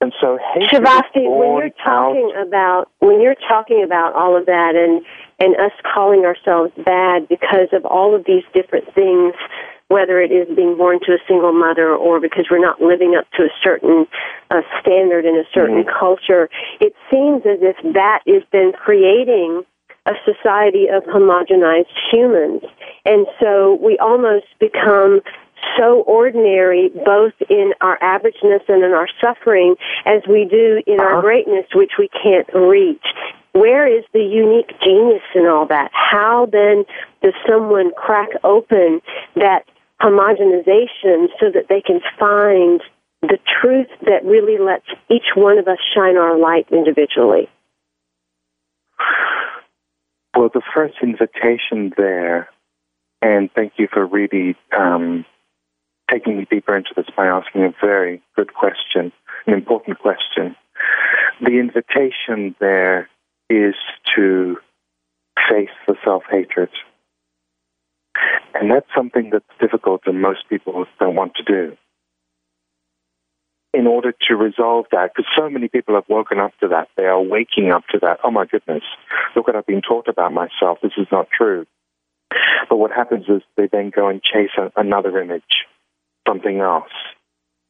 And 0.00 0.12
so 0.20 0.38
Shavasti, 0.70 1.26
when 1.26 1.58
you're 1.58 1.70
talking 1.84 2.32
out, 2.36 2.46
about 2.46 2.90
when 3.00 3.20
you're 3.20 3.34
talking 3.48 3.82
about 3.84 4.14
all 4.14 4.36
of 4.36 4.46
that 4.46 4.76
and 4.76 5.04
and 5.38 5.54
us 5.56 5.72
calling 5.94 6.24
ourselves 6.24 6.72
bad 6.84 7.28
because 7.28 7.68
of 7.72 7.84
all 7.84 8.14
of 8.14 8.24
these 8.24 8.44
different 8.54 8.92
things 8.94 9.34
whether 9.88 10.20
it 10.20 10.30
is 10.30 10.46
being 10.54 10.76
born 10.76 11.00
to 11.00 11.12
a 11.12 11.18
single 11.26 11.52
mother 11.52 11.94
or 11.94 12.20
because 12.20 12.46
we're 12.50 12.60
not 12.60 12.80
living 12.80 13.16
up 13.18 13.24
to 13.32 13.44
a 13.44 13.48
certain 13.62 14.06
uh, 14.50 14.60
standard 14.80 15.24
in 15.24 15.34
a 15.34 15.44
certain 15.52 15.82
mm-hmm. 15.82 15.98
culture, 15.98 16.48
it 16.80 16.94
seems 17.10 17.42
as 17.46 17.58
if 17.62 17.76
that 17.94 18.20
has 18.26 18.42
been 18.52 18.72
creating 18.72 19.64
a 20.04 20.12
society 20.24 20.86
of 20.88 21.02
homogenized 21.04 21.92
humans. 22.12 22.62
And 23.04 23.26
so 23.40 23.78
we 23.82 23.98
almost 23.98 24.46
become 24.58 25.20
so 25.76 26.00
ordinary 26.02 26.90
both 27.04 27.34
in 27.48 27.72
our 27.80 27.98
averageness 27.98 28.62
and 28.68 28.82
in 28.84 28.92
our 28.92 29.08
suffering 29.22 29.76
as 30.06 30.22
we 30.28 30.44
do 30.44 30.82
in 30.86 31.00
our 31.00 31.18
uh-huh. 31.18 31.20
greatness 31.20 31.66
which 31.74 31.92
we 31.98 32.08
can't 32.08 32.48
reach 32.54 33.04
where 33.52 33.86
is 33.86 34.04
the 34.12 34.22
unique 34.22 34.72
genius 34.84 35.22
in 35.34 35.46
all 35.46 35.66
that 35.66 35.90
how 35.92 36.46
then 36.50 36.84
does 37.22 37.34
someone 37.48 37.92
crack 37.96 38.28
open 38.44 39.00
that 39.34 39.64
homogenization 40.00 41.26
so 41.40 41.50
that 41.52 41.66
they 41.68 41.80
can 41.80 42.00
find 42.18 42.80
the 43.22 43.38
truth 43.60 43.88
that 44.02 44.24
really 44.24 44.58
lets 44.58 44.86
each 45.10 45.34
one 45.34 45.58
of 45.58 45.66
us 45.66 45.78
shine 45.94 46.16
our 46.16 46.38
light 46.38 46.66
individually? 46.70 47.48
Well, 50.36 50.50
the 50.52 50.62
first 50.74 50.94
invitation 51.02 51.92
there, 51.96 52.48
and 53.20 53.50
thank 53.52 53.72
you 53.76 53.88
for 53.92 54.06
really 54.06 54.56
um, 54.76 55.24
taking 56.10 56.38
me 56.38 56.46
deeper 56.50 56.76
into 56.76 56.90
this 56.96 57.06
by 57.16 57.26
asking 57.26 57.64
a 57.64 57.74
very 57.80 58.22
good 58.36 58.54
question, 58.54 59.12
an 59.46 59.54
important 59.54 59.98
question. 59.98 60.56
The 61.40 61.58
invitation 61.58 62.54
there 62.60 63.08
is 63.50 63.74
to 64.16 64.56
face 65.48 65.70
the 65.86 65.94
self 66.04 66.24
hatred 66.30 66.70
and 68.54 68.70
that's 68.70 68.86
something 68.94 69.30
that's 69.30 69.44
difficult 69.60 70.02
and 70.06 70.20
most 70.20 70.48
people 70.48 70.84
don't 70.98 71.14
want 71.14 71.34
to 71.36 71.42
do. 71.42 71.76
In 73.74 73.86
order 73.86 74.12
to 74.28 74.34
resolve 74.34 74.86
that, 74.92 75.10
because 75.14 75.30
so 75.36 75.48
many 75.48 75.68
people 75.68 75.94
have 75.94 76.08
woken 76.08 76.40
up 76.40 76.52
to 76.60 76.68
that, 76.68 76.88
they 76.96 77.04
are 77.04 77.20
waking 77.20 77.70
up 77.70 77.84
to 77.90 77.98
that. 78.00 78.18
Oh 78.24 78.30
my 78.30 78.46
goodness, 78.46 78.82
look 79.36 79.46
what 79.46 79.56
I've 79.56 79.66
been 79.66 79.82
taught 79.82 80.08
about 80.08 80.32
myself. 80.32 80.78
This 80.82 80.92
is 80.96 81.06
not 81.12 81.28
true. 81.30 81.66
But 82.68 82.76
what 82.76 82.90
happens 82.90 83.26
is 83.28 83.42
they 83.56 83.68
then 83.70 83.90
go 83.94 84.08
and 84.08 84.22
chase 84.22 84.50
a, 84.58 84.72
another 84.76 85.20
image, 85.20 85.66
something 86.28 86.60
else, 86.60 86.92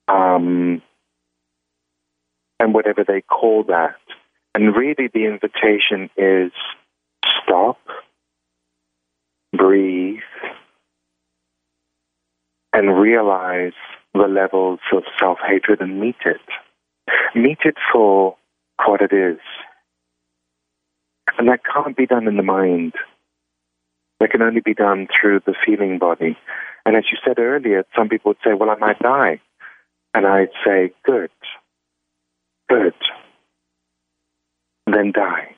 um, 0.08 0.82
and 2.58 2.74
whatever 2.74 3.04
they 3.06 3.22
call 3.22 3.64
that. 3.64 3.96
And 4.54 4.74
really, 4.74 5.08
the 5.12 5.26
invitation 5.26 6.10
is 6.16 6.52
stop, 7.42 7.78
breathe, 9.56 10.18
and 12.72 12.98
realize 12.98 13.72
the 14.14 14.26
levels 14.26 14.80
of 14.92 15.04
self 15.18 15.38
hatred 15.46 15.80
and 15.80 16.00
meet 16.00 16.16
it. 16.24 16.40
Meet 17.34 17.58
it 17.64 17.76
for 17.92 18.36
what 18.84 19.00
it 19.00 19.12
is. 19.12 19.38
And 21.38 21.48
that 21.48 21.60
can't 21.64 21.96
be 21.96 22.06
done 22.06 22.26
in 22.26 22.36
the 22.36 22.42
mind. 22.42 22.94
That 24.20 24.30
can 24.30 24.42
only 24.42 24.60
be 24.60 24.74
done 24.74 25.06
through 25.08 25.40
the 25.46 25.54
feeling 25.64 25.98
body. 25.98 26.36
And 26.84 26.96
as 26.96 27.04
you 27.10 27.18
said 27.24 27.38
earlier, 27.38 27.84
some 27.96 28.08
people 28.08 28.30
would 28.30 28.38
say, 28.44 28.54
Well, 28.54 28.70
I 28.70 28.76
might 28.76 28.98
die. 28.98 29.40
And 30.14 30.26
I'd 30.26 30.50
say, 30.64 30.92
Good, 31.04 31.30
good. 32.68 32.94
And 34.86 34.96
then 34.96 35.12
die. 35.12 35.54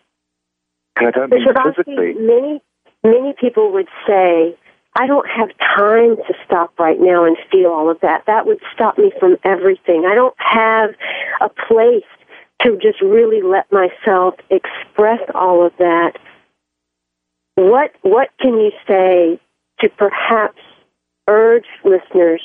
And 0.97 1.09
I 1.09 1.11
don't 1.11 1.31
mean 1.31 1.47
physically. 1.65 2.15
Many, 2.15 2.61
many 3.03 3.35
people 3.41 3.73
would 3.73 3.89
say, 4.07 4.57
I 4.97 5.07
don't 5.07 5.29
have 5.29 5.51
time 5.59 6.17
to 6.17 6.35
stop 6.45 6.79
right 6.79 7.01
now 7.01 7.25
and 7.25 7.37
feel 7.51 7.71
all 7.71 7.91
of 7.91 8.01
that. 8.01 8.25
That 8.27 8.47
would 8.47 8.61
stop 8.75 8.99
me 8.99 9.13
from 9.21 9.37
everything. 9.45 10.05
I 10.05 10.15
don't 10.15 10.35
have 10.39 10.91
a 11.41 11.49
place 11.49 12.05
to 12.63 12.77
just 12.77 13.01
really 13.01 13.41
let 13.41 13.71
myself 13.73 14.35
express 14.51 15.21
all 15.35 15.65
of 15.65 15.73
that. 15.79 16.19
What 17.61 17.93
what 18.01 18.31
can 18.41 18.55
you 18.55 18.73
say 18.89 19.39
to 19.81 19.89
perhaps 19.91 20.63
urge 21.29 21.67
listeners 21.85 22.43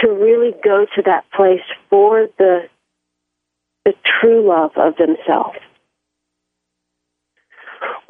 to 0.00 0.10
really 0.10 0.52
go 0.62 0.84
to 0.94 1.02
that 1.06 1.24
place 1.34 1.64
for 1.88 2.28
the 2.36 2.68
the 3.86 3.94
true 4.04 4.46
love 4.46 4.72
of 4.76 4.96
themselves? 4.98 5.56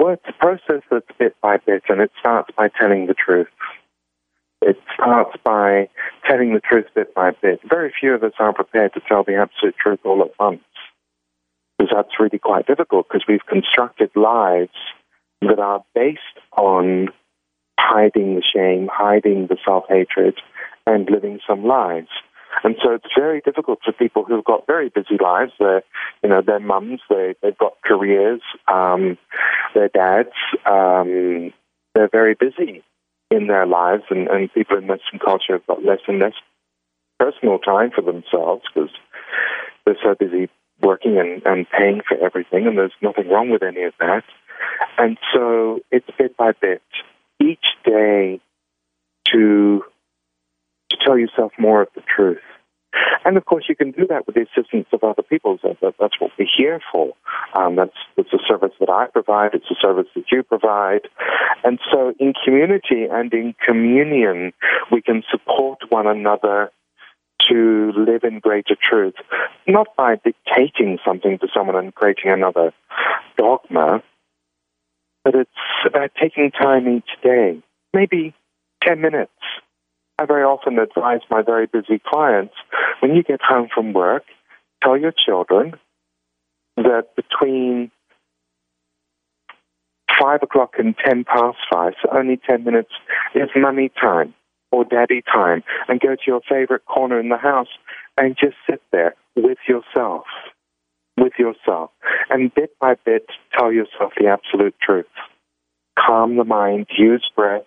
Well, 0.01 0.15
it's 0.15 0.23
a 0.27 0.33
process 0.33 0.83
that's 0.91 1.07
bit 1.17 1.37
by 1.41 1.59
bit, 1.65 1.83
and 1.87 2.01
it 2.01 2.11
starts 2.19 2.49
by 2.57 2.67
telling 2.67 3.07
the 3.07 3.13
truth. 3.13 3.47
It 4.61 4.77
starts 4.93 5.37
by 5.45 5.87
telling 6.27 6.53
the 6.53 6.59
truth 6.59 6.87
bit 6.93 7.15
by 7.15 7.31
bit. 7.41 7.61
Very 7.63 7.93
few 7.97 8.13
of 8.15 8.23
us 8.25 8.33
are 8.37 8.51
prepared 8.51 8.93
to 8.95 9.01
tell 9.07 9.23
the 9.23 9.35
absolute 9.35 9.77
truth 9.77 9.99
all 10.03 10.21
at 10.23 10.37
once. 10.37 10.59
Because 11.79 11.93
that's 11.95 12.19
really 12.19 12.37
quite 12.37 12.67
difficult 12.67 13.07
because 13.07 13.23
we've 13.29 13.45
constructed 13.47 14.11
lives 14.13 14.75
that 15.41 15.59
are 15.59 15.83
based 15.95 16.19
on 16.57 17.09
hiding 17.79 18.35
the 18.35 18.43
shame, 18.43 18.89
hiding 18.91 19.47
the 19.47 19.57
self 19.65 19.85
hatred, 19.89 20.39
and 20.85 21.09
living 21.09 21.39
some 21.47 21.65
lives. 21.65 22.09
And 22.63 22.75
so 22.83 22.93
it's 22.93 23.05
very 23.17 23.41
difficult 23.41 23.79
for 23.83 23.93
people 23.93 24.23
who've 24.23 24.43
got 24.43 24.67
very 24.67 24.89
busy 24.89 25.17
lives. 25.21 25.53
They're, 25.57 25.83
you 26.21 26.29
know, 26.29 26.41
their 26.41 26.59
mums, 26.59 26.99
they, 27.09 27.35
they've 27.41 27.57
got 27.57 27.77
careers, 27.83 28.41
um, 28.67 29.17
their 29.73 29.87
dads, 29.87 30.35
um, 30.65 31.53
they're 31.95 32.09
very 32.11 32.35
busy 32.35 32.83
in 33.29 33.47
their 33.47 33.65
lives, 33.65 34.03
and, 34.09 34.27
and 34.27 34.53
people 34.53 34.77
in 34.77 34.87
Western 34.87 35.19
culture 35.19 35.53
have 35.53 35.65
got 35.65 35.83
less 35.83 35.99
and 36.07 36.19
less 36.19 36.33
personal 37.19 37.59
time 37.59 37.91
for 37.95 38.01
themselves 38.01 38.63
because 38.73 38.89
they're 39.85 39.97
so 40.03 40.15
busy 40.19 40.49
working 40.81 41.17
and, 41.17 41.41
and 41.45 41.69
paying 41.69 42.01
for 42.07 42.17
everything, 42.23 42.67
and 42.67 42.77
there's 42.77 42.91
nothing 43.01 43.29
wrong 43.29 43.49
with 43.49 43.63
any 43.63 43.83
of 43.83 43.93
that. 43.99 44.23
And 44.97 45.17
so 45.33 45.79
it's 45.91 46.07
bit 46.17 46.37
by 46.37 46.51
bit, 46.59 46.81
each 47.39 47.65
day 47.85 48.39
to 49.31 49.83
to 50.89 50.97
tell 51.05 51.17
yourself 51.17 51.53
more 51.57 51.81
of 51.81 51.87
the 51.95 52.01
truth. 52.01 52.41
And 53.23 53.37
of 53.37 53.45
course, 53.45 53.65
you 53.69 53.75
can 53.75 53.91
do 53.91 54.05
that 54.07 54.25
with 54.25 54.35
the 54.35 54.41
assistance 54.41 54.87
of 54.91 55.03
other 55.03 55.21
people. 55.21 55.57
That's 55.63 56.19
what 56.19 56.31
we're 56.37 56.47
here 56.57 56.81
for. 56.91 57.13
Um, 57.53 57.75
that's 57.75 57.95
it's 58.17 58.33
a 58.33 58.39
service 58.47 58.73
that 58.79 58.89
I 58.89 59.07
provide. 59.07 59.53
It's 59.53 59.71
a 59.71 59.75
service 59.81 60.07
that 60.15 60.25
you 60.31 60.43
provide. 60.43 61.07
And 61.63 61.79
so, 61.91 62.13
in 62.19 62.33
community 62.43 63.05
and 63.09 63.33
in 63.33 63.55
communion, 63.65 64.51
we 64.91 65.01
can 65.01 65.23
support 65.31 65.79
one 65.89 66.07
another 66.07 66.71
to 67.49 67.91
live 67.95 68.23
in 68.23 68.39
greater 68.39 68.75
truth, 68.75 69.15
not 69.67 69.87
by 69.95 70.15
dictating 70.15 70.99
something 71.05 71.39
to 71.39 71.47
someone 71.53 71.75
and 71.75 71.93
creating 71.95 72.31
another 72.31 72.73
dogma, 73.37 74.03
but 75.23 75.35
it's 75.35 75.49
about 75.85 76.11
taking 76.19 76.51
time 76.51 76.87
each 76.87 77.21
day, 77.23 77.61
maybe 77.93 78.33
10 78.83 79.01
minutes, 79.01 79.31
I 80.17 80.25
very 80.25 80.43
often 80.43 80.77
advise 80.79 81.21
my 81.29 81.41
very 81.41 81.65
busy 81.65 81.99
clients 82.05 82.53
when 82.99 83.15
you 83.15 83.23
get 83.23 83.41
home 83.41 83.69
from 83.73 83.93
work, 83.93 84.23
tell 84.83 84.97
your 84.97 85.13
children 85.13 85.73
that 86.77 87.15
between 87.15 87.91
five 90.19 90.43
o'clock 90.43 90.75
and 90.77 90.95
ten 91.03 91.23
past 91.23 91.57
five, 91.71 91.93
so 92.01 92.09
only 92.15 92.37
ten 92.37 92.63
minutes, 92.63 92.91
is 93.33 93.49
money 93.55 93.89
time. 93.99 94.33
or 94.71 94.85
daddy 94.85 95.21
time 95.21 95.63
and 95.89 95.99
go 95.99 96.15
to 96.15 96.21
your 96.25 96.41
favorite 96.49 96.85
corner 96.85 97.19
in 97.19 97.27
the 97.29 97.37
house 97.37 97.67
and 98.17 98.37
just 98.37 98.55
sit 98.69 98.81
there 98.91 99.15
with 99.35 99.57
yourself, 99.67 100.25
with 101.21 101.33
yourself, 101.37 101.91
and 102.29 102.53
bit 102.53 102.71
by 102.79 102.95
bit 103.05 103.27
tell 103.57 103.71
yourself 103.71 104.13
the 104.19 104.27
absolute 104.27 104.75
truth. 104.81 105.05
Calm 105.97 106.37
the 106.37 106.43
mind, 106.43 106.87
use 106.97 107.29
breath. 107.35 107.65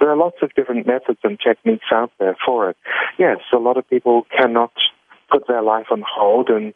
There 0.00 0.10
are 0.10 0.16
lots 0.16 0.36
of 0.42 0.54
different 0.54 0.86
methods 0.86 1.18
and 1.22 1.38
techniques 1.38 1.86
out 1.92 2.10
there 2.18 2.36
for 2.44 2.70
it. 2.70 2.76
Yes, 3.18 3.38
a 3.52 3.58
lot 3.58 3.76
of 3.76 3.88
people 3.88 4.26
cannot 4.36 4.72
put 5.30 5.46
their 5.46 5.62
life 5.62 5.86
on 5.90 6.02
hold 6.06 6.48
and 6.48 6.72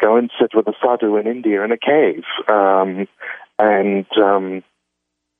go 0.00 0.16
and 0.16 0.30
sit 0.40 0.50
with 0.54 0.66
a 0.66 0.74
sadhu 0.82 1.16
in 1.16 1.26
India 1.26 1.62
in 1.62 1.72
a 1.72 1.76
cave 1.76 2.24
um, 2.48 3.06
and 3.58 4.06
um, 4.22 4.62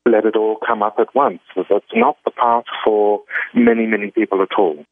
let 0.07 0.24
it 0.26 0.36
all 0.36 0.59
come 0.66 0.82
up 0.82 0.96
at 0.98 1.14
once. 1.14 1.40
That's 1.57 1.84
not 1.94 2.18
the 2.24 2.30
path 2.30 2.64
for 2.84 3.22
many, 3.55 3.86
many 3.86 4.11
people 4.11 4.42
at 4.42 4.59
all 4.59 4.84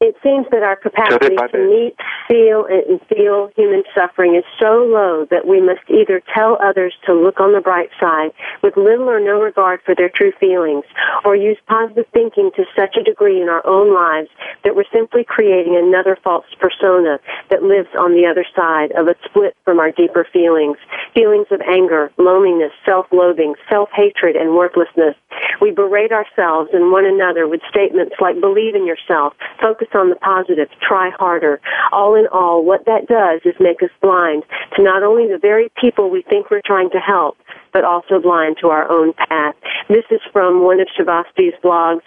it 0.00 0.16
seems 0.22 0.46
that 0.50 0.62
our 0.62 0.76
capacity 0.76 1.36
to 1.36 1.58
meet, 1.58 1.96
feel, 2.30 2.64
and 2.70 3.02
feel 3.10 3.50
human 3.56 3.82
suffering 3.92 4.36
is 4.36 4.44
so 4.60 4.86
low 4.86 5.26
that 5.30 5.48
we 5.48 5.60
must 5.60 5.82
either 5.90 6.22
tell 6.32 6.56
others 6.62 6.94
to 7.06 7.12
look 7.12 7.40
on 7.40 7.52
the 7.52 7.60
bright 7.60 7.90
side 7.98 8.30
with 8.62 8.76
little 8.76 9.10
or 9.10 9.18
no 9.18 9.42
regard 9.42 9.80
for 9.84 9.96
their 9.96 10.08
true 10.08 10.30
feelings, 10.38 10.84
or 11.24 11.34
use 11.34 11.58
positive 11.66 12.06
thinking 12.12 12.50
to 12.54 12.64
such 12.78 12.94
a 12.94 13.02
degree 13.02 13.42
in 13.42 13.48
our 13.48 13.66
own 13.66 13.92
lives 13.92 14.28
that 14.62 14.76
we're 14.76 14.88
simply 14.92 15.24
creating 15.24 15.74
another 15.76 16.16
false 16.22 16.46
persona 16.60 17.18
that 17.50 17.64
lives 17.64 17.88
on 17.98 18.12
the 18.12 18.26
other 18.30 18.46
side 18.54 18.92
of 18.92 19.08
a 19.08 19.16
split 19.24 19.56
from 19.64 19.80
our 19.80 19.90
deeper 19.90 20.24
feelings. 20.32 20.76
Feelings 21.14 21.48
of 21.50 21.60
anger, 21.62 22.12
loneliness, 22.16 22.70
self-loathing, 22.86 23.54
self-hatred, 23.68 24.36
and 24.36 24.54
worthlessness. 24.54 25.16
We 25.60 25.72
berate 25.72 26.12
ourselves 26.12 26.70
and 26.72 26.92
one 26.92 27.06
another 27.06 27.48
with 27.48 27.60
statements 27.68 28.14
like 28.20 28.40
believe 28.40 28.76
in 28.76 28.86
yourself, 28.86 29.34
focus 29.60 29.88
on 29.94 30.10
the 30.10 30.16
positive, 30.16 30.68
try 30.80 31.10
harder. 31.18 31.60
All 31.90 32.14
in 32.20 32.26
all, 32.28 32.64
what 32.64 32.84
that 32.84 33.08
does 33.08 33.40
is 33.44 33.56
make 33.58 33.82
us 33.82 33.90
blind 34.02 34.44
to 34.76 34.82
not 34.82 35.02
only 35.02 35.26
the 35.26 35.38
very 35.40 35.72
people 35.80 36.10
we 36.10 36.22
think 36.28 36.50
we're 36.50 36.60
trying 36.64 36.90
to 36.90 37.00
help, 37.00 37.38
but 37.72 37.84
also 37.84 38.20
blind 38.20 38.56
to 38.60 38.68
our 38.68 38.90
own 38.90 39.14
path. 39.14 39.56
This 39.88 40.04
is 40.10 40.20
from 40.32 40.62
one 40.62 40.80
of 40.80 40.88
Shavasti's 40.98 41.56
blogs. 41.64 42.02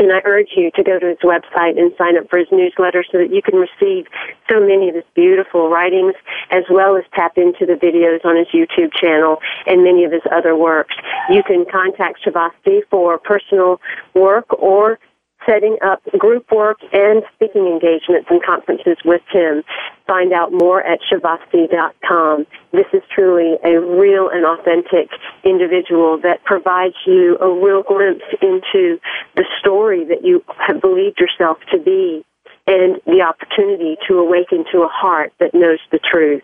And 0.00 0.12
I 0.12 0.22
urge 0.24 0.50
you 0.56 0.70
to 0.76 0.84
go 0.84 1.00
to 1.00 1.06
his 1.06 1.18
website 1.24 1.76
and 1.76 1.90
sign 1.98 2.16
up 2.16 2.30
for 2.30 2.38
his 2.38 2.46
newsletter 2.52 3.02
so 3.10 3.18
that 3.18 3.34
you 3.34 3.42
can 3.42 3.58
receive 3.58 4.06
so 4.48 4.60
many 4.60 4.88
of 4.88 4.94
his 4.94 5.02
beautiful 5.12 5.70
writings 5.70 6.14
as 6.52 6.62
well 6.70 6.96
as 6.96 7.02
tap 7.16 7.36
into 7.36 7.66
the 7.66 7.74
videos 7.74 8.24
on 8.24 8.36
his 8.36 8.46
YouTube 8.54 8.94
channel 8.94 9.38
and 9.66 9.82
many 9.82 10.04
of 10.04 10.12
his 10.12 10.22
other 10.30 10.54
works. 10.54 10.94
You 11.30 11.42
can 11.42 11.64
contact 11.66 12.20
Shavasti 12.24 12.82
for 12.88 13.18
personal 13.18 13.80
work 14.14 14.46
or 14.62 15.00
setting 15.48 15.78
up 15.84 16.02
group 16.18 16.50
work 16.52 16.78
and 16.92 17.22
speaking 17.34 17.66
engagements 17.66 18.28
and 18.30 18.42
conferences 18.44 18.98
with 19.04 19.22
him. 19.32 19.62
Find 20.06 20.32
out 20.32 20.52
more 20.52 20.82
at 20.82 21.00
shavasti.com. 21.10 22.46
This 22.72 22.86
is 22.92 23.02
truly 23.14 23.56
a 23.64 23.80
real 23.80 24.28
and 24.28 24.44
authentic 24.44 25.08
individual 25.44 26.18
that 26.22 26.44
provides 26.44 26.96
you 27.06 27.38
a 27.40 27.48
real 27.48 27.82
glimpse 27.82 28.24
into 28.42 29.00
the 29.36 29.44
story 29.60 30.04
that 30.04 30.24
you 30.24 30.44
have 30.58 30.80
believed 30.80 31.18
yourself 31.18 31.58
to 31.72 31.78
be 31.78 32.24
and 32.66 33.00
the 33.06 33.22
opportunity 33.22 33.96
to 34.06 34.18
awaken 34.18 34.62
to 34.70 34.82
a 34.82 34.88
heart 34.88 35.32
that 35.40 35.54
knows 35.54 35.78
the 35.90 35.98
truth. 35.98 36.42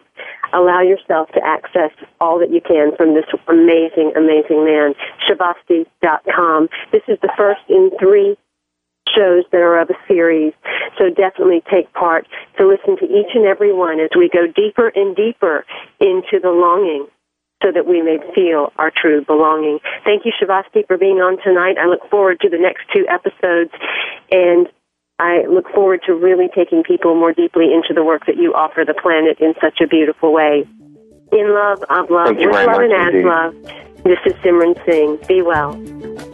Allow 0.55 0.81
yourself 0.81 1.29
to 1.33 1.41
access 1.45 1.91
all 2.19 2.39
that 2.39 2.51
you 2.51 2.63
can 2.63 2.97
from 2.97 3.13
this 3.13 3.27
amazing, 3.47 4.13
amazing 4.17 4.65
man. 4.65 4.95
Shavasti.com. 5.29 6.69
This 6.93 7.03
is 7.09 7.19
the 7.21 7.33
first 7.37 7.61
in 7.69 7.91
three 8.01 8.37
shows 9.17 9.45
that 9.53 9.61
are 9.61 9.81
of 9.81 9.91
a 9.91 9.99
series. 10.07 10.53
So 10.99 11.11
definitely 11.11 11.63
take 11.71 11.93
part 11.93 12.27
to 12.59 12.67
listen 12.67 12.97
to 12.99 13.05
each 13.05 13.35
and 13.35 13.47
every 13.47 13.73
one 13.73 14.01
as 14.01 14.11
we 14.17 14.29
go 14.29 14.47
deeper 14.47 14.89
and 14.95 15.17
deeper 15.17 15.65
into 16.01 16.39
the 16.43 16.51
longing 16.51 17.07
so 17.63 17.73
that 17.73 17.87
we 17.87 18.03
may 18.03 18.19
feel 18.35 18.73
our 18.77 18.91
true 18.91 19.25
belonging. 19.25 19.79
Thank 20.05 20.25
you, 20.25 20.33
Shavasti, 20.41 20.87
for 20.87 20.99
being 20.99 21.19
on 21.19 21.43
tonight. 21.43 21.79
I 21.81 21.87
look 21.87 22.09
forward 22.11 22.41
to 22.41 22.49
the 22.49 22.59
next 22.59 22.85
two 22.93 23.07
episodes 23.09 23.73
and 24.31 24.69
I 25.19 25.47
look 25.47 25.69
forward 25.71 26.03
to 26.07 26.15
really 26.15 26.49
taking 26.55 26.83
people 26.83 27.15
more 27.15 27.33
deeply 27.33 27.73
into 27.73 27.95
the 27.95 28.05
work 28.05 28.27
that 28.27 28.37
you 28.37 28.53
offer 28.53 28.85
the 28.87 28.95
planet 28.95 29.39
in 29.41 29.55
such 29.61 29.81
a 29.81 29.87
beautiful 29.87 30.33
way. 30.33 30.65
In 31.33 31.55
love, 31.55 31.83
of 31.89 32.11
love, 32.11 32.37
with 32.37 32.51
love 32.51 32.81
and 32.81 32.93
as 32.93 33.25
love. 33.25 33.55
This 34.05 34.19
is 34.27 34.35
Simran 34.43 34.75
Singh. 34.85 35.19
Be 35.27 35.41
well. 35.41 36.34